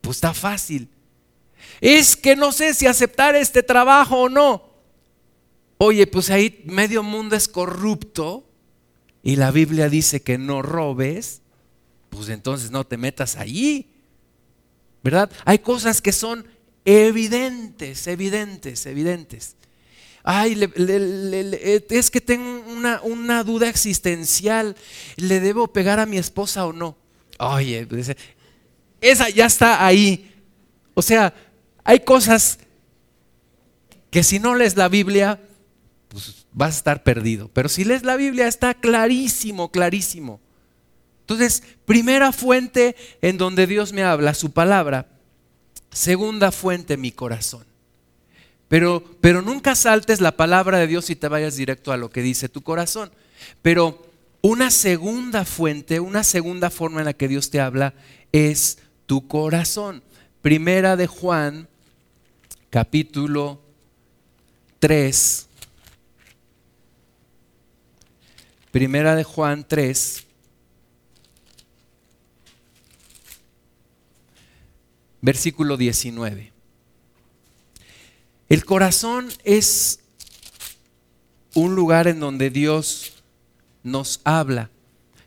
Pues 0.00 0.16
está 0.16 0.34
fácil. 0.34 0.88
Es 1.80 2.16
que 2.16 2.34
no 2.34 2.50
sé 2.50 2.74
si 2.74 2.88
aceptar 2.88 3.36
este 3.36 3.62
trabajo 3.62 4.22
o 4.22 4.28
no. 4.28 4.68
Oye, 5.78 6.08
pues 6.08 6.30
ahí 6.30 6.64
medio 6.64 7.04
mundo 7.04 7.36
es 7.36 7.46
corrupto 7.46 8.44
y 9.22 9.36
la 9.36 9.52
Biblia 9.52 9.88
dice 9.88 10.20
que 10.20 10.36
no 10.36 10.62
robes, 10.62 11.42
pues 12.08 12.28
entonces 12.28 12.72
no 12.72 12.84
te 12.84 12.96
metas 12.96 13.36
allí. 13.36 13.92
¿Verdad? 15.04 15.30
Hay 15.44 15.60
cosas 15.60 16.02
que 16.02 16.10
son 16.10 16.44
evidentes, 16.84 18.06
evidentes, 18.06 18.86
evidentes. 18.86 19.56
Ay, 20.22 20.70
es 21.90 22.10
que 22.10 22.20
tengo 22.20 22.62
una, 22.68 23.44
duda 23.44 23.68
existencial. 23.68 24.76
¿Le 25.16 25.40
debo 25.40 25.68
pegar 25.68 25.98
a 25.98 26.06
mi 26.06 26.18
esposa 26.18 26.66
o 26.66 26.72
no? 26.72 26.96
Oye, 27.38 27.86
pues, 27.86 28.14
esa 29.00 29.28
ya 29.30 29.46
está 29.46 29.84
ahí. 29.84 30.34
O 30.94 31.02
sea, 31.02 31.32
hay 31.84 32.00
cosas 32.00 32.58
que 34.10 34.22
si 34.22 34.38
no 34.38 34.54
lees 34.54 34.76
la 34.76 34.88
Biblia, 34.88 35.40
pues 36.08 36.46
vas 36.52 36.74
a 36.74 36.78
estar 36.78 37.02
perdido. 37.02 37.48
Pero 37.52 37.68
si 37.68 37.84
lees 37.84 38.02
la 38.02 38.16
Biblia 38.16 38.46
está 38.46 38.74
clarísimo, 38.74 39.70
clarísimo. 39.70 40.40
Entonces, 41.20 41.62
primera 41.86 42.32
fuente 42.32 42.96
en 43.22 43.38
donde 43.38 43.66
Dios 43.66 43.92
me 43.92 44.02
habla, 44.02 44.34
su 44.34 44.50
palabra. 44.50 45.06
Segunda 45.90 46.52
fuente, 46.52 46.96
mi 46.96 47.12
corazón. 47.12 47.64
Pero, 48.68 49.04
pero 49.20 49.42
nunca 49.42 49.74
saltes 49.74 50.20
la 50.20 50.36
palabra 50.36 50.78
de 50.78 50.86
Dios 50.86 51.10
y 51.10 51.16
te 51.16 51.28
vayas 51.28 51.56
directo 51.56 51.92
a 51.92 51.96
lo 51.96 52.10
que 52.10 52.22
dice 52.22 52.48
tu 52.48 52.62
corazón. 52.62 53.10
Pero 53.62 54.06
una 54.42 54.70
segunda 54.70 55.44
fuente, 55.44 55.98
una 55.98 56.22
segunda 56.22 56.70
forma 56.70 57.00
en 57.00 57.06
la 57.06 57.12
que 57.12 57.28
Dios 57.28 57.50
te 57.50 57.60
habla 57.60 57.94
es 58.32 58.78
tu 59.06 59.26
corazón. 59.26 60.02
Primera 60.40 60.96
de 60.96 61.08
Juan 61.08 61.68
capítulo 62.70 63.60
3. 64.78 65.48
Primera 68.70 69.16
de 69.16 69.24
Juan 69.24 69.66
3. 69.66 70.26
Versículo 75.22 75.76
19. 75.76 76.52
El 78.48 78.64
corazón 78.64 79.28
es 79.44 80.00
un 81.54 81.74
lugar 81.74 82.08
en 82.08 82.20
donde 82.20 82.50
Dios 82.50 83.12
nos 83.82 84.20
habla. 84.24 84.70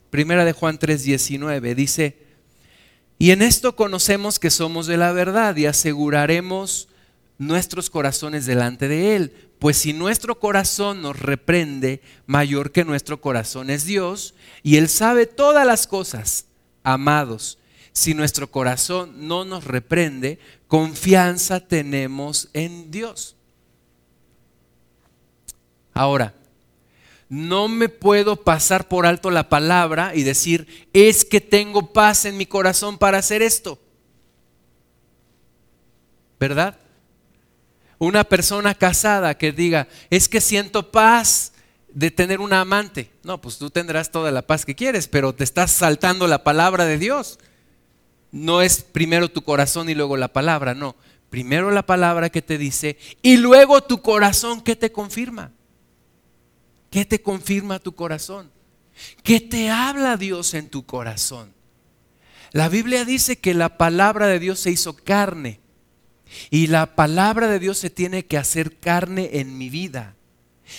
Primera 0.10 0.46
de 0.46 0.54
Juan 0.54 0.78
3, 0.78 1.04
19 1.04 1.76
dice, 1.76 2.18
y 3.18 3.32
en 3.32 3.42
esto 3.42 3.76
conocemos 3.76 4.40
que 4.40 4.50
somos 4.50 4.88
de 4.88 4.98
la 4.98 5.12
verdad 5.12 5.56
y 5.56 5.66
aseguraremos 5.66 6.90
nuestros 7.38 7.90
corazones 7.90 8.46
delante 8.46 8.88
de 8.88 9.16
Él. 9.16 9.34
Pues 9.60 9.78
si 9.78 9.94
nuestro 9.94 10.40
corazón 10.40 11.02
nos 11.02 11.18
reprende, 11.18 12.02
mayor 12.26 12.72
que 12.72 12.84
nuestro 12.84 13.22
corazón 13.22 13.70
es 13.70 13.86
Dios, 13.86 14.36
y 14.62 14.76
Él 14.76 14.90
sabe 14.90 15.26
todas 15.26 15.66
las 15.66 15.88
cosas, 15.88 16.48
amados. 16.84 17.58
Si 17.94 18.14
nuestro 18.14 18.52
corazón 18.52 19.28
no 19.28 19.46
nos 19.46 19.64
reprende, 19.64 20.40
confianza 20.68 21.62
tenemos 21.62 22.50
en 22.54 22.92
Dios. 22.92 23.36
Ahora, 25.94 26.34
no 27.30 27.68
me 27.68 27.88
puedo 27.88 28.36
pasar 28.36 28.88
por 28.88 29.06
alto 29.06 29.32
la 29.32 29.48
palabra 29.48 30.14
y 30.16 30.24
decir, 30.24 30.88
es 30.92 31.24
que 31.24 31.40
tengo 31.40 31.94
paz 31.94 32.26
en 32.26 32.36
mi 32.36 32.46
corazón 32.46 32.98
para 32.98 33.20
hacer 33.20 33.42
esto. 33.42 33.80
¿Verdad? 36.40 36.78
una 38.04 38.26
persona 38.26 38.76
casada 38.76 39.38
que 39.38 39.52
diga, 39.52 39.88
es 40.10 40.28
que 40.28 40.42
siento 40.42 40.92
paz 40.92 41.54
de 41.88 42.12
tener 42.12 42.42
una 42.42 42.60
amante. 42.60 43.12
No, 43.24 43.40
pues 43.40 43.58
tú 43.58 43.70
tendrás 43.70 44.12
toda 44.12 44.32
la 44.32 44.42
paz 44.42 44.66
que 44.66 44.76
quieres, 44.76 45.08
pero 45.08 45.34
te 45.34 45.44
estás 45.44 45.72
saltando 45.72 46.28
la 46.28 46.44
palabra 46.44 46.86
de 46.86 46.98
Dios. 46.98 47.40
No 48.34 48.64
es 48.64 48.82
primero 48.82 49.30
tu 49.30 49.44
corazón 49.44 49.92
y 49.92 49.94
luego 49.94 50.18
la 50.18 50.34
palabra, 50.34 50.74
no. 50.74 50.96
Primero 51.30 51.70
la 51.70 51.86
palabra 51.86 52.32
que 52.32 52.42
te 52.42 52.58
dice 52.58 52.98
y 53.22 53.38
luego 53.38 53.84
tu 53.84 54.02
corazón 54.02 54.62
que 54.62 54.76
te 54.76 54.92
confirma. 54.92 55.52
¿Qué 56.90 57.06
te 57.06 57.22
confirma 57.22 57.78
tu 57.78 57.94
corazón? 57.94 58.52
¿Qué 59.22 59.40
te 59.40 59.70
habla 59.70 60.18
Dios 60.18 60.56
en 60.56 60.68
tu 60.68 60.84
corazón? 60.84 61.54
La 62.52 62.70
Biblia 62.70 63.06
dice 63.06 63.38
que 63.38 63.54
la 63.54 63.78
palabra 63.78 64.26
de 64.26 64.40
Dios 64.40 64.60
se 64.60 64.72
hizo 64.72 64.96
carne 64.96 65.60
y 66.50 66.68
la 66.68 66.96
palabra 66.96 67.48
de 67.48 67.60
Dios 67.60 67.78
se 67.78 67.92
tiene 67.92 68.26
que 68.26 68.40
hacer 68.40 68.80
carne 68.80 69.30
en 69.34 69.60
mi 69.60 69.70
vida. 69.70 70.16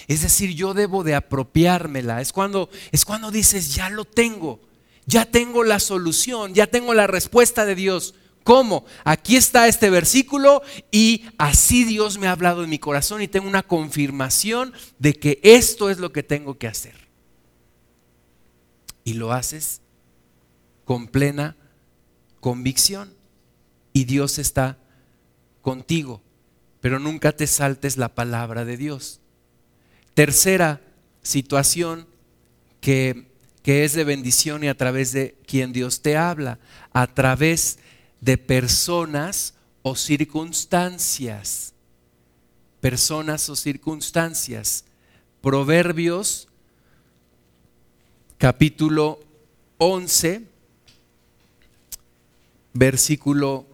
Es 0.09 0.23
decir, 0.23 0.55
yo 0.55 0.75
debo 0.75 1.05
de 1.05 1.15
apropiármela. 1.15 2.21
Es 2.21 2.33
cuando, 2.33 2.69
es 2.91 3.05
cuando 3.05 3.31
dices, 3.31 3.77
ya 3.77 3.91
lo 3.91 4.05
tengo, 4.05 4.61
ya 5.07 5.25
tengo 5.25 5.65
la 5.65 5.81
solución, 5.81 6.55
ya 6.55 6.67
tengo 6.67 6.95
la 6.95 7.07
respuesta 7.07 7.65
de 7.65 7.75
Dios. 7.75 8.15
¿Cómo? 8.43 8.85
Aquí 9.05 9.37
está 9.37 9.69
este 9.69 9.89
versículo 9.89 10.63
y 10.91 11.25
así 11.39 11.85
Dios 11.85 12.19
me 12.19 12.27
ha 12.27 12.33
hablado 12.33 12.63
en 12.63 12.71
mi 12.71 12.79
corazón 12.79 13.23
y 13.23 13.29
tengo 13.29 13.49
una 13.49 13.63
confirmación 13.63 14.75
de 14.99 15.15
que 15.15 15.41
esto 15.43 15.89
es 15.89 15.99
lo 15.99 16.13
que 16.13 16.23
tengo 16.23 16.59
que 16.59 16.69
hacer. 16.69 16.95
Y 19.03 19.15
lo 19.15 19.33
haces 19.33 19.81
con 20.85 21.09
plena 21.09 21.57
convicción 22.41 23.15
y 23.95 24.05
Dios 24.05 24.39
está 24.39 24.79
contigo, 25.63 26.23
pero 26.81 26.99
nunca 26.99 27.33
te 27.33 27.47
saltes 27.47 27.97
la 27.97 28.15
palabra 28.15 28.67
de 28.67 28.77
Dios. 28.77 29.21
Tercera 30.13 30.83
situación 31.23 32.07
que, 32.83 33.34
que 33.65 33.83
es 33.83 33.95
de 33.95 34.05
bendición 34.05 34.63
y 34.63 34.69
a 34.69 34.77
través 34.77 35.13
de 35.13 35.37
quien 35.47 35.73
Dios 35.73 36.03
te 36.03 36.19
habla, 36.19 36.59
a 36.93 37.07
través 37.07 37.79
de 38.21 38.37
personas 38.37 39.55
o 39.81 39.97
circunstancias. 39.97 41.73
Personas 42.83 43.49
o 43.49 43.57
circunstancias. 43.57 44.85
Proverbios 45.41 46.47
capítulo 48.37 49.25
11, 49.79 50.43
versículo 52.75 53.67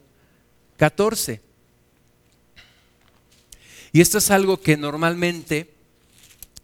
14. 0.77 1.43
Y 3.91 4.01
esto 4.01 4.19
es 4.19 4.31
algo 4.31 4.61
que 4.61 4.77
normalmente 4.77 5.75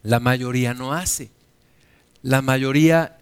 la 0.04 0.20
mayoría 0.20 0.74
no 0.74 0.92
hace. 0.92 1.36
La 2.26 2.42
mayoría 2.42 3.18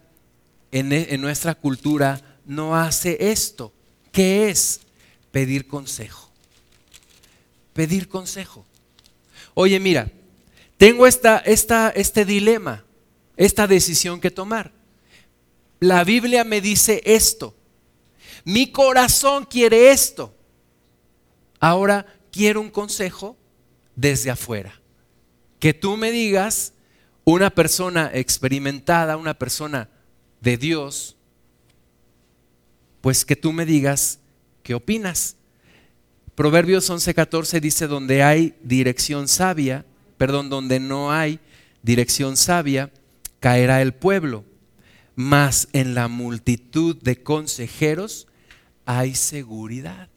en, 0.71 0.91
en 0.91 1.21
nuestra 1.21 1.53
cultura 1.53 2.39
no 2.43 2.75
hace 2.75 3.29
esto. 3.31 3.71
¿Qué 4.11 4.49
es? 4.49 4.79
Pedir 5.29 5.67
consejo. 5.67 6.31
Pedir 7.73 8.09
consejo. 8.09 8.65
Oye, 9.53 9.79
mira, 9.79 10.11
tengo 10.77 11.05
esta, 11.05 11.37
esta, 11.37 11.91
este 11.91 12.25
dilema, 12.25 12.83
esta 13.37 13.67
decisión 13.67 14.19
que 14.19 14.31
tomar. 14.31 14.71
La 15.79 16.03
Biblia 16.03 16.43
me 16.43 16.59
dice 16.59 17.03
esto. 17.05 17.55
Mi 18.43 18.71
corazón 18.71 19.45
quiere 19.45 19.91
esto. 19.91 20.35
Ahora 21.59 22.07
quiero 22.31 22.59
un 22.59 22.71
consejo 22.71 23.37
desde 23.95 24.31
afuera. 24.31 24.81
Que 25.59 25.75
tú 25.75 25.95
me 25.95 26.09
digas, 26.09 26.73
una 27.25 27.49
persona 27.49 28.11
experimentada, 28.13 29.17
una 29.17 29.33
persona 29.33 29.89
de 30.41 30.57
Dios, 30.57 31.17
pues 33.01 33.25
que 33.25 33.35
tú 33.35 33.51
me 33.51 33.65
digas 33.65 34.19
qué 34.63 34.75
opinas. 34.75 35.35
Proverbios 36.35 36.89
11:14 36.89 37.59
dice, 37.59 37.87
donde 37.87 38.23
hay 38.23 38.55
dirección 38.63 39.27
sabia, 39.27 39.85
perdón, 40.17 40.49
donde 40.49 40.79
no 40.79 41.11
hay 41.11 41.39
dirección 41.81 42.37
sabia, 42.37 42.91
caerá 43.39 43.81
el 43.81 43.93
pueblo, 43.93 44.45
mas 45.15 45.67
en 45.73 45.95
la 45.95 46.07
multitud 46.07 46.95
de 47.01 47.23
consejeros 47.23 48.27
hay 48.85 49.15
seguridad. 49.15 50.09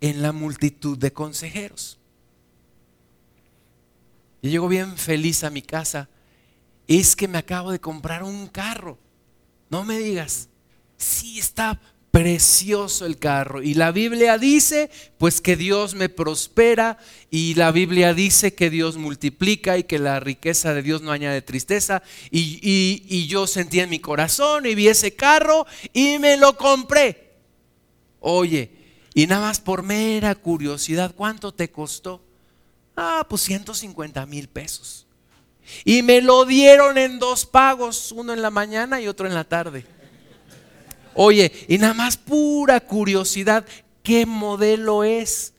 En 0.00 0.22
la 0.22 0.32
multitud 0.32 0.96
de 0.98 1.12
consejeros. 1.12 1.98
Yo 4.42 4.50
llego 4.50 4.68
bien 4.68 4.96
feliz 4.96 5.44
a 5.44 5.50
mi 5.50 5.62
casa. 5.62 6.08
Es 6.88 7.14
que 7.14 7.28
me 7.28 7.38
acabo 7.38 7.70
de 7.70 7.80
comprar 7.80 8.24
un 8.24 8.48
carro. 8.48 8.98
No 9.70 9.84
me 9.84 9.98
digas. 9.98 10.48
Sí, 10.96 11.38
está 11.38 11.80
precioso 12.10 13.06
el 13.06 13.18
carro. 13.18 13.62
Y 13.62 13.74
la 13.74 13.92
Biblia 13.92 14.38
dice, 14.38 14.90
pues 15.16 15.40
que 15.40 15.56
Dios 15.56 15.94
me 15.94 16.08
prospera. 16.08 16.98
Y 17.30 17.54
la 17.54 17.70
Biblia 17.70 18.14
dice 18.14 18.52
que 18.52 18.68
Dios 18.68 18.96
multiplica 18.96 19.78
y 19.78 19.84
que 19.84 20.00
la 20.00 20.18
riqueza 20.18 20.74
de 20.74 20.82
Dios 20.82 21.02
no 21.02 21.12
añade 21.12 21.40
tristeza. 21.42 22.02
Y, 22.32 22.58
y 23.08 23.26
yo 23.28 23.46
sentí 23.46 23.78
en 23.78 23.90
mi 23.90 24.00
corazón 24.00 24.66
y 24.66 24.74
vi 24.74 24.88
ese 24.88 25.14
carro 25.14 25.66
y 25.92 26.18
me 26.18 26.36
lo 26.36 26.56
compré. 26.56 27.30
Oye, 28.18 28.70
y 29.14 29.26
nada 29.28 29.42
más 29.42 29.60
por 29.60 29.84
mera 29.84 30.34
curiosidad, 30.34 31.14
¿cuánto 31.14 31.52
te 31.52 31.70
costó? 31.70 32.31
Ah, 32.96 33.26
pues 33.28 33.42
150 33.42 34.24
mil 34.26 34.48
pesos. 34.48 35.06
Y 35.84 36.02
me 36.02 36.20
lo 36.20 36.44
dieron 36.44 36.98
en 36.98 37.18
dos 37.18 37.46
pagos, 37.46 38.12
uno 38.12 38.32
en 38.32 38.42
la 38.42 38.50
mañana 38.50 39.00
y 39.00 39.08
otro 39.08 39.26
en 39.26 39.34
la 39.34 39.44
tarde. 39.44 39.86
Oye, 41.14 41.52
y 41.68 41.78
nada 41.78 41.94
más 41.94 42.16
pura 42.16 42.80
curiosidad, 42.80 43.64
¿qué 44.02 44.26
modelo 44.26 45.04
es? 45.04 45.54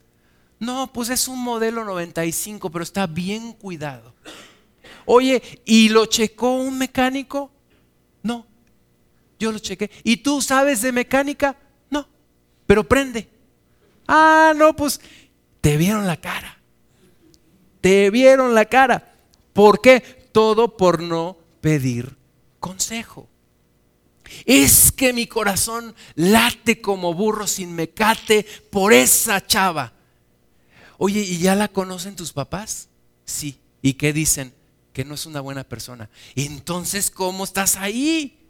No, 0.59 0.91
pues 0.91 1.09
es 1.09 1.27
un 1.27 1.39
modelo 1.43 1.83
95, 1.83 2.71
pero 2.71 2.83
está 2.83 3.07
bien 3.07 3.53
cuidado. 3.53 4.13
Oye, 5.05 5.41
¿y 5.65 5.89
lo 5.89 6.05
checó 6.05 6.55
un 6.55 6.77
mecánico? 6.77 7.51
No, 8.21 8.45
yo 9.39 9.51
lo 9.51 9.59
chequé. 9.59 9.91
¿Y 10.03 10.17
tú 10.17 10.41
sabes 10.41 10.81
de 10.81 10.91
mecánica? 10.91 11.57
No, 11.89 12.07
pero 12.65 12.87
prende. 12.87 13.29
Ah, 14.07 14.53
no, 14.55 14.75
pues 14.75 15.01
te 15.61 15.77
vieron 15.77 16.07
la 16.07 16.17
cara 16.17 16.62
te 17.83 18.09
vieron 18.11 18.55
la 18.55 18.63
cara. 18.63 19.13
¿Por 19.51 19.81
qué? 19.81 19.99
Todo 20.31 20.77
por 20.77 21.03
no 21.03 21.37
pedir 21.59 22.15
consejo. 22.61 23.27
Es 24.45 24.89
que 24.93 25.11
mi 25.11 25.27
corazón 25.27 25.93
late 26.15 26.79
como 26.79 27.13
burro 27.13 27.45
sin 27.45 27.75
mecate 27.75 28.45
por 28.71 28.93
esa 28.93 29.45
chava. 29.45 29.91
Oye, 30.97 31.19
¿y 31.19 31.39
ya 31.39 31.55
la 31.55 31.67
conocen 31.67 32.15
tus 32.15 32.31
papás? 32.31 32.87
Sí. 33.25 33.59
¿Y 33.81 33.95
qué 33.95 34.13
dicen? 34.13 34.53
Que 34.93 35.03
no 35.03 35.15
es 35.15 35.25
una 35.25 35.41
buena 35.41 35.65
persona. 35.65 36.09
Entonces, 36.35 37.11
¿cómo 37.11 37.43
estás 37.43 37.75
ahí? 37.75 38.47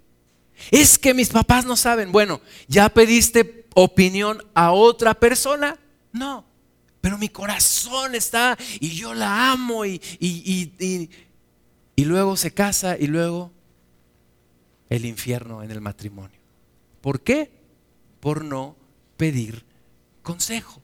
Es 0.70 1.00
que 1.00 1.16
mis 1.16 1.30
papás 1.30 1.66
no 1.66 1.76
saben. 1.76 2.12
Bueno, 2.12 2.40
¿ya 2.68 2.88
pediste 2.90 3.66
opinión 3.74 4.46
a 4.54 4.74
otra 4.74 5.16
persona? 5.16 5.80
No 6.12 6.53
pero 7.04 7.18
mi 7.18 7.28
corazón 7.28 8.16
está 8.16 8.58
y 8.80 8.92
yo 8.92 9.14
la 9.14 9.52
amo 9.52 9.86
y, 9.86 10.02
y, 10.22 12.06
luego 12.06 12.38
se 12.38 12.54
casa 12.54 12.96
y 12.98 13.08
luego 13.08 13.52
el 14.90 15.04
infierno 15.04 15.62
en 15.64 15.72
el 15.72 15.82
matrimonio. 15.82 16.40
¿Por 17.02 17.20
qué? 17.20 17.52
Por 18.22 18.46
no 18.46 18.78
pedir 19.18 19.66
consejo. 20.22 20.82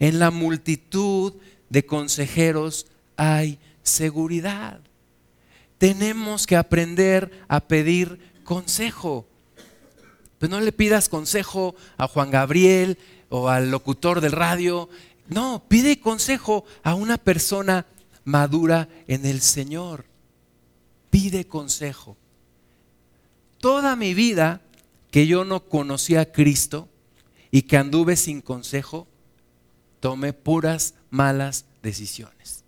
En 0.00 0.18
la 0.18 0.32
multitud 0.32 1.34
de 1.68 1.86
consejeros 1.86 2.88
hay 3.16 3.60
seguridad. 3.84 4.80
Tenemos 5.78 6.44
que 6.44 6.56
aprender 6.56 7.44
a 7.46 7.60
pedir 7.60 8.18
consejo. 8.42 9.28
Pues 10.40 10.50
no 10.50 10.58
le 10.60 10.72
pidas 10.72 11.08
consejo 11.08 11.76
a 11.96 12.08
Juan 12.08 12.32
Gabriel, 12.32 12.98
o 13.28 13.48
al 13.48 13.70
locutor 13.70 14.20
del 14.20 14.32
radio. 14.32 14.88
No, 15.28 15.64
pide 15.68 16.00
consejo 16.00 16.64
a 16.82 16.94
una 16.94 17.18
persona 17.18 17.86
madura 18.24 18.88
en 19.06 19.26
el 19.26 19.40
Señor. 19.40 20.04
Pide 21.10 21.46
consejo. 21.46 22.16
Toda 23.58 23.96
mi 23.96 24.14
vida 24.14 24.62
que 25.10 25.26
yo 25.26 25.44
no 25.44 25.64
conocía 25.64 26.20
a 26.20 26.32
Cristo 26.32 26.88
y 27.50 27.62
que 27.62 27.76
anduve 27.76 28.16
sin 28.16 28.40
consejo, 28.40 29.08
tomé 30.00 30.32
puras 30.32 30.94
malas 31.10 31.64
decisiones. 31.82 32.64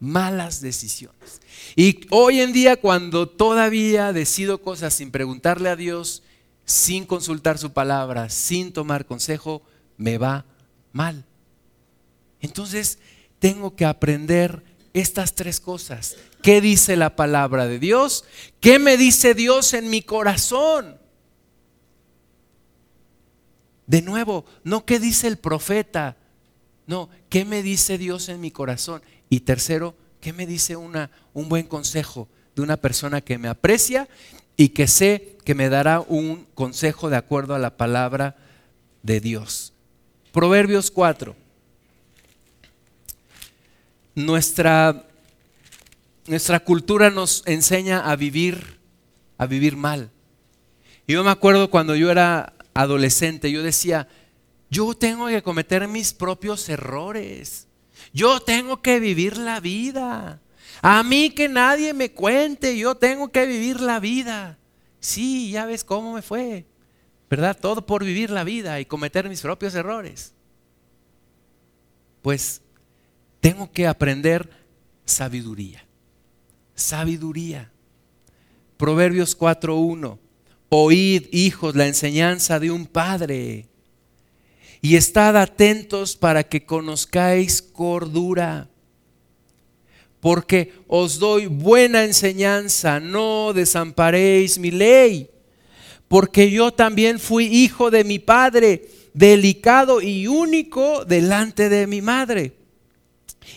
Malas 0.00 0.60
decisiones. 0.60 1.40
Y 1.76 2.00
hoy 2.10 2.40
en 2.40 2.52
día 2.52 2.76
cuando 2.76 3.28
todavía 3.28 4.12
decido 4.12 4.60
cosas 4.62 4.94
sin 4.94 5.10
preguntarle 5.10 5.68
a 5.68 5.76
Dios, 5.76 6.22
sin 6.72 7.04
consultar 7.04 7.58
su 7.58 7.74
palabra, 7.74 8.30
sin 8.30 8.72
tomar 8.72 9.04
consejo, 9.04 9.60
me 9.98 10.16
va 10.16 10.46
mal. 10.90 11.26
Entonces 12.40 12.98
tengo 13.38 13.76
que 13.76 13.84
aprender 13.84 14.64
estas 14.94 15.34
tres 15.34 15.60
cosas. 15.60 16.16
¿Qué 16.42 16.62
dice 16.62 16.96
la 16.96 17.14
palabra 17.14 17.66
de 17.66 17.78
Dios? 17.78 18.24
¿Qué 18.58 18.78
me 18.78 18.96
dice 18.96 19.34
Dios 19.34 19.74
en 19.74 19.90
mi 19.90 20.00
corazón? 20.00 20.98
De 23.86 24.00
nuevo, 24.00 24.46
no 24.64 24.86
qué 24.86 24.98
dice 24.98 25.28
el 25.28 25.36
profeta, 25.36 26.16
no, 26.86 27.10
¿qué 27.28 27.44
me 27.44 27.62
dice 27.62 27.98
Dios 27.98 28.30
en 28.30 28.40
mi 28.40 28.50
corazón? 28.50 29.02
Y 29.28 29.40
tercero, 29.40 29.94
¿qué 30.22 30.32
me 30.32 30.46
dice 30.46 30.76
una, 30.76 31.10
un 31.34 31.50
buen 31.50 31.66
consejo 31.66 32.28
de 32.56 32.62
una 32.62 32.78
persona 32.78 33.20
que 33.20 33.36
me 33.36 33.48
aprecia 33.48 34.08
y 34.56 34.70
que 34.70 34.86
sé 34.86 35.38
que 35.44 35.54
me 35.54 35.68
dará 35.68 36.00
un 36.00 36.46
consejo 36.54 37.10
de 37.10 37.16
acuerdo 37.16 37.54
a 37.54 37.58
la 37.58 37.76
palabra 37.76 38.36
de 39.02 39.20
Dios? 39.20 39.72
Proverbios 40.32 40.90
4. 40.90 41.34
Nuestra, 44.14 45.06
nuestra 46.26 46.60
cultura 46.60 47.10
nos 47.10 47.42
enseña 47.46 48.10
a 48.10 48.16
vivir, 48.16 48.78
a 49.38 49.46
vivir 49.46 49.76
mal. 49.76 50.10
Y 51.06 51.14
yo 51.14 51.24
me 51.24 51.30
acuerdo 51.30 51.70
cuando 51.70 51.96
yo 51.96 52.10
era 52.10 52.52
adolescente, 52.74 53.50
yo 53.50 53.62
decía, 53.62 54.08
yo 54.70 54.94
tengo 54.94 55.28
que 55.28 55.42
cometer 55.42 55.86
mis 55.88 56.12
propios 56.12 56.68
errores. 56.68 57.68
Yo 58.12 58.40
tengo 58.40 58.82
que 58.82 59.00
vivir 59.00 59.36
la 59.36 59.60
vida. 59.60 60.41
A 60.82 61.02
mí 61.04 61.30
que 61.30 61.48
nadie 61.48 61.94
me 61.94 62.10
cuente, 62.10 62.76
yo 62.76 62.96
tengo 62.96 63.30
que 63.30 63.46
vivir 63.46 63.80
la 63.80 64.00
vida. 64.00 64.58
Sí, 64.98 65.52
ya 65.52 65.64
ves 65.64 65.84
cómo 65.84 66.12
me 66.12 66.22
fue. 66.22 66.66
¿Verdad? 67.30 67.56
Todo 67.58 67.86
por 67.86 68.04
vivir 68.04 68.30
la 68.30 68.44
vida 68.44 68.78
y 68.80 68.84
cometer 68.84 69.28
mis 69.28 69.40
propios 69.40 69.74
errores. 69.74 70.34
Pues 72.20 72.60
tengo 73.40 73.70
que 73.70 73.86
aprender 73.86 74.50
sabiduría. 75.06 75.86
Sabiduría. 76.74 77.70
Proverbios 78.76 79.38
4.1. 79.38 80.18
Oíd, 80.68 81.26
hijos, 81.32 81.76
la 81.76 81.86
enseñanza 81.86 82.58
de 82.58 82.70
un 82.70 82.86
padre 82.86 83.68
y 84.80 84.96
estad 84.96 85.36
atentos 85.36 86.16
para 86.16 86.42
que 86.42 86.66
conozcáis 86.66 87.62
cordura. 87.62 88.68
Porque 90.22 90.72
os 90.86 91.18
doy 91.18 91.46
buena 91.48 92.04
enseñanza, 92.04 93.00
no 93.00 93.52
desamparéis 93.52 94.56
mi 94.56 94.70
ley. 94.70 95.28
Porque 96.06 96.48
yo 96.48 96.70
también 96.70 97.18
fui 97.18 97.46
hijo 97.46 97.90
de 97.90 98.04
mi 98.04 98.20
padre, 98.20 98.88
delicado 99.12 100.00
y 100.00 100.28
único 100.28 101.04
delante 101.04 101.68
de 101.68 101.88
mi 101.88 102.02
madre. 102.02 102.52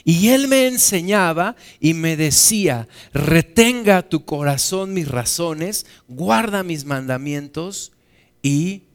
Y 0.04 0.30
él 0.30 0.48
me 0.48 0.66
enseñaba 0.66 1.56
y 1.80 1.94
me 1.94 2.18
decía, 2.18 2.88
retenga 3.14 4.10
tu 4.10 4.26
corazón 4.26 4.92
mis 4.92 5.08
razones, 5.08 5.86
guarda 6.08 6.64
mis 6.64 6.84
mandamientos 6.84 7.92
y 8.42 8.86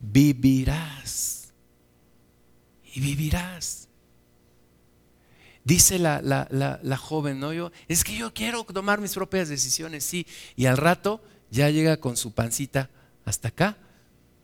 vivirás 0.00 1.52
y 2.92 2.98
vivirás. 2.98 3.85
Dice 5.66 5.98
la, 5.98 6.22
la, 6.22 6.96
joven, 6.96 7.40
¿no? 7.40 7.52
Yo, 7.52 7.72
es 7.88 8.04
que 8.04 8.16
yo 8.16 8.32
quiero 8.32 8.62
tomar 8.62 9.00
mis 9.00 9.14
propias 9.14 9.48
decisiones, 9.48 10.04
sí. 10.04 10.24
Y 10.54 10.66
al 10.66 10.76
rato 10.76 11.20
ya 11.50 11.68
llega 11.70 11.96
con 11.96 12.16
su 12.16 12.32
pancita 12.32 12.88
hasta 13.24 13.48
acá. 13.48 13.76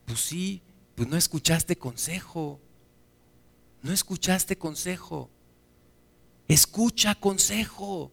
Pues 0.05 0.19
sí, 0.19 0.63
pues 0.97 1.07
no 1.09 1.17
escuchaste 1.17 1.79
consejo. 1.79 2.61
No 3.83 3.93
escuchaste 3.93 4.59
consejo. 4.59 5.31
Escucha 6.49 7.15
consejo. 7.15 8.11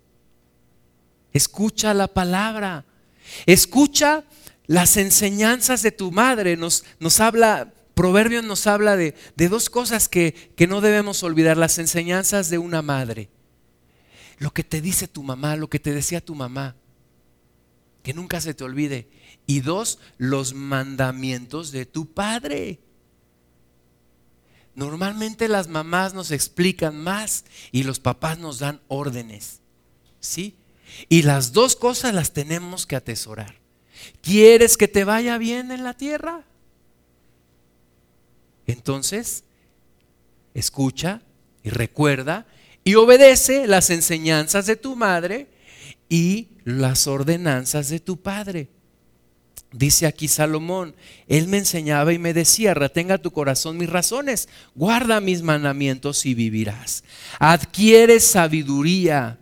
Escucha 1.33 1.95
la 1.95 2.09
palabra. 2.09 2.85
Escucha 3.47 4.23
las 4.67 4.97
enseñanzas 4.97 5.81
de 5.81 5.91
tu 5.91 6.11
madre. 6.11 6.55
Nos, 6.55 6.85
nos 6.99 7.19
habla 7.19 7.73
Proverbios 7.99 8.45
nos 8.45 8.65
habla 8.65 8.95
de, 8.95 9.13
dos 9.35 9.69
cosas 9.69 10.07
que, 10.07 10.53
que 10.55 10.67
no 10.67 10.79
debemos 10.79 11.21
olvidar, 11.21 11.57
las 11.57 11.79
enseñanzas 11.79 12.49
de 12.49 12.57
una 12.57 12.81
madre. 12.81 13.29
Lo 14.37 14.51
que 14.51 14.63
te 14.63 14.79
dice 14.79 15.09
tu 15.09 15.21
mamá, 15.21 15.57
lo 15.57 15.69
que 15.69 15.79
te 15.79 15.93
decía 15.93 16.23
tu 16.23 16.33
mamá, 16.33 16.77
que 18.01 18.13
nunca 18.13 18.39
se 18.39 18.53
te 18.53 18.63
olvide. 18.63 19.09
Y 19.47 19.59
dos, 19.59 19.99
los 20.17 20.53
mandamientos 20.53 21.73
de 21.73 21.85
tu 21.85 22.05
padre. 22.13 22.79
Normalmente 24.75 25.49
las 25.49 25.67
mamás 25.67 26.13
nos 26.13 26.31
explican 26.31 26.95
más 27.03 27.43
y 27.73 27.83
los 27.83 27.99
papás 27.99 28.39
nos 28.39 28.59
dan 28.59 28.79
órdenes. 28.87 29.59
¿Sí? 30.21 30.55
Y 31.09 31.23
las 31.23 31.51
dos 31.51 31.75
cosas 31.75 32.13
las 32.13 32.31
tenemos 32.31 32.85
que 32.85 32.95
atesorar. 32.95 33.59
¿Quieres 34.21 34.77
que 34.77 34.87
te 34.87 35.03
vaya 35.03 35.37
bien 35.37 35.69
en 35.73 35.83
la 35.83 35.95
tierra? 35.95 36.45
Entonces, 38.71 39.43
escucha 40.53 41.21
y 41.63 41.69
recuerda 41.69 42.45
y 42.83 42.95
obedece 42.95 43.67
las 43.67 43.89
enseñanzas 43.89 44.67
de 44.67 44.75
tu 44.75 44.95
madre 44.95 45.47
y 46.07 46.49
las 46.63 47.07
ordenanzas 47.07 47.89
de 47.89 47.99
tu 47.99 48.21
padre. 48.21 48.69
Dice 49.71 50.05
aquí 50.05 50.27
Salomón, 50.27 50.95
él 51.27 51.47
me 51.47 51.57
enseñaba 51.57 52.13
y 52.13 52.19
me 52.19 52.33
decía, 52.33 52.73
retenga 52.73 53.17
tu 53.19 53.31
corazón 53.31 53.77
mis 53.77 53.89
razones, 53.89 54.49
guarda 54.75 55.19
mis 55.19 55.41
mandamientos 55.41 56.25
y 56.25 56.35
vivirás. 56.35 57.03
Adquiere 57.39 58.19
sabiduría, 58.19 59.39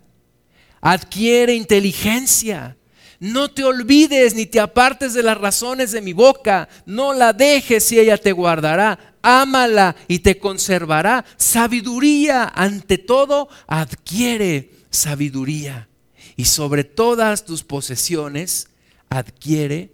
adquiere 0.81 1.53
inteligencia. 1.53 2.77
No 3.19 3.49
te 3.49 3.63
olvides 3.63 4.35
ni 4.35 4.45
te 4.45 4.59
apartes 4.59 5.13
de 5.13 5.23
las 5.23 5.37
razones 5.37 5.91
de 5.91 6.01
mi 6.01 6.13
boca, 6.13 6.69
no 6.85 7.13
la 7.13 7.33
dejes 7.33 7.91
y 7.91 7.99
ella 7.99 8.17
te 8.17 8.31
guardará 8.31 9.06
ámala 9.27 9.95
y 10.07 10.19
te 10.19 10.39
conservará. 10.39 11.25
Sabiduría, 11.35 12.45
ante 12.45 12.97
todo, 12.97 13.49
adquiere 13.67 14.71
sabiduría. 14.89 15.89
Y 16.37 16.45
sobre 16.45 16.85
todas 16.85 17.43
tus 17.43 17.63
posesiones, 17.63 18.69
adquiere 19.09 19.91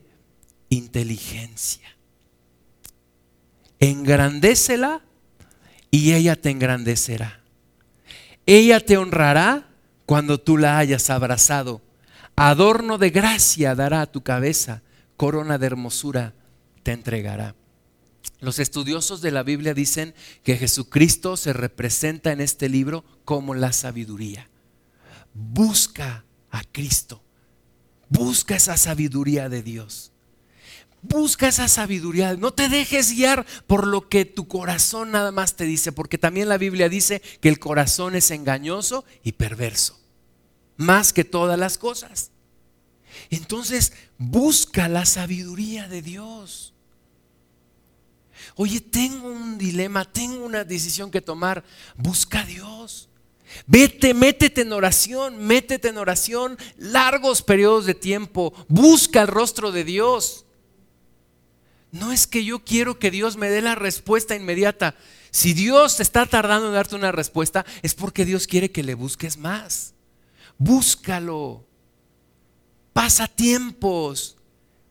inteligencia. 0.69 1.87
Engrandécela 3.79 5.01
y 5.89 6.13
ella 6.13 6.35
te 6.35 6.51
engrandecerá. 6.51 7.41
Ella 8.45 8.79
te 8.81 8.97
honrará 8.97 9.67
cuando 10.05 10.39
tú 10.39 10.57
la 10.57 10.77
hayas 10.77 11.09
abrazado. 11.09 11.81
Adorno 12.35 12.97
de 12.97 13.09
gracia 13.09 13.73
dará 13.73 14.01
a 14.01 14.11
tu 14.11 14.21
cabeza, 14.21 14.81
corona 15.17 15.57
de 15.57 15.67
hermosura 15.67 16.33
te 16.83 16.91
entregará. 16.91 17.55
Los 18.43 18.59
estudiosos 18.59 19.21
de 19.21 19.31
la 19.31 19.41
Biblia 19.41 19.73
dicen 19.73 20.13
que 20.43 20.57
Jesucristo 20.57 21.37
se 21.37 21.53
representa 21.53 22.33
en 22.33 22.41
este 22.41 22.67
libro 22.67 23.05
como 23.23 23.55
la 23.55 23.71
sabiduría. 23.71 24.49
Busca 25.33 26.25
a 26.51 26.61
Cristo. 26.65 27.23
Busca 28.09 28.57
esa 28.57 28.75
sabiduría 28.75 29.47
de 29.47 29.63
Dios. 29.63 30.11
Busca 31.01 31.47
esa 31.47 31.69
sabiduría. 31.69 32.35
No 32.35 32.51
te 32.51 32.67
dejes 32.67 33.13
guiar 33.13 33.45
por 33.65 33.87
lo 33.87 34.09
que 34.09 34.25
tu 34.25 34.45
corazón 34.49 35.11
nada 35.11 35.31
más 35.31 35.55
te 35.55 35.63
dice, 35.63 35.93
porque 35.93 36.17
también 36.17 36.49
la 36.49 36.57
Biblia 36.57 36.89
dice 36.89 37.21
que 37.39 37.47
el 37.47 37.59
corazón 37.59 38.13
es 38.13 38.29
engañoso 38.29 39.05
y 39.23 39.31
perverso, 39.31 39.97
más 40.75 41.13
que 41.13 41.23
todas 41.23 41.57
las 41.57 41.77
cosas. 41.77 42.31
Entonces, 43.29 43.93
busca 44.17 44.89
la 44.89 45.05
sabiduría 45.05 45.87
de 45.87 46.01
Dios. 46.01 46.72
Oye, 48.55 48.79
tengo 48.79 49.27
un 49.27 49.57
dilema, 49.57 50.05
tengo 50.05 50.45
una 50.45 50.63
decisión 50.63 51.09
que 51.09 51.21
tomar. 51.21 51.63
Busca 51.95 52.41
a 52.41 52.45
Dios. 52.45 53.09
Vete, 53.67 54.13
métete 54.13 54.61
en 54.61 54.73
oración, 54.73 55.37
métete 55.45 55.89
en 55.89 55.97
oración 55.97 56.57
largos 56.77 57.41
periodos 57.41 57.85
de 57.85 57.93
tiempo. 57.93 58.53
Busca 58.67 59.21
el 59.21 59.27
rostro 59.27 59.71
de 59.71 59.83
Dios. 59.83 60.45
No 61.91 62.11
es 62.11 62.25
que 62.25 62.43
yo 62.43 62.63
quiero 62.63 62.97
que 62.97 63.11
Dios 63.11 63.37
me 63.37 63.49
dé 63.49 63.61
la 63.61 63.75
respuesta 63.75 64.35
inmediata. 64.35 64.95
Si 65.29 65.53
Dios 65.53 65.99
está 65.99 66.25
tardando 66.25 66.67
en 66.67 66.73
darte 66.73 66.95
una 66.95 67.11
respuesta, 67.11 67.65
es 67.81 67.93
porque 67.93 68.25
Dios 68.25 68.47
quiere 68.47 68.71
que 68.71 68.83
le 68.83 68.95
busques 68.95 69.37
más. 69.37 69.93
Búscalo. 70.57 71.65
Pasa 72.93 73.27
tiempos. 73.27 74.37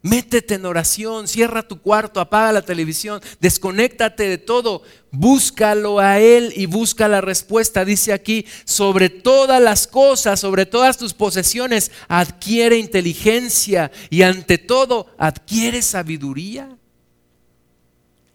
Métete 0.03 0.55
en 0.55 0.67
oración, 0.67 1.29
cierra 1.29 1.63
tu 1.63 1.81
cuarto, 1.81 2.21
apaga 2.21 2.51
la 2.51 2.63
televisión, 2.63 3.23
desconéctate 3.39 4.25
de 4.25 4.37
todo, 4.37 4.83
búscalo 5.13 6.01
a 6.01 6.19
Él 6.19 6.53
y 6.57 6.67
busca 6.67 7.07
la 7.07 7.21
respuesta. 7.21 7.85
Dice 7.85 8.13
aquí, 8.13 8.45
sobre 8.65 9.11
todas 9.11 9.63
las 9.63 9.87
cosas, 9.87 10.41
sobre 10.41 10.67
todas 10.67 10.99
tus 10.99 11.15
posesiones, 11.15 11.93
adquiere 12.09 12.79
inteligencia 12.79 13.93
y 14.11 14.23
ante 14.23 14.59
todo 14.59 15.07
adquiere 15.19 15.83
sabiduría. 15.83 16.77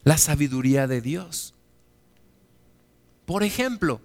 La 0.05 0.17
sabiduría 0.17 0.87
de 0.87 1.01
Dios. 1.01 1.53
Por 3.25 3.43
ejemplo, 3.43 3.99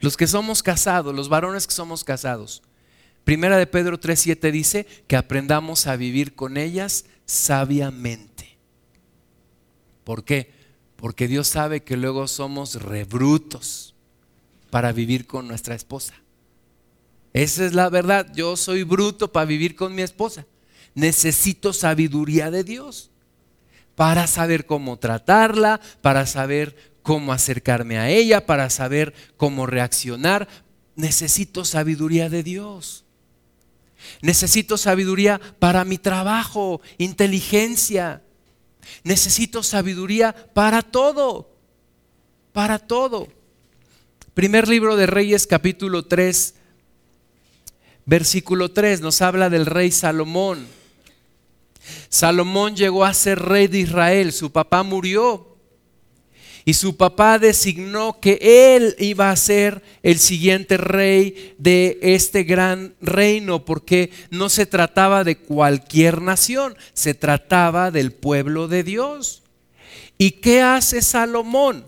Los 0.00 0.18
que 0.18 0.26
somos 0.26 0.62
casados, 0.62 1.14
los 1.14 1.30
varones 1.30 1.66
que 1.66 1.72
somos 1.72 2.04
casados. 2.04 2.62
Primera 3.24 3.56
de 3.56 3.66
Pedro 3.66 3.98
3:7 3.98 4.52
dice 4.52 4.86
que 5.06 5.16
aprendamos 5.16 5.86
a 5.86 5.96
vivir 5.96 6.34
con 6.34 6.56
ellas 6.56 7.06
sabiamente. 7.24 8.58
¿Por 10.04 10.24
qué? 10.24 10.52
Porque 10.96 11.26
Dios 11.26 11.48
sabe 11.48 11.82
que 11.82 11.96
luego 11.96 12.28
somos 12.28 12.82
rebrutos 12.82 13.94
para 14.70 14.92
vivir 14.92 15.26
con 15.26 15.48
nuestra 15.48 15.74
esposa. 15.74 16.14
Esa 17.32 17.64
es 17.64 17.72
la 17.72 17.88
verdad. 17.88 18.30
Yo 18.34 18.56
soy 18.56 18.84
bruto 18.84 19.32
para 19.32 19.46
vivir 19.46 19.74
con 19.74 19.94
mi 19.94 20.02
esposa. 20.02 20.46
Necesito 20.94 21.72
sabiduría 21.72 22.50
de 22.50 22.62
Dios 22.62 23.10
para 23.94 24.26
saber 24.26 24.66
cómo 24.66 24.98
tratarla, 24.98 25.80
para 26.00 26.26
saber 26.26 26.94
cómo 27.02 27.32
acercarme 27.32 27.98
a 27.98 28.10
ella, 28.10 28.46
para 28.46 28.70
saber 28.70 29.14
cómo 29.36 29.66
reaccionar. 29.66 30.48
Necesito 30.94 31.64
sabiduría 31.64 32.28
de 32.28 32.42
Dios. 32.42 33.03
Necesito 34.20 34.76
sabiduría 34.76 35.40
para 35.58 35.84
mi 35.84 35.98
trabajo, 35.98 36.80
inteligencia. 36.98 38.22
Necesito 39.02 39.62
sabiduría 39.62 40.34
para 40.52 40.82
todo, 40.82 41.50
para 42.52 42.78
todo. 42.78 43.28
Primer 44.34 44.68
libro 44.68 44.96
de 44.96 45.06
Reyes 45.06 45.46
capítulo 45.46 46.04
3, 46.04 46.54
Versículo 48.06 48.70
3 48.70 49.00
nos 49.00 49.22
habla 49.22 49.48
del 49.48 49.66
rey 49.66 49.90
Salomón. 49.90 50.66
Salomón 52.08 52.76
llegó 52.76 53.04
a 53.04 53.14
ser 53.14 53.40
rey 53.40 53.66
de 53.66 53.80
Israel, 53.80 54.32
su 54.32 54.52
papá 54.52 54.82
murió 54.82 55.53
y 56.64 56.74
su 56.74 56.96
papá 56.96 57.38
designó 57.38 58.20
que 58.20 58.38
él 58.76 58.96
iba 58.98 59.30
a 59.30 59.36
ser 59.36 59.82
el 60.02 60.18
siguiente 60.18 60.76
rey 60.76 61.54
de 61.58 61.98
este 62.00 62.44
gran 62.44 62.94
reino, 63.00 63.64
porque 63.64 64.10
no 64.30 64.48
se 64.48 64.66
trataba 64.66 65.24
de 65.24 65.36
cualquier 65.36 66.22
nación, 66.22 66.76
se 66.92 67.14
trataba 67.14 67.90
del 67.90 68.12
pueblo 68.12 68.68
de 68.68 68.82
Dios. 68.82 69.42
¿Y 70.16 70.32
qué 70.32 70.62
hace 70.62 71.02
Salomón? 71.02 71.86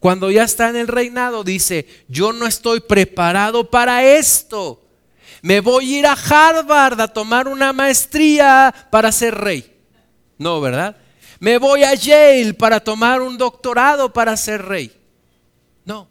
Cuando 0.00 0.30
ya 0.30 0.44
está 0.44 0.68
en 0.68 0.76
el 0.76 0.88
reinado, 0.88 1.44
dice, 1.44 1.86
yo 2.08 2.32
no 2.32 2.46
estoy 2.46 2.80
preparado 2.80 3.70
para 3.70 4.04
esto 4.04 4.84
me 5.44 5.60
voy 5.60 5.96
a 5.96 5.98
ir 5.98 6.06
a 6.06 6.12
Harvard 6.14 6.98
a 7.02 7.08
tomar 7.08 7.48
una 7.48 7.74
maestría 7.74 8.74
para 8.90 9.12
ser 9.12 9.34
rey. 9.34 9.76
No, 10.38 10.58
¿verdad? 10.58 10.96
Me 11.44 11.58
voy 11.58 11.84
a 11.84 11.92
Yale 11.92 12.54
para 12.54 12.80
tomar 12.80 13.20
un 13.20 13.36
doctorado 13.36 14.10
para 14.10 14.34
ser 14.34 14.64
rey. 14.64 14.90
No. 15.84 16.08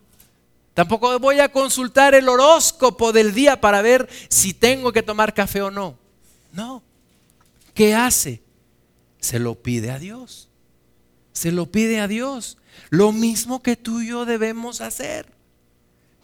Tampoco 0.75 1.17
voy 1.17 1.39
a 1.39 1.51
consultar 1.51 2.13
el 2.13 2.29
horóscopo 2.29 3.11
del 3.11 3.33
día 3.33 3.59
para 3.59 3.81
ver 3.81 4.07
si 4.29 4.53
tengo 4.53 4.93
que 4.93 5.01
tomar 5.01 5.33
café 5.33 5.63
o 5.63 5.71
no. 5.71 5.97
No. 6.51 6.83
¿Qué 7.73 7.95
hace? 7.95 8.43
Se 9.21 9.39
lo 9.39 9.55
pide 9.55 9.89
a 9.89 9.97
Dios. 9.97 10.49
Se 11.31 11.51
lo 11.51 11.65
pide 11.65 11.99
a 11.99 12.07
Dios. 12.07 12.59
Lo 12.91 13.11
mismo 13.11 13.63
que 13.63 13.75
tú 13.75 14.01
y 14.01 14.09
yo 14.09 14.25
debemos 14.25 14.81
hacer. 14.81 15.25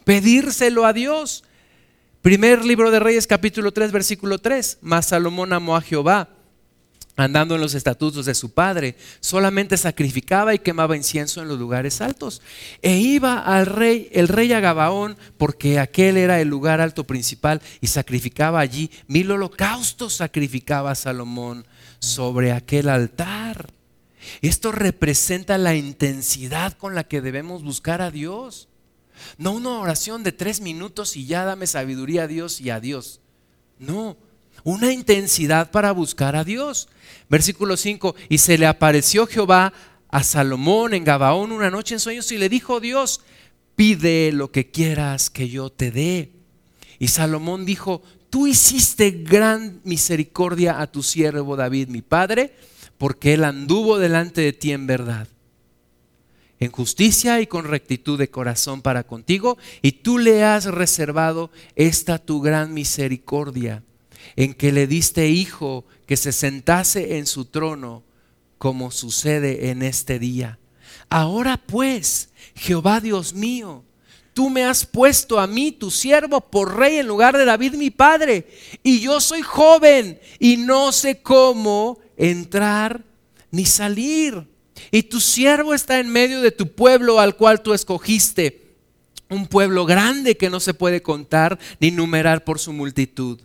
Pedírselo 0.04 0.86
a 0.86 0.92
Dios. 0.92 1.42
Primer 2.22 2.64
libro 2.64 2.92
de 2.92 3.00
Reyes 3.00 3.26
capítulo 3.26 3.72
3 3.72 3.90
versículo 3.90 4.38
3. 4.38 4.78
Mas 4.82 5.06
Salomón 5.06 5.52
amó 5.52 5.74
a 5.74 5.80
Jehová 5.80 6.28
andando 7.20 7.54
en 7.54 7.60
los 7.60 7.74
estatutos 7.74 8.26
de 8.26 8.34
su 8.34 8.52
padre, 8.52 8.96
solamente 9.20 9.76
sacrificaba 9.76 10.54
y 10.54 10.58
quemaba 10.58 10.96
incienso 10.96 11.42
en 11.42 11.48
los 11.48 11.58
lugares 11.58 12.00
altos. 12.00 12.42
E 12.82 12.96
iba 12.96 13.38
al 13.38 13.66
rey, 13.66 14.08
el 14.12 14.28
rey 14.28 14.52
a 14.52 14.60
Gabaón, 14.60 15.16
porque 15.38 15.78
aquel 15.78 16.16
era 16.16 16.40
el 16.40 16.48
lugar 16.48 16.80
alto 16.80 17.04
principal, 17.04 17.60
y 17.80 17.88
sacrificaba 17.88 18.60
allí 18.60 18.90
mil 19.06 19.30
holocaustos, 19.30 20.14
sacrificaba 20.14 20.94
Salomón 20.94 21.66
sobre 21.98 22.52
aquel 22.52 22.88
altar. 22.88 23.72
Esto 24.42 24.72
representa 24.72 25.58
la 25.58 25.74
intensidad 25.74 26.74
con 26.74 26.94
la 26.94 27.04
que 27.04 27.20
debemos 27.20 27.62
buscar 27.62 28.02
a 28.02 28.10
Dios. 28.10 28.68
No 29.38 29.52
una 29.52 29.78
oración 29.78 30.22
de 30.22 30.32
tres 30.32 30.60
minutos 30.60 31.16
y 31.16 31.26
ya 31.26 31.44
dame 31.44 31.66
sabiduría 31.66 32.24
a 32.24 32.26
Dios 32.26 32.60
y 32.60 32.70
a 32.70 32.80
Dios. 32.80 33.20
No, 33.78 34.16
una 34.64 34.92
intensidad 34.92 35.70
para 35.70 35.92
buscar 35.92 36.36
a 36.36 36.44
Dios. 36.44 36.88
Versículo 37.28 37.76
5, 37.76 38.14
y 38.28 38.38
se 38.38 38.58
le 38.58 38.66
apareció 38.66 39.26
Jehová 39.26 39.72
a 40.08 40.22
Salomón 40.22 40.94
en 40.94 41.04
Gabaón 41.04 41.52
una 41.52 41.70
noche 41.70 41.94
en 41.94 42.00
sueños 42.00 42.30
y 42.32 42.38
le 42.38 42.48
dijo 42.48 42.80
Dios, 42.80 43.20
pide 43.76 44.32
lo 44.32 44.50
que 44.50 44.70
quieras 44.70 45.30
que 45.30 45.48
yo 45.48 45.70
te 45.70 45.90
dé. 45.90 46.32
Y 46.98 47.08
Salomón 47.08 47.64
dijo, 47.64 48.02
tú 48.28 48.46
hiciste 48.46 49.10
gran 49.10 49.80
misericordia 49.84 50.80
a 50.80 50.86
tu 50.86 51.02
siervo 51.02 51.56
David, 51.56 51.88
mi 51.88 52.02
padre, 52.02 52.54
porque 52.98 53.34
él 53.34 53.44
anduvo 53.44 53.98
delante 53.98 54.40
de 54.40 54.52
ti 54.52 54.72
en 54.72 54.86
verdad 54.86 55.28
en 56.60 56.70
justicia 56.70 57.40
y 57.40 57.46
con 57.46 57.64
rectitud 57.64 58.18
de 58.18 58.30
corazón 58.30 58.82
para 58.82 59.04
contigo, 59.04 59.56
y 59.80 59.92
tú 59.92 60.18
le 60.18 60.44
has 60.44 60.66
reservado 60.66 61.50
esta 61.74 62.18
tu 62.18 62.42
gran 62.42 62.74
misericordia, 62.74 63.82
en 64.36 64.54
que 64.54 64.72
le 64.72 64.86
diste 64.86 65.28
hijo 65.28 65.84
que 66.06 66.16
se 66.16 66.32
sentase 66.32 67.18
en 67.18 67.26
su 67.26 67.46
trono, 67.46 68.02
como 68.58 68.90
sucede 68.90 69.70
en 69.70 69.82
este 69.82 70.18
día. 70.18 70.58
Ahora 71.08 71.56
pues, 71.56 72.30
Jehová 72.54 73.00
Dios 73.00 73.32
mío, 73.32 73.84
tú 74.34 74.50
me 74.50 74.64
has 74.64 74.86
puesto 74.86 75.38
a 75.40 75.46
mí, 75.46 75.72
tu 75.72 75.90
siervo, 75.90 76.40
por 76.40 76.76
rey 76.76 76.96
en 76.96 77.06
lugar 77.06 77.36
de 77.36 77.44
David 77.44 77.74
mi 77.74 77.90
padre, 77.90 78.48
y 78.82 79.00
yo 79.00 79.20
soy 79.20 79.42
joven 79.42 80.20
y 80.38 80.56
no 80.56 80.92
sé 80.92 81.22
cómo 81.22 81.98
entrar 82.16 83.02
ni 83.50 83.64
salir 83.64 84.46
y 84.90 85.02
tu 85.04 85.20
siervo 85.20 85.74
está 85.74 86.00
en 86.00 86.08
medio 86.08 86.40
de 86.40 86.50
tu 86.50 86.72
pueblo 86.72 87.20
al 87.20 87.36
cual 87.36 87.62
tú 87.62 87.72
escogiste, 87.72 88.68
un 89.28 89.46
pueblo 89.46 89.86
grande 89.86 90.36
que 90.36 90.50
no 90.50 90.58
se 90.58 90.74
puede 90.74 91.02
contar 91.02 91.58
ni 91.78 91.90
numerar 91.90 92.44
por 92.44 92.58
su 92.58 92.72
multitud. 92.72 93.40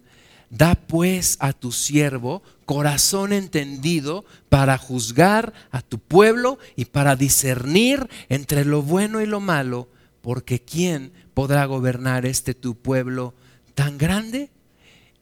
Da 0.50 0.76
pues 0.76 1.38
a 1.40 1.54
tu 1.54 1.72
siervo 1.72 2.44
corazón 2.66 3.34
entendido 3.34 4.26
para 4.50 4.78
juzgar 4.78 5.54
a 5.72 5.82
tu 5.82 6.00
pueblo 6.00 6.60
y 6.76 6.86
para 6.86 7.16
discernir 7.16 8.08
entre 8.30 8.66
lo 8.66 8.82
bueno 8.82 9.22
y 9.22 9.26
lo 9.26 9.40
malo, 9.40 9.90
porque 10.22 10.62
¿quién 10.62 11.14
podrá 11.34 11.66
gobernar 11.66 12.26
este 12.26 12.54
tu 12.54 12.76
pueblo 12.76 13.34
tan 13.74 13.98
grande? 13.98 14.50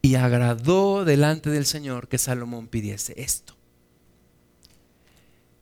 Y 0.02 0.16
agradó 0.16 1.06
delante 1.06 1.50
del 1.50 1.66
Señor 1.66 2.08
que 2.08 2.18
Salomón 2.18 2.68
pidiese 2.68 3.14
esto. 3.18 3.56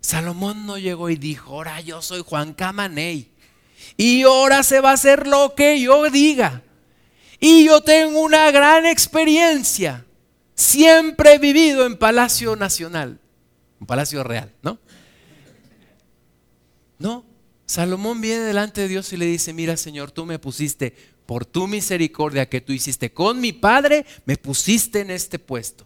Salomón 0.01 0.66
no 0.66 0.80
llegó 0.80 1.09
y 1.09 1.16
dijo, 1.16 1.53
ahora 1.53 1.80
yo 1.80 2.01
soy 2.01 2.24
Juan 2.26 2.53
Camaney. 2.53 3.32
Y 3.97 4.24
ahora 4.24 4.64
se 4.64 4.82
va 4.82 4.91
a 4.91 4.93
hacer 4.93 5.28
lo 5.28 5.53
que 5.55 5.80
yo 5.80 6.09
diga. 6.09 6.64
Y 7.41 7.65
yo 7.65 7.81
tengo 7.81 8.21
una 8.21 8.49
gran 8.51 8.85
experiencia. 8.85 10.05
Siempre 10.55 11.33
he 11.33 11.37
vivido 11.39 11.85
en 11.85 11.97
Palacio 11.97 12.55
Nacional, 12.55 13.19
un 13.81 13.87
Palacio 13.87 14.23
Real, 14.23 14.53
¿no? 14.61 14.79
No, 16.97 17.25
Salomón 17.65 18.21
viene 18.21 18.43
delante 18.43 18.79
de 18.79 18.87
Dios 18.87 19.11
y 19.11 19.17
le 19.17 19.25
dice, 19.25 19.51
mira 19.51 19.75
Señor, 19.75 20.11
tú 20.11 20.25
me 20.25 20.39
pusiste 20.39 20.95
por 21.25 21.45
tu 21.45 21.67
misericordia 21.67 22.47
que 22.47 22.61
tú 22.61 22.71
hiciste 22.71 23.11
con 23.11 23.41
mi 23.41 23.51
Padre, 23.51 24.05
me 24.23 24.37
pusiste 24.37 25.01
en 25.01 25.11
este 25.11 25.39
puesto. 25.39 25.85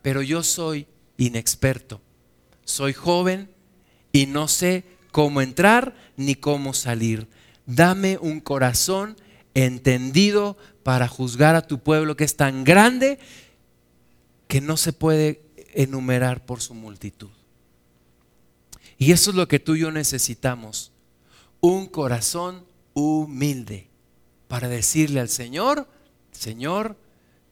Pero 0.00 0.22
yo 0.22 0.42
soy 0.42 0.86
inexperto 1.18 2.00
soy 2.64 2.92
joven 2.92 3.50
y 4.12 4.26
no 4.26 4.48
sé 4.48 4.84
cómo 5.12 5.40
entrar 5.40 5.94
ni 6.16 6.34
cómo 6.34 6.74
salir. 6.74 7.28
Dame 7.66 8.18
un 8.20 8.40
corazón 8.40 9.16
entendido 9.54 10.56
para 10.82 11.08
juzgar 11.08 11.54
a 11.54 11.66
tu 11.66 11.78
pueblo 11.78 12.16
que 12.16 12.24
es 12.24 12.36
tan 12.36 12.64
grande 12.64 13.18
que 14.48 14.60
no 14.60 14.76
se 14.76 14.92
puede 14.92 15.42
enumerar 15.72 16.44
por 16.44 16.60
su 16.60 16.74
multitud. 16.74 17.30
Y 18.98 19.12
eso 19.12 19.30
es 19.30 19.36
lo 19.36 19.48
que 19.48 19.58
tú 19.58 19.74
y 19.74 19.80
yo 19.80 19.90
necesitamos. 19.90 20.92
Un 21.60 21.86
corazón 21.86 22.64
humilde 22.92 23.88
para 24.48 24.68
decirle 24.68 25.20
al 25.20 25.28
Señor, 25.28 25.88
Señor, 26.30 26.96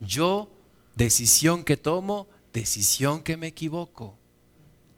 yo, 0.01 0.51
decisión 0.95 1.65
que 1.65 1.77
tomo, 1.77 2.29
decisión 2.53 3.23
que 3.23 3.37
me 3.37 3.49
equivoco. 3.49 4.19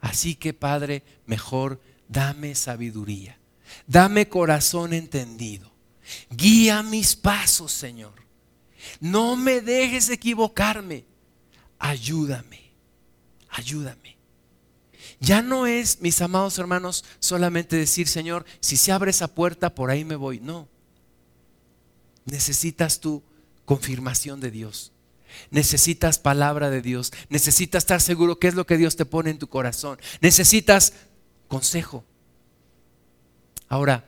Así 0.01 0.35
que 0.35 0.53
Padre, 0.53 1.03
mejor 1.25 1.81
dame 2.07 2.53
sabiduría, 2.55 3.39
dame 3.87 4.29
corazón 4.29 4.93
entendido, 4.93 5.71
guía 6.29 6.83
mis 6.83 7.15
pasos, 7.15 7.71
Señor. 7.71 8.13
No 8.99 9.35
me 9.35 9.61
dejes 9.61 10.09
equivocarme, 10.09 11.05
ayúdame, 11.79 12.71
ayúdame. 13.49 14.15
Ya 15.19 15.41
no 15.41 15.65
es, 15.65 16.01
mis 16.01 16.21
amados 16.21 16.57
hermanos, 16.59 17.05
solamente 17.19 17.75
decir, 17.75 18.07
Señor, 18.07 18.45
si 18.59 18.77
se 18.77 18.91
abre 18.91 19.11
esa 19.11 19.27
puerta, 19.27 19.73
por 19.73 19.89
ahí 19.89 20.05
me 20.05 20.15
voy. 20.15 20.39
No. 20.39 20.67
necesitas 22.25 22.99
tu 22.99 23.23
confirmación 23.65 24.39
de 24.39 24.51
Dios. 24.51 24.91
Necesitas 25.51 26.17
palabra 26.19 26.69
de 26.69 26.81
Dios. 26.81 27.11
Necesitas 27.29 27.83
estar 27.83 28.01
seguro 28.01 28.39
qué 28.39 28.47
es 28.47 28.55
lo 28.55 28.65
que 28.65 28.77
Dios 28.77 28.95
te 28.95 29.05
pone 29.05 29.29
en 29.29 29.39
tu 29.39 29.47
corazón. 29.47 29.99
Necesitas 30.21 30.93
consejo. 31.47 32.03
Ahora, 33.67 34.05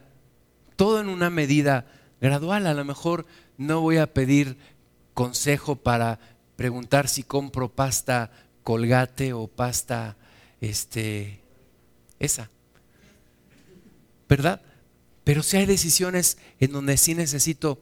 todo 0.77 1.01
en 1.01 1.09
una 1.09 1.29
medida 1.29 1.85
gradual. 2.21 2.65
A 2.67 2.73
lo 2.73 2.85
mejor 2.85 3.25
no 3.57 3.81
voy 3.81 3.97
a 3.97 4.13
pedir 4.13 4.57
consejo 5.13 5.75
para 5.75 6.19
preguntar 6.55 7.09
si 7.09 7.23
compro 7.23 7.69
pasta 7.69 8.31
colgate 8.63 9.33
o 9.33 9.47
pasta 9.47 10.15
este 10.61 11.41
esa. 12.19 12.49
¿Verdad? 14.29 14.61
Pero 15.23 15.43
si 15.43 15.57
hay 15.57 15.65
decisiones 15.65 16.37
en 16.59 16.71
donde 16.71 16.97
sí 16.97 17.15
necesito 17.15 17.81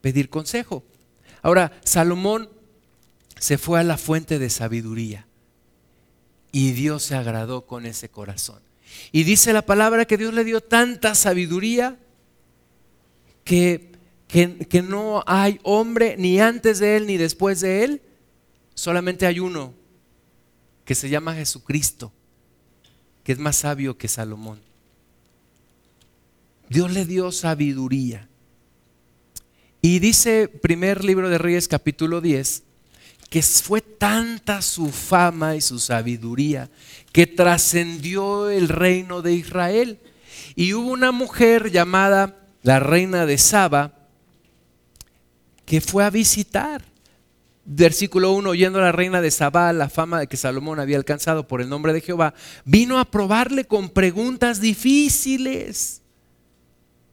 pedir 0.00 0.30
consejo. 0.30 0.84
Ahora, 1.42 1.78
Salomón 1.84 2.48
se 3.38 3.58
fue 3.58 3.80
a 3.80 3.84
la 3.84 3.98
fuente 3.98 4.38
de 4.38 4.50
sabiduría 4.50 5.26
y 6.52 6.72
Dios 6.72 7.02
se 7.02 7.14
agradó 7.14 7.66
con 7.66 7.86
ese 7.86 8.08
corazón. 8.08 8.67
Y 9.12 9.24
dice 9.24 9.52
la 9.52 9.62
palabra 9.62 10.04
que 10.04 10.16
Dios 10.16 10.34
le 10.34 10.44
dio 10.44 10.60
tanta 10.60 11.14
sabiduría 11.14 11.98
que, 13.44 13.92
que, 14.28 14.82
no 14.82 15.24
hay 15.26 15.58
hombre 15.62 16.16
ni 16.18 16.40
antes 16.40 16.78
de 16.78 16.96
él 16.96 17.06
ni 17.06 17.16
después 17.16 17.60
de 17.60 17.84
él, 17.84 18.02
solamente 18.74 19.26
hay 19.26 19.40
uno 19.40 19.72
que 20.84 20.94
se 20.94 21.08
llama 21.08 21.34
Jesucristo, 21.34 22.12
que 23.24 23.32
es 23.32 23.38
más 23.38 23.56
sabio 23.56 23.96
que 23.96 24.08
Salomón. 24.08 24.60
Dios 26.68 26.92
le 26.92 27.06
dio 27.06 27.32
sabiduría. 27.32 28.28
Y 29.80 30.00
dice 30.00 30.48
primer 30.48 31.04
libro 31.04 31.30
de 31.30 31.38
Reyes 31.38 31.68
capítulo 31.68 32.20
10, 32.20 32.64
que 33.28 33.42
fue 33.42 33.80
tanta 33.80 34.62
su 34.62 34.90
fama 34.90 35.54
y 35.54 35.60
su 35.60 35.78
sabiduría 35.78 36.70
que 37.12 37.26
trascendió 37.26 38.48
el 38.48 38.68
reino 38.68 39.22
de 39.22 39.34
Israel. 39.34 39.98
Y 40.54 40.72
hubo 40.74 40.90
una 40.90 41.12
mujer 41.12 41.70
llamada 41.70 42.36
la 42.62 42.80
reina 42.80 43.26
de 43.26 43.38
Saba 43.38 43.92
que 45.64 45.80
fue 45.80 46.04
a 46.04 46.10
visitar. 46.10 46.82
Versículo 47.70 48.32
1, 48.32 48.48
oyendo 48.48 48.78
a 48.78 48.82
la 48.82 48.92
reina 48.92 49.20
de 49.20 49.30
Saba 49.30 49.70
la 49.74 49.90
fama 49.90 50.24
que 50.24 50.38
Salomón 50.38 50.80
había 50.80 50.96
alcanzado 50.96 51.46
por 51.46 51.60
el 51.60 51.68
nombre 51.68 51.92
de 51.92 52.00
Jehová, 52.00 52.32
vino 52.64 52.98
a 52.98 53.04
probarle 53.04 53.66
con 53.66 53.90
preguntas 53.90 54.62
difíciles. 54.62 56.00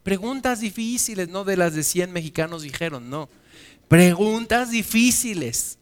Preguntas 0.03 0.61
difíciles, 0.61 1.27
no 1.27 1.43
de 1.43 1.57
las 1.57 1.73
de 1.73 1.83
100 1.83 2.13
mexicanos 2.13 2.61
dijeron, 2.61 3.09
no. 3.09 3.27
Preguntas 3.89 4.71
difíciles. 4.71 5.77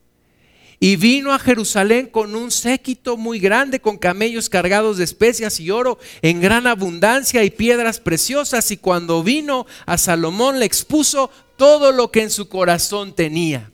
Y 0.84 0.96
vino 0.96 1.32
a 1.32 1.38
Jerusalén 1.38 2.08
con 2.08 2.36
un 2.36 2.50
séquito 2.50 3.16
muy 3.16 3.38
grande, 3.38 3.80
con 3.80 3.96
camellos 3.96 4.50
cargados 4.50 4.98
de 4.98 5.04
especias 5.04 5.58
y 5.58 5.70
oro 5.70 5.98
en 6.20 6.42
gran 6.42 6.66
abundancia 6.66 7.42
y 7.42 7.50
piedras 7.50 8.00
preciosas. 8.00 8.70
Y 8.70 8.76
cuando 8.76 9.22
vino 9.22 9.64
a 9.86 9.96
Salomón 9.96 10.58
le 10.58 10.66
expuso 10.66 11.30
todo 11.56 11.90
lo 11.90 12.10
que 12.10 12.20
en 12.20 12.30
su 12.30 12.50
corazón 12.50 13.14
tenía. 13.14 13.72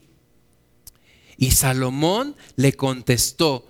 Y 1.37 1.51
Salomón 1.51 2.37
le 2.55 2.75
contestó 2.75 3.67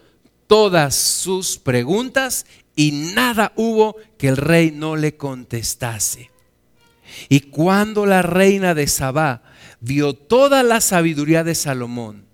todas 0.47 0.95
sus 0.95 1.57
preguntas 1.57 2.45
y 2.77 2.93
nada 2.93 3.55
hubo 3.57 3.97
que 4.19 4.29
el 4.29 4.37
rey 4.37 4.71
no 4.71 4.97
le 4.97 5.17
contestase. 5.17 6.31
Y 7.31 7.41
cuando 7.41 8.05
la 8.05 8.21
reina 8.21 8.75
de 8.75 8.87
Sabá 8.87 9.43
vio 9.81 10.13
toda 10.13 10.63
la 10.63 10.83
sabiduría 10.83 11.43
de 11.43 11.55
Salomón 11.55 12.29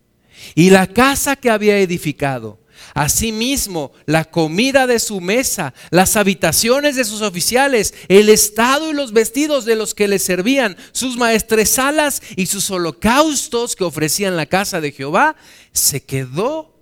y 0.55 0.71
la 0.71 0.87
casa 0.87 1.37
que 1.37 1.51
había 1.51 1.79
edificado, 1.79 2.59
Asimismo, 2.95 3.93
la 4.07 4.25
comida 4.25 4.87
de 4.87 4.99
su 4.99 5.21
mesa, 5.21 5.75
las 5.91 6.17
habitaciones 6.17 6.97
de 6.97 7.05
sus 7.05 7.23
oficiales, 7.23 7.95
el 8.09 8.29
estado 8.29 8.91
y 8.91 8.95
los 8.95 9.13
vestidos 9.13 9.65
de 9.65 9.77
los 9.77 9.95
que 9.95 10.09
le 10.09 10.19
servían, 10.19 10.77
sus 10.93 11.17
maestresalas 11.17 12.23
y 12.37 12.47
sus 12.47 12.71
holocaustos 12.71 13.77
que 13.77 13.85
ofrecían 13.85 14.37
la 14.37 14.47
casa 14.47 14.81
de 14.81 14.93
Jehová, 14.93 15.37
se 15.73 16.05
quedó 16.05 16.75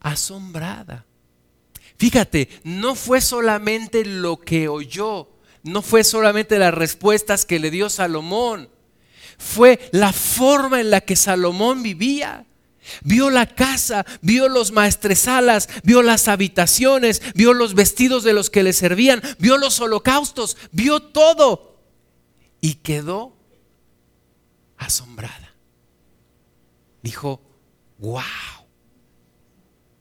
asombrada. 0.00 1.06
Fíjate, 1.96 2.48
no 2.64 2.94
fue 2.94 3.20
solamente 3.20 4.04
lo 4.04 4.40
que 4.40 4.68
oyó, 4.68 5.28
no 5.62 5.82
fue 5.82 6.02
solamente 6.02 6.58
las 6.58 6.74
respuestas 6.74 7.44
que 7.44 7.60
le 7.60 7.70
dio 7.70 7.90
Salomón, 7.90 8.70
fue 9.38 9.78
la 9.92 10.12
forma 10.12 10.80
en 10.80 10.90
la 10.90 11.02
que 11.02 11.16
Salomón 11.16 11.82
vivía. 11.82 12.46
Vio 13.02 13.30
la 13.30 13.46
casa, 13.46 14.06
vio 14.22 14.48
los 14.48 14.72
maestresalas, 14.72 15.68
vio 15.82 16.02
las 16.02 16.28
habitaciones, 16.28 17.22
vio 17.34 17.52
los 17.52 17.74
vestidos 17.74 18.24
de 18.24 18.32
los 18.32 18.50
que 18.50 18.62
le 18.62 18.72
servían, 18.72 19.22
vio 19.38 19.58
los 19.58 19.80
holocaustos, 19.80 20.56
vio 20.72 21.00
todo 21.00 21.78
y 22.60 22.74
quedó 22.76 23.36
asombrada. 24.76 25.54
Dijo, 27.02 27.40
wow. 27.98 28.22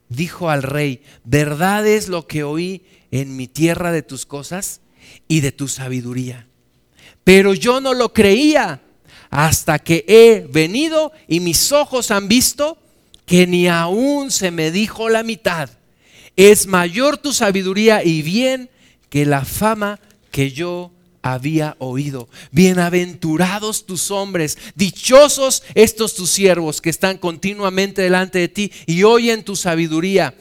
Dijo 0.09 0.49
al 0.49 0.63
rey, 0.63 1.03
¿verdad 1.23 1.85
es 1.85 2.07
lo 2.07 2.27
que 2.27 2.43
oí 2.43 2.85
en 3.11 3.35
mi 3.35 3.47
tierra 3.47 3.91
de 3.91 4.01
tus 4.01 4.25
cosas 4.25 4.81
y 5.27 5.41
de 5.41 5.51
tu 5.51 5.67
sabiduría? 5.67 6.47
Pero 7.23 7.53
yo 7.53 7.79
no 7.79 7.93
lo 7.93 8.11
creía 8.11 8.81
hasta 9.29 9.79
que 9.79 10.05
he 10.07 10.47
venido 10.51 11.11
y 11.27 11.39
mis 11.39 11.71
ojos 11.71 12.11
han 12.11 12.27
visto 12.27 12.77
que 13.25 13.45
ni 13.45 13.67
aún 13.67 14.31
se 14.31 14.51
me 14.51 14.71
dijo 14.71 15.09
la 15.09 15.23
mitad. 15.23 15.69
Es 16.35 16.67
mayor 16.67 17.17
tu 17.17 17.33
sabiduría 17.33 18.03
y 18.03 18.21
bien 18.21 18.69
que 19.09 19.25
la 19.25 19.45
fama 19.45 19.99
que 20.31 20.51
yo 20.51 20.91
había 21.21 21.75
oído. 21.79 22.29
Bienaventurados 22.51 23.85
tus 23.85 24.09
hombres, 24.09 24.57
dichosos 24.75 25.63
estos 25.75 26.15
tus 26.15 26.29
siervos 26.29 26.81
que 26.81 26.89
están 26.89 27.17
continuamente 27.17 28.01
delante 28.01 28.39
de 28.39 28.47
ti 28.47 28.71
y 28.85 29.03
oyen 29.03 29.43
tu 29.43 29.55
sabiduría. 29.55 30.33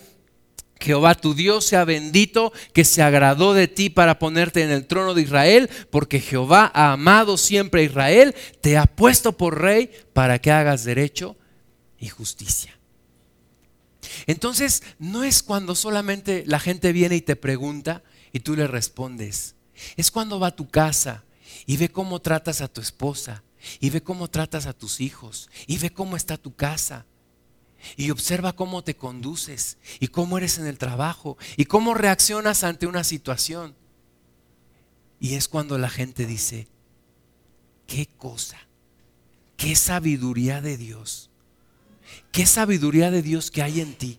Jehová 0.81 1.15
tu 1.15 1.35
Dios 1.35 1.65
sea 1.65 1.85
bendito, 1.85 2.53
que 2.73 2.85
se 2.85 3.03
agradó 3.03 3.55
de 3.55 3.69
ti 3.69 3.91
para 3.91 4.19
ponerte 4.19 4.63
en 4.63 4.71
el 4.71 4.87
trono 4.87 5.15
de 5.15 5.23
Israel, 5.23 5.69
porque 5.91 6.21
Jehová 6.21 6.71
ha 6.75 6.93
amado 6.93 7.37
siempre 7.37 7.83
a 7.83 7.85
Israel, 7.85 8.35
te 8.61 8.77
ha 8.77 8.87
puesto 8.87 9.37
por 9.37 9.61
rey 9.61 9.91
para 10.13 10.39
que 10.39 10.51
hagas 10.51 10.85
derecho 10.85 11.37
y 11.99 12.09
justicia. 12.09 12.79
Entonces, 14.27 14.83
no 14.99 15.25
es 15.25 15.43
cuando 15.43 15.75
solamente 15.75 16.45
la 16.47 16.61
gente 16.61 16.93
viene 16.93 17.17
y 17.17 17.21
te 17.21 17.37
pregunta 17.37 18.03
y 18.33 18.41
tú 18.41 18.55
le 18.55 18.67
respondes. 18.67 19.55
Es 19.97 20.11
cuando 20.11 20.41
va 20.41 20.49
a 20.49 20.57
tu 20.57 20.69
casa 20.69 21.25
y 21.67 21.77
ve 21.77 21.89
cómo 21.89 22.21
tratas 22.21 22.61
a 22.61 22.69
tu 22.69 22.81
esposa, 22.81 23.43
y 23.81 23.91
ve 23.91 24.03
cómo 24.03 24.29
tratas 24.29 24.67
a 24.67 24.73
tus 24.73 25.01
hijos, 25.01 25.51
y 25.67 25.79
ve 25.79 25.91
cómo 25.91 26.17
está 26.17 26.37
tu 26.37 26.55
casa 26.55 27.05
y 27.97 28.11
observa 28.11 28.55
cómo 28.55 28.83
te 28.83 28.97
conduces 28.97 29.79
y 30.01 30.09
cómo 30.09 30.39
eres 30.39 30.59
en 30.59 30.67
el 30.67 30.79
trabajo 30.79 31.37
y 31.57 31.67
cómo 31.67 31.95
reaccionas 31.95 32.65
ante 32.65 32.87
una 32.87 33.05
situación. 33.05 33.75
Y 35.21 35.35
es 35.35 35.49
cuando 35.49 35.79
la 35.79 35.89
gente 35.89 36.27
dice, 36.27 36.69
qué 37.87 38.07
cosa, 38.07 38.59
qué 39.57 39.75
sabiduría 39.75 40.61
de 40.61 40.77
Dios, 40.77 41.31
qué 42.33 42.47
sabiduría 42.47 43.11
de 43.11 43.23
Dios 43.23 43.51
que 43.51 43.63
hay 43.63 43.81
en 43.81 43.95
ti. 43.95 44.19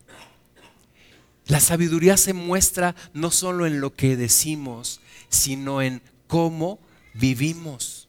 La 1.45 1.59
sabiduría 1.59 2.15
se 2.17 2.33
muestra 2.33 2.95
no 3.13 3.31
solo 3.31 3.65
en 3.65 3.81
lo 3.81 3.95
que 3.95 4.15
decimos, 4.15 5.01
sino 5.29 5.81
en 5.81 6.01
cómo 6.27 6.79
vivimos, 7.13 8.07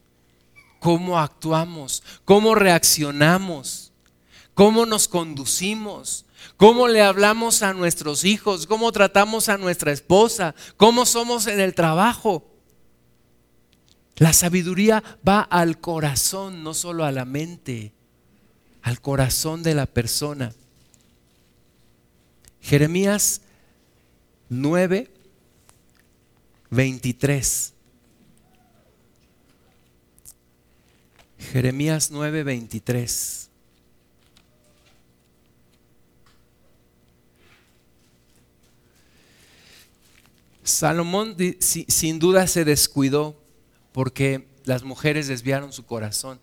cómo 0.79 1.19
actuamos, 1.19 2.03
cómo 2.23 2.55
reaccionamos 2.55 3.90
cómo 4.61 4.85
nos 4.85 5.07
conducimos, 5.07 6.23
cómo 6.55 6.87
le 6.87 7.01
hablamos 7.01 7.63
a 7.63 7.73
nuestros 7.73 8.23
hijos, 8.23 8.67
cómo 8.67 8.91
tratamos 8.91 9.49
a 9.49 9.57
nuestra 9.57 9.91
esposa, 9.91 10.53
cómo 10.77 11.07
somos 11.07 11.47
en 11.47 11.59
el 11.59 11.73
trabajo. 11.73 12.47
La 14.17 14.33
sabiduría 14.33 15.03
va 15.27 15.41
al 15.41 15.79
corazón, 15.79 16.63
no 16.63 16.75
solo 16.75 17.05
a 17.05 17.11
la 17.11 17.25
mente, 17.25 17.91
al 18.83 19.01
corazón 19.01 19.63
de 19.63 19.73
la 19.73 19.87
persona. 19.87 20.53
Jeremías 22.61 23.41
9, 24.49 25.11
23. 26.69 27.73
Jeremías 31.51 32.11
9, 32.11 32.43
23. 32.43 33.40
Salomón 40.71 41.35
sin 41.59 42.19
duda 42.19 42.47
se 42.47 42.65
descuidó 42.65 43.41
porque 43.91 44.47
las 44.65 44.83
mujeres 44.83 45.27
desviaron 45.27 45.73
su 45.73 45.85
corazón. 45.85 46.39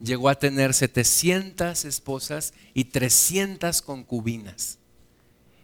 Llegó 0.00 0.28
a 0.28 0.34
tener 0.34 0.74
700 0.74 1.84
esposas 1.84 2.54
y 2.74 2.84
300 2.84 3.82
concubinas. 3.82 4.78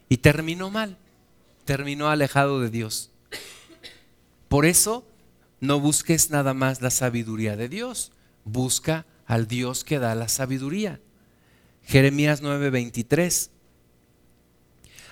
Y 0.08 0.18
terminó 0.18 0.70
mal, 0.70 0.96
terminó 1.64 2.08
alejado 2.08 2.60
de 2.60 2.70
Dios. 2.70 3.10
Por 4.48 4.64
eso 4.64 5.04
no 5.60 5.80
busques 5.80 6.30
nada 6.30 6.54
más 6.54 6.80
la 6.80 6.90
sabiduría 6.90 7.56
de 7.56 7.68
Dios, 7.68 8.12
busca 8.44 9.06
al 9.26 9.46
Dios 9.46 9.84
que 9.84 9.98
da 9.98 10.14
la 10.14 10.28
sabiduría. 10.28 11.00
Jeremías 11.84 12.42
9:23. 12.42 13.50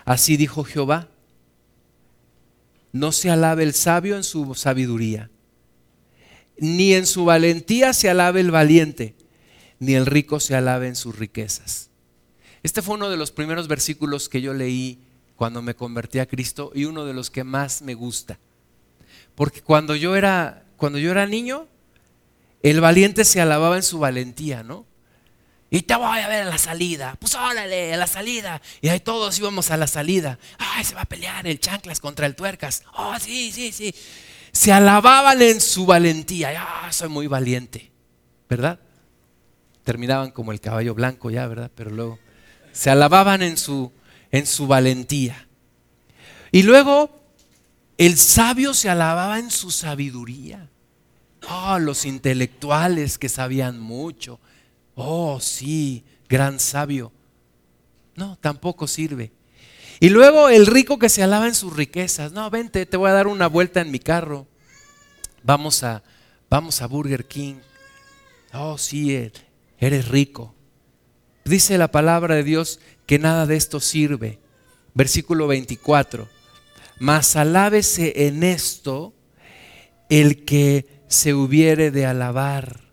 Así 0.04 0.36
dijo 0.36 0.62
Jehová, 0.62 1.08
no 2.92 3.12
se 3.12 3.30
alabe 3.30 3.62
el 3.62 3.74
sabio 3.74 4.16
en 4.16 4.24
su 4.24 4.54
sabiduría, 4.54 5.30
ni 6.58 6.94
en 6.94 7.06
su 7.06 7.24
valentía 7.24 7.92
se 7.92 8.08
alabe 8.08 8.40
el 8.40 8.50
valiente, 8.50 9.14
ni 9.78 9.94
el 9.94 10.06
rico 10.06 10.40
se 10.40 10.54
alabe 10.54 10.88
en 10.88 10.96
sus 10.96 11.18
riquezas. 11.18 11.90
Este 12.62 12.82
fue 12.82 12.94
uno 12.96 13.10
de 13.10 13.16
los 13.16 13.30
primeros 13.30 13.68
versículos 13.68 14.28
que 14.28 14.40
yo 14.40 14.54
leí 14.54 15.00
cuando 15.36 15.62
me 15.62 15.74
convertí 15.74 16.18
a 16.18 16.26
Cristo 16.26 16.72
y 16.74 16.86
uno 16.86 17.04
de 17.04 17.14
los 17.14 17.30
que 17.30 17.44
más 17.44 17.82
me 17.82 17.94
gusta. 17.94 18.38
Porque 19.34 19.60
cuando 19.60 19.94
yo 19.94 20.16
era, 20.16 20.64
cuando 20.76 20.98
yo 20.98 21.10
era 21.10 21.26
niño, 21.26 21.68
el 22.62 22.80
valiente 22.80 23.24
se 23.24 23.40
alababa 23.40 23.76
en 23.76 23.82
su 23.82 23.98
valentía, 23.98 24.62
¿no? 24.62 24.86
Y 25.68 25.82
te 25.82 25.96
voy 25.96 26.20
a 26.20 26.28
ver 26.28 26.42
en 26.42 26.50
la 26.50 26.58
salida. 26.58 27.16
Pues 27.18 27.34
órale, 27.34 27.92
a 27.92 27.96
la 27.96 28.06
salida. 28.06 28.62
Y 28.80 28.88
ahí 28.88 29.00
todos 29.00 29.38
íbamos 29.38 29.70
a 29.70 29.76
la 29.76 29.86
salida. 29.86 30.38
Ay, 30.58 30.84
se 30.84 30.94
va 30.94 31.02
a 31.02 31.06
pelear 31.06 31.46
el 31.46 31.58
chanclas 31.58 32.00
contra 32.00 32.26
el 32.26 32.36
tuercas. 32.36 32.84
Oh, 32.96 33.18
sí, 33.18 33.50
sí, 33.52 33.72
sí. 33.72 33.94
Se 34.52 34.72
alababan 34.72 35.42
en 35.42 35.60
su 35.60 35.84
valentía. 35.84 36.54
Ah, 36.56 36.92
soy 36.92 37.08
muy 37.08 37.26
valiente. 37.26 37.90
¿Verdad? 38.48 38.78
Terminaban 39.82 40.30
como 40.30 40.52
el 40.52 40.60
caballo 40.60 40.94
blanco 40.94 41.30
ya, 41.30 41.46
¿verdad? 41.46 41.70
Pero 41.74 41.90
luego 41.90 42.18
se 42.72 42.90
alababan 42.90 43.42
en 43.42 43.56
su, 43.56 43.92
en 44.30 44.46
su 44.46 44.68
valentía. 44.68 45.48
Y 46.52 46.62
luego 46.62 47.10
el 47.98 48.16
sabio 48.18 48.72
se 48.72 48.88
alababa 48.88 49.40
en 49.40 49.50
su 49.50 49.72
sabiduría. 49.72 50.68
Oh, 51.48 51.78
los 51.78 52.04
intelectuales 52.04 53.18
que 53.18 53.28
sabían 53.28 53.80
mucho 53.80 54.40
Oh, 54.96 55.38
sí, 55.40 56.04
gran 56.26 56.58
sabio. 56.58 57.12
No, 58.16 58.36
tampoco 58.40 58.88
sirve. 58.88 59.30
Y 60.00 60.08
luego 60.08 60.48
el 60.48 60.66
rico 60.66 60.98
que 60.98 61.10
se 61.10 61.22
alaba 61.22 61.46
en 61.46 61.54
sus 61.54 61.76
riquezas. 61.76 62.32
No, 62.32 62.48
vente, 62.50 62.86
te 62.86 62.96
voy 62.96 63.10
a 63.10 63.14
dar 63.14 63.26
una 63.26 63.46
vuelta 63.46 63.82
en 63.82 63.90
mi 63.90 63.98
carro. 63.98 64.46
Vamos 65.42 65.84
a, 65.84 66.02
vamos 66.48 66.80
a 66.80 66.86
Burger 66.86 67.26
King. 67.26 67.56
Oh, 68.54 68.78
sí, 68.78 69.14
eh, 69.14 69.32
eres 69.78 70.08
rico. 70.08 70.54
Dice 71.44 71.76
la 71.76 71.90
palabra 71.90 72.34
de 72.34 72.42
Dios 72.42 72.80
que 73.04 73.18
nada 73.18 73.44
de 73.44 73.56
esto 73.56 73.80
sirve. 73.80 74.38
Versículo 74.94 75.46
24. 75.46 76.26
Mas 76.98 77.36
alábese 77.36 78.26
en 78.26 78.42
esto 78.42 79.12
el 80.08 80.46
que 80.46 81.02
se 81.06 81.34
hubiere 81.34 81.90
de 81.90 82.06
alabar 82.06 82.85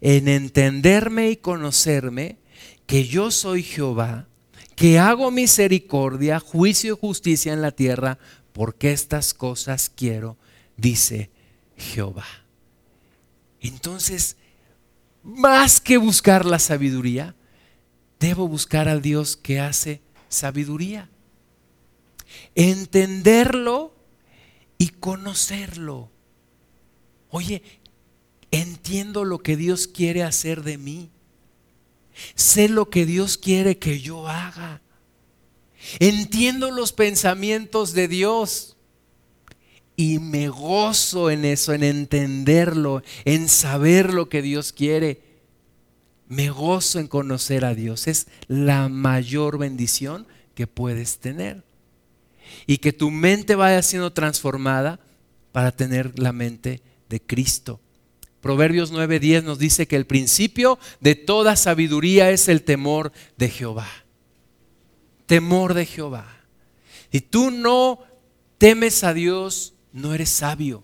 en 0.00 0.28
entenderme 0.28 1.30
y 1.30 1.36
conocerme 1.36 2.38
que 2.86 3.06
yo 3.06 3.30
soy 3.30 3.62
Jehová, 3.62 4.26
que 4.74 4.98
hago 4.98 5.30
misericordia, 5.30 6.40
juicio 6.40 6.94
y 6.94 6.98
justicia 6.98 7.52
en 7.52 7.62
la 7.62 7.70
tierra, 7.70 8.18
porque 8.52 8.92
estas 8.92 9.34
cosas 9.34 9.90
quiero, 9.94 10.36
dice 10.76 11.30
Jehová. 11.76 12.26
Entonces, 13.60 14.36
más 15.22 15.80
que 15.80 15.98
buscar 15.98 16.46
la 16.46 16.58
sabiduría, 16.58 17.34
debo 18.18 18.48
buscar 18.48 18.88
al 18.88 19.02
Dios 19.02 19.36
que 19.36 19.60
hace 19.60 20.00
sabiduría. 20.28 21.10
Entenderlo 22.54 23.94
y 24.78 24.88
conocerlo. 24.88 26.10
Oye, 27.28 27.62
Entiendo 28.50 29.24
lo 29.24 29.38
que 29.38 29.56
Dios 29.56 29.86
quiere 29.86 30.22
hacer 30.22 30.62
de 30.62 30.78
mí. 30.78 31.10
Sé 32.34 32.68
lo 32.68 32.90
que 32.90 33.06
Dios 33.06 33.38
quiere 33.38 33.78
que 33.78 34.00
yo 34.00 34.28
haga. 34.28 34.82
Entiendo 35.98 36.70
los 36.70 36.92
pensamientos 36.92 37.92
de 37.92 38.08
Dios. 38.08 38.76
Y 39.96 40.18
me 40.18 40.48
gozo 40.48 41.30
en 41.30 41.44
eso, 41.44 41.72
en 41.72 41.84
entenderlo, 41.84 43.02
en 43.24 43.48
saber 43.48 44.14
lo 44.14 44.28
que 44.28 44.42
Dios 44.42 44.72
quiere. 44.72 45.22
Me 46.26 46.50
gozo 46.50 46.98
en 46.98 47.06
conocer 47.06 47.64
a 47.64 47.74
Dios. 47.74 48.06
Es 48.06 48.26
la 48.46 48.88
mayor 48.88 49.58
bendición 49.58 50.26
que 50.54 50.66
puedes 50.66 51.18
tener. 51.18 51.64
Y 52.66 52.78
que 52.78 52.92
tu 52.92 53.10
mente 53.10 53.54
vaya 53.54 53.82
siendo 53.82 54.12
transformada 54.12 55.00
para 55.52 55.72
tener 55.72 56.18
la 56.18 56.32
mente 56.32 56.82
de 57.08 57.20
Cristo. 57.20 57.80
Proverbios 58.40 58.90
9:10 58.90 59.44
nos 59.44 59.58
dice 59.58 59.86
que 59.86 59.96
el 59.96 60.06
principio 60.06 60.78
de 61.00 61.14
toda 61.14 61.56
sabiduría 61.56 62.30
es 62.30 62.48
el 62.48 62.62
temor 62.62 63.12
de 63.36 63.48
Jehová. 63.48 63.88
Temor 65.26 65.74
de 65.74 65.86
Jehová. 65.86 66.26
Si 67.12 67.20
tú 67.20 67.50
no 67.50 68.00
temes 68.58 69.04
a 69.04 69.12
Dios, 69.12 69.74
no 69.92 70.14
eres 70.14 70.30
sabio. 70.30 70.82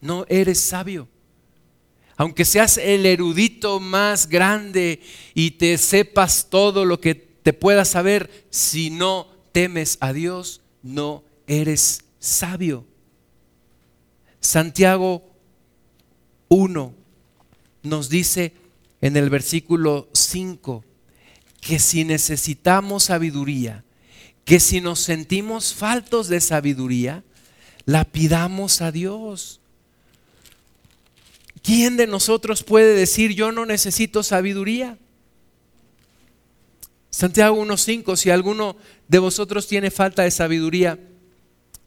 No 0.00 0.24
eres 0.28 0.58
sabio. 0.58 1.08
Aunque 2.16 2.44
seas 2.44 2.78
el 2.78 3.06
erudito 3.06 3.80
más 3.80 4.28
grande 4.28 5.00
y 5.34 5.52
te 5.52 5.78
sepas 5.78 6.48
todo 6.50 6.84
lo 6.84 7.00
que 7.00 7.14
te 7.14 7.52
puedas 7.52 7.88
saber, 7.88 8.46
si 8.50 8.90
no 8.90 9.28
temes 9.52 9.98
a 10.00 10.12
Dios, 10.12 10.60
no 10.82 11.24
eres 11.46 12.04
sabio. 12.18 12.86
Santiago 14.40 15.29
1 16.50 16.94
nos 17.84 18.08
dice 18.08 18.52
en 19.00 19.16
el 19.16 19.30
versículo 19.30 20.08
5 20.12 20.84
que 21.60 21.78
si 21.78 22.04
necesitamos 22.04 23.04
sabiduría, 23.04 23.84
que 24.44 24.58
si 24.58 24.80
nos 24.80 24.98
sentimos 24.98 25.72
faltos 25.74 26.28
de 26.28 26.40
sabiduría, 26.40 27.22
la 27.86 28.04
pidamos 28.04 28.82
a 28.82 28.90
Dios. 28.90 29.60
¿Quién 31.62 31.96
de 31.96 32.08
nosotros 32.08 32.64
puede 32.64 32.94
decir 32.94 33.32
yo 33.34 33.52
no 33.52 33.64
necesito 33.64 34.22
sabiduría? 34.22 34.98
Santiago 37.10 37.64
1.5, 37.64 38.16
si 38.16 38.30
alguno 38.30 38.76
de 39.06 39.18
vosotros 39.20 39.68
tiene 39.68 39.90
falta 39.90 40.22
de 40.22 40.30
sabiduría, 40.32 40.98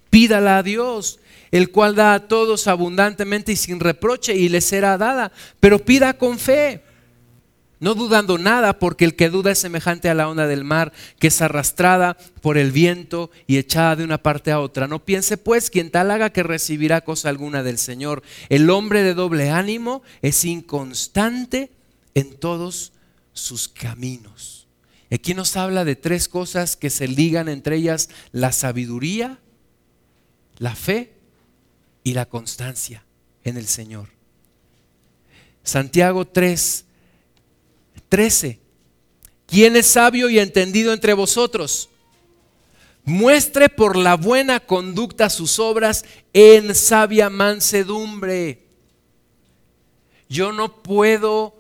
pídala 0.10 0.60
a 0.60 0.64
Dios 0.64 1.20
el 1.54 1.70
cual 1.70 1.94
da 1.94 2.16
a 2.16 2.28
todos 2.28 2.66
abundantemente 2.66 3.52
y 3.52 3.56
sin 3.56 3.80
reproche 3.80 4.36
y 4.36 4.50
le 4.50 4.60
será 4.60 4.98
dada. 4.98 5.32
Pero 5.60 5.78
pida 5.78 6.18
con 6.18 6.40
fe, 6.40 6.82
no 7.80 7.94
dudando 7.94 8.40
nada, 8.40 8.80
porque 8.80 9.06
el 9.06 9.16
que 9.16 9.30
duda 9.30 9.52
es 9.52 9.60
semejante 9.60 10.10
a 10.10 10.16
la 10.16 10.28
onda 10.28 10.48
del 10.48 10.64
mar, 10.64 10.92
que 11.20 11.28
es 11.28 11.42
arrastrada 11.44 12.18
por 12.42 12.58
el 12.58 12.72
viento 12.72 13.30
y 13.46 13.58
echada 13.58 13.96
de 13.96 14.04
una 14.04 14.18
parte 14.18 14.52
a 14.52 14.60
otra. 14.60 14.88
No 14.88 15.06
piense 15.06 15.38
pues 15.38 15.70
quien 15.70 15.92
tal 15.92 16.10
haga 16.10 16.32
que 16.32 16.42
recibirá 16.42 17.02
cosa 17.02 17.30
alguna 17.30 17.62
del 17.62 17.78
Señor. 17.78 18.24
El 18.50 18.72
hombre 18.72 19.04
de 19.04 19.14
doble 19.14 19.52
ánimo 19.52 20.02
es 20.24 20.46
inconstante 20.46 21.70
en 22.16 22.34
todos 22.34 22.94
sus 23.32 23.70
caminos. 23.70 24.68
Aquí 25.12 25.36
nos 25.36 25.56
habla 25.56 25.86
de 25.86 25.96
tres 25.96 26.28
cosas 26.28 26.76
que 26.76 26.90
se 26.90 27.08
ligan 27.08 27.48
entre 27.48 27.76
ellas 27.76 28.10
la 28.32 28.52
sabiduría, 28.52 29.38
la 30.58 30.74
fe 30.76 31.14
y 32.04 32.14
la 32.14 32.26
constancia 32.26 33.04
en 33.44 33.58
el 33.58 33.68
Señor. 33.68 34.10
Santiago 35.64 36.26
3, 36.26 36.86
13. 38.10 38.60
¿Quién 39.48 39.76
es 39.76 39.88
sabio 39.88 40.30
y 40.30 40.40
entendido 40.40 40.94
entre 40.94 41.14
vosotros? 41.14 41.90
Muestre 43.06 43.70
por 43.70 43.96
la 43.96 44.16
buena 44.16 44.60
conducta 44.60 45.30
sus 45.30 45.60
obras 45.60 46.06
en 46.34 46.76
sabia 46.76 47.30
mansedumbre. 47.30 48.66
Yo 50.30 50.52
no 50.52 50.82
puedo 50.82 51.56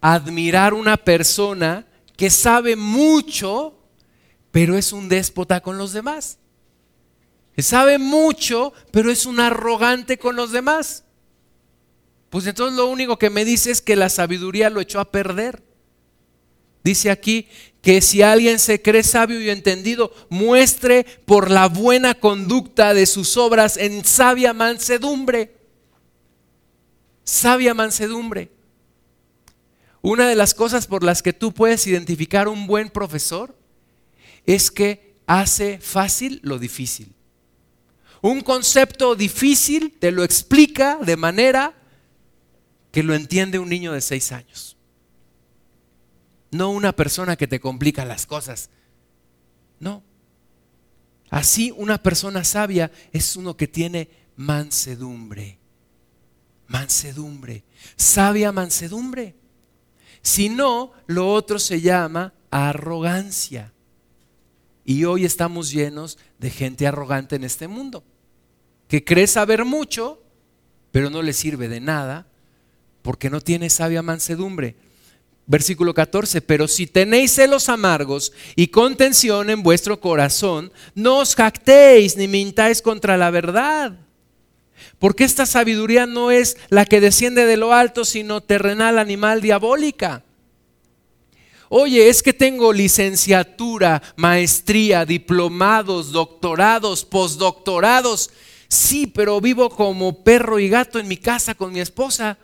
admirar 0.00 0.74
una 0.74 0.96
persona 0.96 1.86
que 2.16 2.30
sabe 2.30 2.76
mucho, 2.76 3.74
pero 4.50 4.76
es 4.76 4.92
un 4.92 5.08
déspota 5.08 5.60
con 5.60 5.76
los 5.76 5.92
demás 5.92 6.39
sabe 7.62 7.98
mucho, 7.98 8.72
pero 8.90 9.10
es 9.10 9.26
un 9.26 9.40
arrogante 9.40 10.18
con 10.18 10.36
los 10.36 10.52
demás. 10.52 11.04
Pues 12.30 12.46
entonces 12.46 12.76
lo 12.76 12.86
único 12.86 13.18
que 13.18 13.28
me 13.28 13.44
dice 13.44 13.70
es 13.72 13.82
que 13.82 13.96
la 13.96 14.08
sabiduría 14.08 14.70
lo 14.70 14.80
echó 14.80 15.00
a 15.00 15.10
perder. 15.10 15.62
Dice 16.84 17.10
aquí 17.10 17.48
que 17.82 18.00
si 18.00 18.22
alguien 18.22 18.58
se 18.58 18.80
cree 18.80 19.02
sabio 19.02 19.40
y 19.40 19.50
entendido, 19.50 20.12
muestre 20.28 21.04
por 21.26 21.50
la 21.50 21.66
buena 21.66 22.14
conducta 22.14 22.94
de 22.94 23.06
sus 23.06 23.36
obras 23.36 23.76
en 23.76 24.04
sabia 24.04 24.52
mansedumbre. 24.52 25.56
sabia 27.24 27.74
mansedumbre. 27.74 28.50
Una 30.02 30.28
de 30.28 30.34
las 30.34 30.54
cosas 30.54 30.86
por 30.86 31.04
las 31.04 31.22
que 31.22 31.32
tú 31.32 31.52
puedes 31.52 31.86
identificar 31.86 32.48
un 32.48 32.66
buen 32.66 32.88
profesor 32.88 33.54
es 34.46 34.70
que 34.70 35.16
hace 35.26 35.78
fácil 35.78 36.40
lo 36.42 36.58
difícil. 36.58 37.14
Un 38.22 38.42
concepto 38.42 39.14
difícil 39.14 39.96
te 39.98 40.10
lo 40.10 40.24
explica 40.24 40.96
de 40.96 41.16
manera 41.16 41.74
que 42.92 43.02
lo 43.02 43.14
entiende 43.14 43.58
un 43.58 43.68
niño 43.68 43.92
de 43.92 44.00
seis 44.00 44.32
años. 44.32 44.76
No 46.50 46.70
una 46.70 46.92
persona 46.92 47.36
que 47.36 47.46
te 47.46 47.60
complica 47.60 48.04
las 48.04 48.26
cosas. 48.26 48.70
No. 49.78 50.02
Así 51.30 51.72
una 51.76 52.02
persona 52.02 52.44
sabia 52.44 52.90
es 53.12 53.36
uno 53.36 53.56
que 53.56 53.68
tiene 53.68 54.10
mansedumbre. 54.36 55.58
Mansedumbre. 56.66 57.64
Sabia 57.96 58.52
mansedumbre. 58.52 59.36
Si 60.22 60.48
no, 60.48 60.92
lo 61.06 61.32
otro 61.32 61.58
se 61.58 61.80
llama 61.80 62.34
arrogancia. 62.50 63.72
Y 64.84 65.04
hoy 65.04 65.24
estamos 65.24 65.70
llenos 65.70 66.18
de 66.38 66.50
gente 66.50 66.86
arrogante 66.86 67.36
en 67.36 67.44
este 67.44 67.68
mundo, 67.68 68.02
que 68.90 69.04
cree 69.04 69.28
saber 69.28 69.64
mucho, 69.64 70.20
pero 70.90 71.10
no 71.10 71.22
le 71.22 71.32
sirve 71.32 71.68
de 71.68 71.78
nada, 71.78 72.26
porque 73.02 73.30
no 73.30 73.40
tiene 73.40 73.70
sabia 73.70 74.02
mansedumbre. 74.02 74.74
Versículo 75.46 75.94
14, 75.94 76.42
pero 76.42 76.66
si 76.66 76.88
tenéis 76.88 77.30
celos 77.30 77.68
amargos 77.68 78.32
y 78.56 78.66
contención 78.66 79.48
en 79.48 79.62
vuestro 79.62 80.00
corazón, 80.00 80.72
no 80.96 81.18
os 81.18 81.36
jactéis 81.36 82.16
ni 82.16 82.26
mintáis 82.26 82.82
contra 82.82 83.16
la 83.16 83.30
verdad. 83.30 83.96
Porque 84.98 85.22
esta 85.22 85.46
sabiduría 85.46 86.06
no 86.06 86.32
es 86.32 86.56
la 86.68 86.84
que 86.84 87.00
desciende 87.00 87.46
de 87.46 87.56
lo 87.56 87.72
alto, 87.72 88.04
sino 88.04 88.40
terrenal, 88.40 88.98
animal, 88.98 89.40
diabólica. 89.40 90.24
Oye, 91.68 92.08
es 92.08 92.24
que 92.24 92.32
tengo 92.32 92.72
licenciatura, 92.72 94.02
maestría, 94.16 95.04
diplomados, 95.04 96.10
doctorados, 96.10 97.04
postdoctorados. 97.04 98.30
Sí, 98.70 99.08
pero 99.08 99.40
vivo 99.40 99.68
como 99.68 100.22
perro 100.22 100.60
y 100.60 100.68
gato 100.68 101.00
en 101.00 101.08
mi 101.08 101.16
casa 101.16 101.56
con 101.56 101.72
mi 101.72 101.80
esposa. 101.80 102.38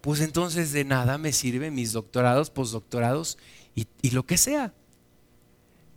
Pues 0.00 0.20
entonces 0.20 0.72
de 0.72 0.84
nada 0.84 1.16
me 1.16 1.32
sirven 1.32 1.76
mis 1.76 1.92
doctorados, 1.92 2.50
postdoctorados 2.50 3.38
y, 3.76 3.86
y 4.02 4.10
lo 4.10 4.26
que 4.26 4.36
sea. 4.36 4.74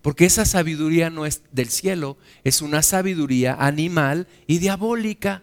Porque 0.03 0.25
esa 0.25 0.45
sabiduría 0.45 1.09
no 1.09 1.25
es 1.25 1.41
del 1.51 1.69
cielo, 1.69 2.17
es 2.43 2.61
una 2.61 2.83
sabiduría 2.83 3.55
animal 3.55 4.27
y 4.45 4.59
diabólica 4.59 5.41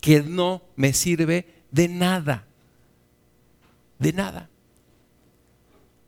que 0.00 0.22
no 0.22 0.62
me 0.76 0.92
sirve 0.92 1.46
de 1.72 1.88
nada. 1.88 2.46
De 3.98 4.12
nada. 4.12 4.48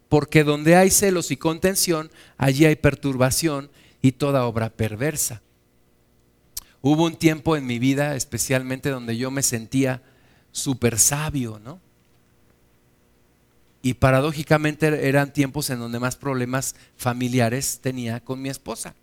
Porque 0.08 0.44
donde 0.44 0.76
hay 0.76 0.90
celos 0.90 1.32
y 1.32 1.36
contención, 1.36 2.10
allí 2.36 2.66
hay 2.66 2.76
perturbación 2.76 3.68
y 4.00 4.12
toda 4.12 4.46
obra 4.46 4.70
perversa. 4.70 5.42
Hubo 6.86 7.06
un 7.06 7.16
tiempo 7.16 7.56
en 7.56 7.64
mi 7.64 7.78
vida, 7.78 8.14
especialmente 8.14 8.90
donde 8.90 9.16
yo 9.16 9.30
me 9.30 9.42
sentía 9.42 10.02
súper 10.52 10.98
sabio, 10.98 11.58
¿no? 11.58 11.80
Y 13.80 13.94
paradójicamente 13.94 15.08
eran 15.08 15.32
tiempos 15.32 15.70
en 15.70 15.78
donde 15.78 15.98
más 15.98 16.16
problemas 16.16 16.76
familiares 16.98 17.80
tenía 17.80 18.20
con 18.20 18.42
mi 18.42 18.50
esposa. 18.50 18.94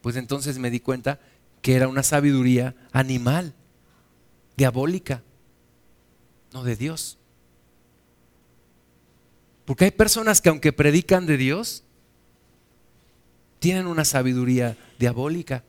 Pues 0.00 0.16
entonces 0.16 0.58
me 0.58 0.70
di 0.70 0.80
cuenta 0.80 1.20
que 1.60 1.74
era 1.74 1.86
una 1.86 2.02
sabiduría 2.02 2.74
animal, 2.92 3.52
diabólica, 4.56 5.22
no 6.54 6.64
de 6.64 6.76
Dios. 6.76 7.18
Porque 9.66 9.84
hay 9.84 9.90
personas 9.90 10.40
que 10.40 10.48
aunque 10.48 10.72
predican 10.72 11.26
de 11.26 11.36
Dios, 11.36 11.84
tienen 13.58 13.86
una 13.86 14.06
sabiduría 14.06 14.78
diabólica, 14.98 15.62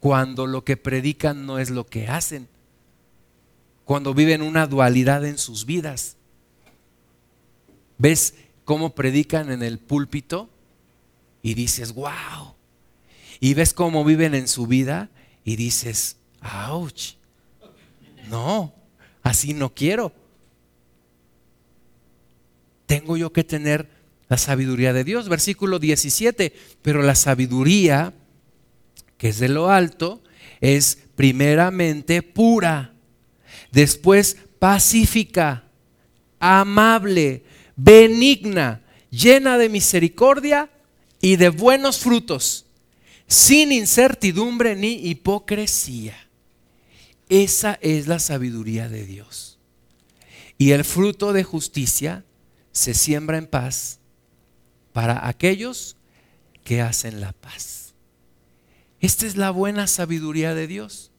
cuando 0.00 0.46
lo 0.46 0.64
que 0.64 0.76
predican 0.76 1.46
no 1.46 1.58
es 1.58 1.70
lo 1.70 1.86
que 1.86 2.08
hacen, 2.08 2.48
cuando 3.84 4.14
viven 4.14 4.42
una 4.42 4.66
dualidad 4.66 5.24
en 5.24 5.38
sus 5.38 5.66
vidas. 5.66 6.16
¿Ves 7.96 8.34
cómo 8.64 8.94
predican 8.94 9.50
en 9.50 9.62
el 9.62 9.78
púlpito? 9.78 10.48
Y 11.42 11.54
dices, 11.54 11.94
wow, 11.94 12.54
y 13.40 13.54
ves 13.54 13.72
cómo 13.72 14.04
viven 14.04 14.34
en 14.34 14.48
su 14.48 14.66
vida 14.66 15.10
y 15.44 15.56
dices, 15.56 16.16
ouch, 16.68 17.14
no, 18.28 18.74
así 19.22 19.54
no 19.54 19.74
quiero. 19.74 20.12
Tengo 22.86 23.16
yo 23.16 23.32
que 23.32 23.44
tener 23.44 23.88
la 24.28 24.38
sabiduría 24.38 24.92
de 24.92 25.04
Dios. 25.04 25.28
Versículo 25.28 25.78
17, 25.78 26.54
pero 26.82 27.02
la 27.02 27.14
sabiduría 27.14 28.12
que 29.18 29.28
es 29.28 29.38
de 29.38 29.48
lo 29.48 29.70
alto 29.70 30.22
es 30.60 30.98
primeramente 31.14 32.22
pura, 32.22 32.94
después 33.70 34.38
pacífica, 34.58 35.64
amable, 36.40 37.44
benigna, 37.76 38.82
llena 39.10 39.58
de 39.58 39.68
misericordia 39.68 40.70
y 41.20 41.36
de 41.36 41.50
buenos 41.50 41.98
frutos 41.98 42.66
sin 43.28 43.72
incertidumbre 43.72 44.74
ni 44.74 44.92
hipocresía. 45.08 46.16
Esa 47.28 47.78
es 47.82 48.06
la 48.06 48.18
sabiduría 48.18 48.88
de 48.88 49.04
Dios. 49.04 49.58
Y 50.56 50.70
el 50.70 50.84
fruto 50.84 51.32
de 51.32 51.44
justicia 51.44 52.24
se 52.72 52.94
siembra 52.94 53.36
en 53.36 53.46
paz 53.46 54.00
para 54.92 55.28
aquellos 55.28 55.96
que 56.64 56.80
hacen 56.80 57.20
la 57.20 57.32
paz. 57.32 57.77
Esta 59.00 59.26
es 59.26 59.36
la 59.36 59.50
buena 59.50 59.86
sabiduría 59.86 60.54
de 60.54 60.66
Dios. 60.66 61.10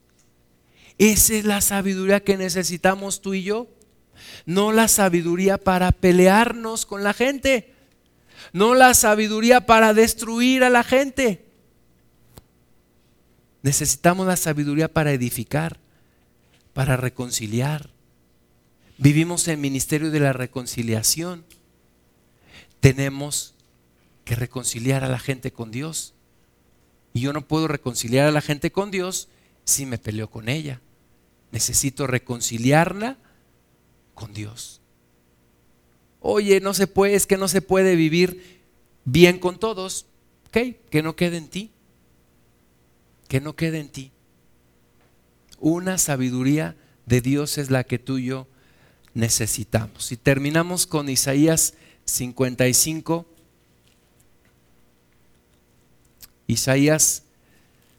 Esa 0.97 1.35
es 1.35 1.45
la 1.45 1.61
sabiduría 1.61 2.19
que 2.21 2.37
necesitamos 2.37 3.21
tú 3.21 3.33
y 3.33 3.43
yo. 3.43 3.67
No 4.45 4.71
la 4.71 4.87
sabiduría 4.87 5.57
para 5.57 5.91
pelearnos 5.93 6.85
con 6.85 7.03
la 7.03 7.13
gente. 7.13 7.73
No 8.51 8.75
la 8.75 8.93
sabiduría 8.93 9.65
para 9.65 9.93
destruir 9.93 10.63
a 10.63 10.69
la 10.69 10.83
gente. 10.83 11.45
Necesitamos 13.61 14.27
la 14.27 14.37
sabiduría 14.37 14.91
para 14.91 15.11
edificar, 15.11 15.79
para 16.73 16.97
reconciliar. 16.97 17.89
Vivimos 18.97 19.47
en 19.47 19.53
el 19.55 19.59
ministerio 19.59 20.11
de 20.11 20.19
la 20.19 20.33
reconciliación. 20.33 21.45
Tenemos 22.81 23.55
que 24.25 24.35
reconciliar 24.35 25.03
a 25.03 25.09
la 25.09 25.19
gente 25.19 25.51
con 25.51 25.71
Dios. 25.71 26.13
Y 27.13 27.21
yo 27.21 27.33
no 27.33 27.47
puedo 27.47 27.67
reconciliar 27.67 28.27
a 28.27 28.31
la 28.31 28.41
gente 28.41 28.71
con 28.71 28.91
Dios 28.91 29.29
si 29.63 29.85
me 29.85 29.97
peleo 29.97 30.29
con 30.29 30.49
ella. 30.49 30.81
Necesito 31.51 32.07
reconciliarla 32.07 33.17
con 34.13 34.33
Dios. 34.33 34.81
Oye, 36.21 36.59
no 36.59 36.73
se 36.73 36.87
puede, 36.87 37.15
es 37.15 37.25
que 37.25 37.37
no 37.37 37.47
se 37.47 37.61
puede 37.61 37.95
vivir 37.95 38.61
bien 39.05 39.39
con 39.39 39.59
todos. 39.59 40.05
Ok, 40.47 40.75
que 40.89 41.01
no 41.01 41.15
quede 41.15 41.37
en 41.37 41.47
ti 41.47 41.71
que 43.29 43.39
no 43.39 43.55
quede 43.55 43.79
en 43.79 43.87
ti. 43.87 44.11
Una 45.59 45.97
sabiduría 45.97 46.75
de 47.05 47.21
Dios 47.21 47.57
es 47.57 47.69
la 47.69 47.85
que 47.85 47.99
tú 47.99 48.17
y 48.17 48.25
yo 48.25 48.47
necesitamos. 49.13 50.11
Y 50.11 50.17
terminamos 50.17 50.87
con 50.87 51.07
Isaías 51.07 51.75
55. 52.05 53.27
Isaías 56.49 57.21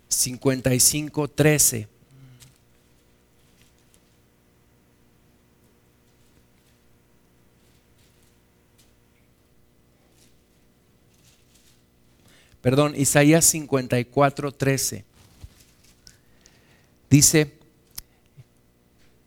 55, 0.09 1.29
13. 1.29 1.87
Perdón, 12.61 12.95
Isaías 12.97 13.45
54, 13.45 14.51
13. 14.51 15.05
Dice, 17.09 17.53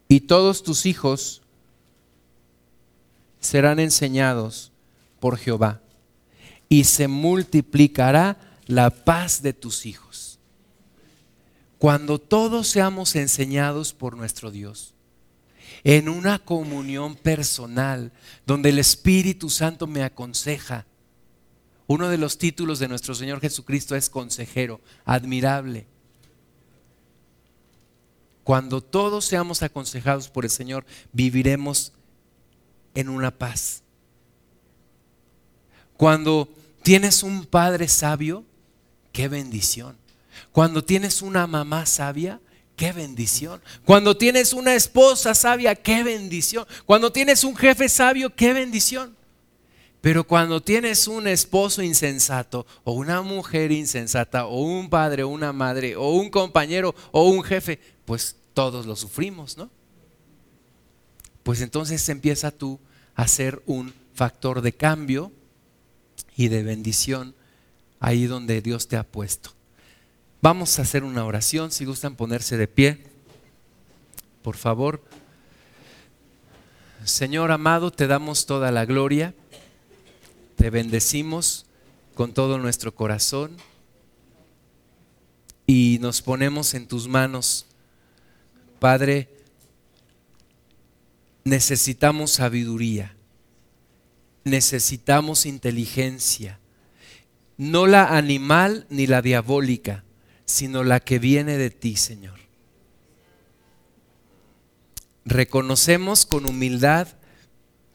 y 0.10 0.20
todos 0.20 0.64
tus 0.64 0.86
hijos 0.86 1.42
serán 3.40 3.80
enseñados 3.80 4.74
por 5.22 5.38
Jehová, 5.38 5.80
y 6.68 6.84
se 6.84 7.08
multiplicará 7.08 8.38
la 8.74 8.90
paz 8.90 9.42
de 9.42 9.54
tus 9.54 9.86
hijos. 9.86 10.40
Cuando 11.78 12.20
todos 12.20 12.68
seamos 12.68 13.16
enseñados 13.16 13.94
por 13.94 14.16
nuestro 14.16 14.52
Dios, 14.52 14.94
en 15.84 16.08
una 16.08 16.40
comunión 16.40 17.16
personal, 17.16 18.12
donde 18.46 18.70
el 18.70 18.80
Espíritu 18.80 19.50
Santo 19.50 19.86
me 19.88 20.04
aconseja, 20.04 20.86
uno 21.88 22.08
de 22.08 22.18
los 22.18 22.38
títulos 22.38 22.80
de 22.80 22.88
nuestro 22.88 23.14
Señor 23.16 23.42
Jesucristo 23.42 23.96
es 23.96 24.10
consejero, 24.10 24.80
admirable 25.04 25.88
cuando 28.44 28.82
todos 28.82 29.26
seamos 29.26 29.64
aconsejados 29.64 30.30
por 30.30 30.44
el 30.44 30.52
Señor, 30.52 30.86
viviremos 31.14 31.94
en 32.94 33.10
una 33.10 33.32
paz. 33.32 33.84
Cuando 35.96 36.50
tienes 36.82 37.24
un 37.24 37.46
padre 37.46 37.88
sabio, 37.88 38.44
qué 39.14 39.30
bendición. 39.30 39.96
Cuando 40.52 40.84
tienes 40.84 41.22
una 41.22 41.48
mamá 41.48 41.86
sabia, 41.86 42.42
qué 42.76 42.92
bendición. 42.92 43.62
Cuando 43.86 44.18
tienes 44.18 44.52
una 44.52 44.76
esposa 44.76 45.34
sabia, 45.34 45.76
qué 45.76 46.04
bendición. 46.04 46.66
Cuando 46.86 47.14
tienes 47.14 47.46
un 47.46 47.56
jefe 47.56 47.88
sabio, 47.88 48.36
qué 48.36 48.52
bendición. 48.52 49.16
Pero 50.02 50.26
cuando 50.26 50.62
tienes 50.62 51.08
un 51.08 51.28
esposo 51.28 51.82
insensato 51.82 52.66
o 52.84 52.92
una 52.92 53.22
mujer 53.22 53.72
insensata 53.72 54.48
o 54.48 54.62
un 54.62 54.90
padre 54.90 55.24
o 55.24 55.30
una 55.30 55.54
madre 55.54 55.96
o 55.96 56.10
un 56.10 56.30
compañero 56.30 56.94
o 57.12 57.30
un 57.30 57.42
jefe, 57.42 57.80
pues 58.04 58.36
todos 58.54 58.86
lo 58.86 58.98
sufrimos, 58.98 59.58
¿no? 59.58 59.70
Pues 61.44 61.62
entonces 61.62 62.10
empieza 62.10 62.52
tú 62.52 62.80
a 63.16 63.28
ser 63.28 63.62
un 63.66 63.94
factor 64.14 64.62
de 64.62 64.74
cambio 64.74 65.32
y 66.36 66.48
de 66.50 66.64
bendición 66.64 67.36
ahí 68.04 68.28
donde 68.28 68.62
Dios 68.62 68.88
te 68.88 68.98
ha 68.98 69.04
puesto. 69.04 69.50
Vamos 70.44 70.78
a 70.78 70.84
hacer 70.84 71.04
una 71.04 71.26
oración, 71.26 71.72
si 71.72 71.86
gustan 71.86 72.16
ponerse 72.16 72.58
de 72.58 72.68
pie, 72.68 73.04
por 74.44 74.58
favor. 74.58 75.04
Señor 77.04 77.52
amado, 77.52 77.92
te 77.92 78.06
damos 78.06 78.46
toda 78.46 78.72
la 78.72 78.86
gloria 78.86 79.34
te 80.64 80.70
bendecimos 80.70 81.66
con 82.16 82.34
todo 82.34 82.58
nuestro 82.58 82.96
corazón 82.96 83.52
y 85.68 85.98
nos 86.00 86.22
ponemos 86.22 86.74
en 86.74 86.88
tus 86.88 87.08
manos. 87.08 87.66
Padre, 88.80 89.30
necesitamos 91.44 92.32
sabiduría, 92.32 93.14
necesitamos 94.46 95.46
inteligencia, 95.46 96.60
no 97.58 97.88
la 97.88 98.18
animal 98.18 98.86
ni 98.90 99.08
la 99.08 99.22
diabólica, 99.22 100.04
sino 100.46 100.84
la 100.84 101.00
que 101.00 101.20
viene 101.20 101.58
de 101.58 101.70
ti, 101.70 101.96
Señor. 101.96 102.40
Reconocemos 105.26 106.26
con 106.26 106.46
humildad 106.46 107.08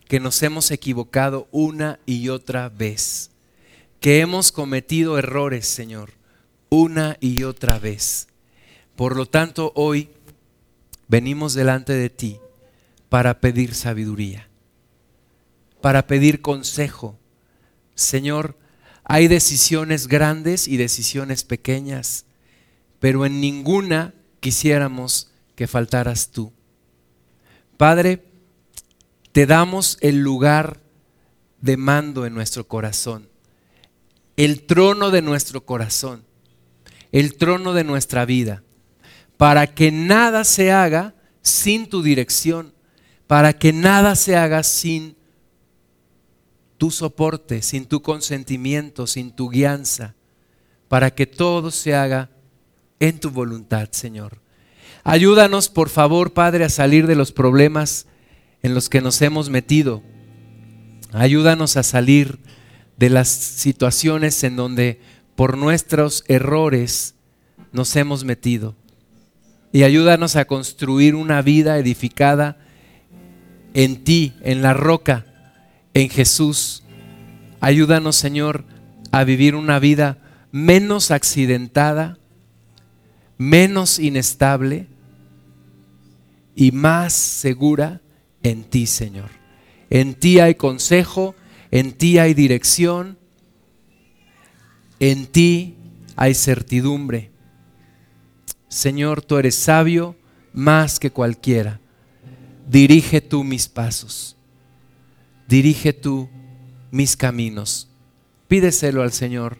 que 0.06 0.20
nos 0.20 0.42
hemos 0.42 0.70
equivocado 0.70 1.46
una 1.50 2.00
y 2.06 2.30
otra 2.30 2.70
vez, 2.70 3.30
que 4.00 4.20
hemos 4.20 4.52
cometido 4.52 5.18
errores, 5.18 5.66
Señor, 5.66 6.12
una 6.70 7.18
y 7.20 7.42
otra 7.42 7.78
vez. 7.78 8.28
Por 8.96 9.14
lo 9.14 9.26
tanto, 9.26 9.72
hoy 9.74 10.08
venimos 11.06 11.54
delante 11.54 11.92
de 11.92 12.08
ti 12.08 12.38
para 13.08 13.40
pedir 13.40 13.74
sabiduría, 13.74 14.48
para 15.80 16.06
pedir 16.06 16.40
consejo. 16.40 17.18
Señor, 17.94 18.56
hay 19.08 19.26
decisiones 19.26 20.06
grandes 20.06 20.68
y 20.68 20.76
decisiones 20.76 21.42
pequeñas, 21.42 22.26
pero 23.00 23.24
en 23.24 23.40
ninguna 23.40 24.14
quisiéramos 24.40 25.32
que 25.56 25.66
faltaras 25.66 26.28
tú. 26.28 26.52
Padre, 27.78 28.22
te 29.32 29.46
damos 29.46 29.96
el 30.02 30.18
lugar 30.18 30.80
de 31.62 31.78
mando 31.78 32.26
en 32.26 32.34
nuestro 32.34 32.68
corazón, 32.68 33.30
el 34.36 34.66
trono 34.66 35.10
de 35.10 35.22
nuestro 35.22 35.64
corazón, 35.64 36.24
el 37.10 37.36
trono 37.36 37.72
de 37.72 37.84
nuestra 37.84 38.26
vida, 38.26 38.62
para 39.38 39.68
que 39.68 39.90
nada 39.90 40.44
se 40.44 40.70
haga 40.70 41.14
sin 41.40 41.88
tu 41.88 42.02
dirección, 42.02 42.74
para 43.26 43.54
que 43.54 43.72
nada 43.72 44.16
se 44.16 44.36
haga 44.36 44.62
sin 44.62 45.16
tu 46.78 46.90
soporte, 46.90 47.60
sin 47.60 47.86
tu 47.86 48.00
consentimiento, 48.00 49.06
sin 49.06 49.32
tu 49.32 49.50
guianza, 49.50 50.14
para 50.88 51.10
que 51.10 51.26
todo 51.26 51.70
se 51.70 51.94
haga 51.94 52.30
en 53.00 53.20
tu 53.20 53.30
voluntad, 53.30 53.88
Señor. 53.90 54.38
Ayúdanos, 55.04 55.68
por 55.68 55.88
favor, 55.88 56.32
Padre, 56.32 56.64
a 56.64 56.68
salir 56.68 57.06
de 57.06 57.16
los 57.16 57.32
problemas 57.32 58.06
en 58.62 58.74
los 58.74 58.88
que 58.88 59.00
nos 59.00 59.20
hemos 59.22 59.50
metido. 59.50 60.02
Ayúdanos 61.12 61.76
a 61.76 61.82
salir 61.82 62.38
de 62.96 63.10
las 63.10 63.28
situaciones 63.28 64.42
en 64.44 64.56
donde 64.56 65.00
por 65.36 65.56
nuestros 65.56 66.24
errores 66.28 67.14
nos 67.72 67.94
hemos 67.96 68.24
metido. 68.24 68.74
Y 69.72 69.82
ayúdanos 69.82 70.36
a 70.36 70.46
construir 70.46 71.14
una 71.14 71.42
vida 71.42 71.78
edificada 71.78 72.58
en 73.74 74.04
ti, 74.04 74.34
en 74.42 74.62
la 74.62 74.74
roca, 74.74 75.26
en 76.02 76.08
Jesús. 76.10 76.84
Ayúdanos, 77.60 78.14
Señor, 78.14 78.64
a 79.10 79.24
vivir 79.24 79.56
una 79.56 79.80
vida 79.80 80.18
menos 80.52 81.10
accidentada, 81.10 82.18
menos 83.36 83.98
inestable 83.98 84.86
y 86.54 86.70
más 86.70 87.12
segura 87.12 88.00
en 88.44 88.62
ti, 88.62 88.86
Señor. 88.86 89.30
En 89.90 90.14
ti 90.14 90.38
hay 90.38 90.54
consejo, 90.54 91.34
en 91.72 91.92
ti 91.92 92.18
hay 92.18 92.32
dirección, 92.32 93.18
en 95.00 95.26
ti 95.26 95.76
hay 96.14 96.34
certidumbre. 96.34 97.32
Señor, 98.68 99.22
tú 99.22 99.36
eres 99.36 99.56
sabio 99.56 100.14
más 100.52 101.00
que 101.00 101.10
cualquiera. 101.10 101.80
Dirige 102.68 103.20
tú 103.20 103.42
mis 103.42 103.66
pasos. 103.66 104.37
Dirige 105.48 105.92
tú 105.92 106.28
mis 106.92 107.16
caminos. 107.16 107.88
Pídeselo 108.46 109.02
al 109.02 109.12
Señor. 109.12 109.58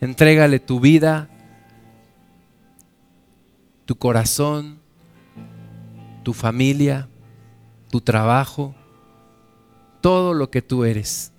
Entrégale 0.00 0.60
tu 0.60 0.80
vida, 0.80 1.30
tu 3.86 3.96
corazón, 3.96 4.78
tu 6.22 6.34
familia 6.34 7.08
tu 7.90 8.00
trabajo, 8.00 8.74
todo 10.00 10.34
lo 10.34 10.50
que 10.50 10.62
tú 10.62 10.84
eres. 10.84 11.32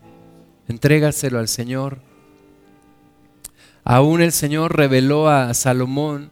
Entrégaselo 0.67 1.39
al 1.39 1.47
Señor. 1.47 1.99
Aún 3.83 4.21
el 4.21 4.31
Señor 4.31 4.75
reveló 4.75 5.29
a 5.29 5.53
Salomón 5.53 6.31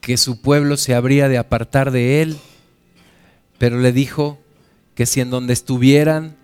que 0.00 0.16
su 0.16 0.40
pueblo 0.40 0.76
se 0.76 0.94
habría 0.94 1.28
de 1.28 1.38
apartar 1.38 1.90
de 1.90 2.22
él, 2.22 2.38
pero 3.58 3.78
le 3.78 3.92
dijo 3.92 4.38
que 4.96 5.06
si 5.06 5.20
en 5.20 5.30
donde 5.30 5.52
estuvieran 5.52 6.36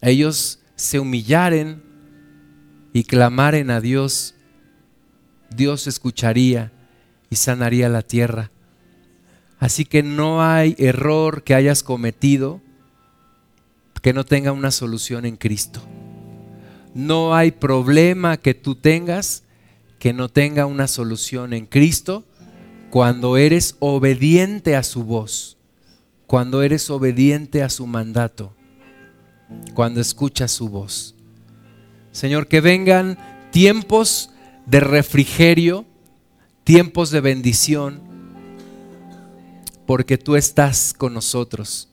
ellos 0.00 0.60
se 0.76 1.00
humillaren 1.00 1.82
y 2.92 3.02
clamaren 3.02 3.70
a 3.70 3.80
Dios, 3.80 4.36
Dios 5.50 5.88
escucharía 5.88 6.70
y 7.30 7.36
sanaría 7.36 7.88
la 7.88 8.02
tierra. 8.02 8.52
Así 9.58 9.84
que 9.84 10.04
no 10.04 10.42
hay 10.42 10.76
error 10.78 11.42
que 11.42 11.56
hayas 11.56 11.82
cometido 11.82 12.60
que 14.02 14.12
no 14.12 14.24
tenga 14.24 14.52
una 14.52 14.70
solución 14.70 15.26
en 15.26 15.36
Cristo. 15.36 15.82
No 16.94 17.34
hay 17.34 17.50
problema 17.50 18.36
que 18.36 18.54
tú 18.54 18.76
tengas 18.76 19.42
que 19.98 20.12
no 20.12 20.28
tenga 20.28 20.66
una 20.66 20.86
solución 20.86 21.52
en 21.52 21.66
Cristo 21.66 22.24
cuando 22.90 23.36
eres 23.36 23.76
obediente 23.80 24.76
a 24.76 24.82
su 24.82 25.04
voz, 25.04 25.57
cuando 26.28 26.62
eres 26.62 26.90
obediente 26.90 27.62
a 27.62 27.70
su 27.70 27.86
mandato, 27.86 28.54
cuando 29.72 29.98
escuchas 29.98 30.52
su 30.52 30.68
voz. 30.68 31.14
Señor, 32.12 32.48
que 32.48 32.60
vengan 32.60 33.18
tiempos 33.50 34.30
de 34.66 34.80
refrigerio, 34.80 35.86
tiempos 36.64 37.10
de 37.10 37.22
bendición, 37.22 38.02
porque 39.86 40.18
tú 40.18 40.36
estás 40.36 40.92
con 40.92 41.14
nosotros, 41.14 41.88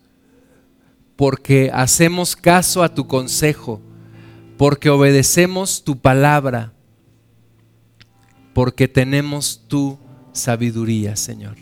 porque 1.16 1.72
hacemos 1.74 2.36
caso 2.36 2.84
a 2.84 2.94
tu 2.94 3.08
consejo, 3.08 3.80
porque 4.58 4.90
obedecemos 4.90 5.82
tu 5.82 5.98
palabra, 5.98 6.74
porque 8.54 8.90
tenemos 8.90 9.64
tu 9.70 9.98
sabiduría, 10.34 11.16
Señor. 11.16 11.56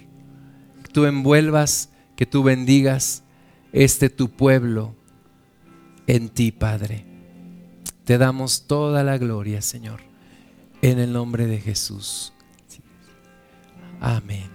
Tú 0.91 1.05
envuelvas, 1.05 1.93
que 2.23 2.27
tú 2.27 2.41
bendigas 2.41 3.21
este 3.73 4.09
tu 4.09 4.29
pueblo 4.29 4.95
en 6.07 6.29
ti, 6.29 6.53
Padre. 6.53 7.03
Te 8.05 8.17
damos 8.17 8.65
toda 8.65 9.03
la 9.03 9.17
gloria, 9.17 9.61
Señor, 9.61 9.99
en 10.81 10.99
el 10.99 11.11
nombre 11.11 11.47
de 11.47 11.59
Jesús. 11.59 12.31
Amén. 13.99 14.52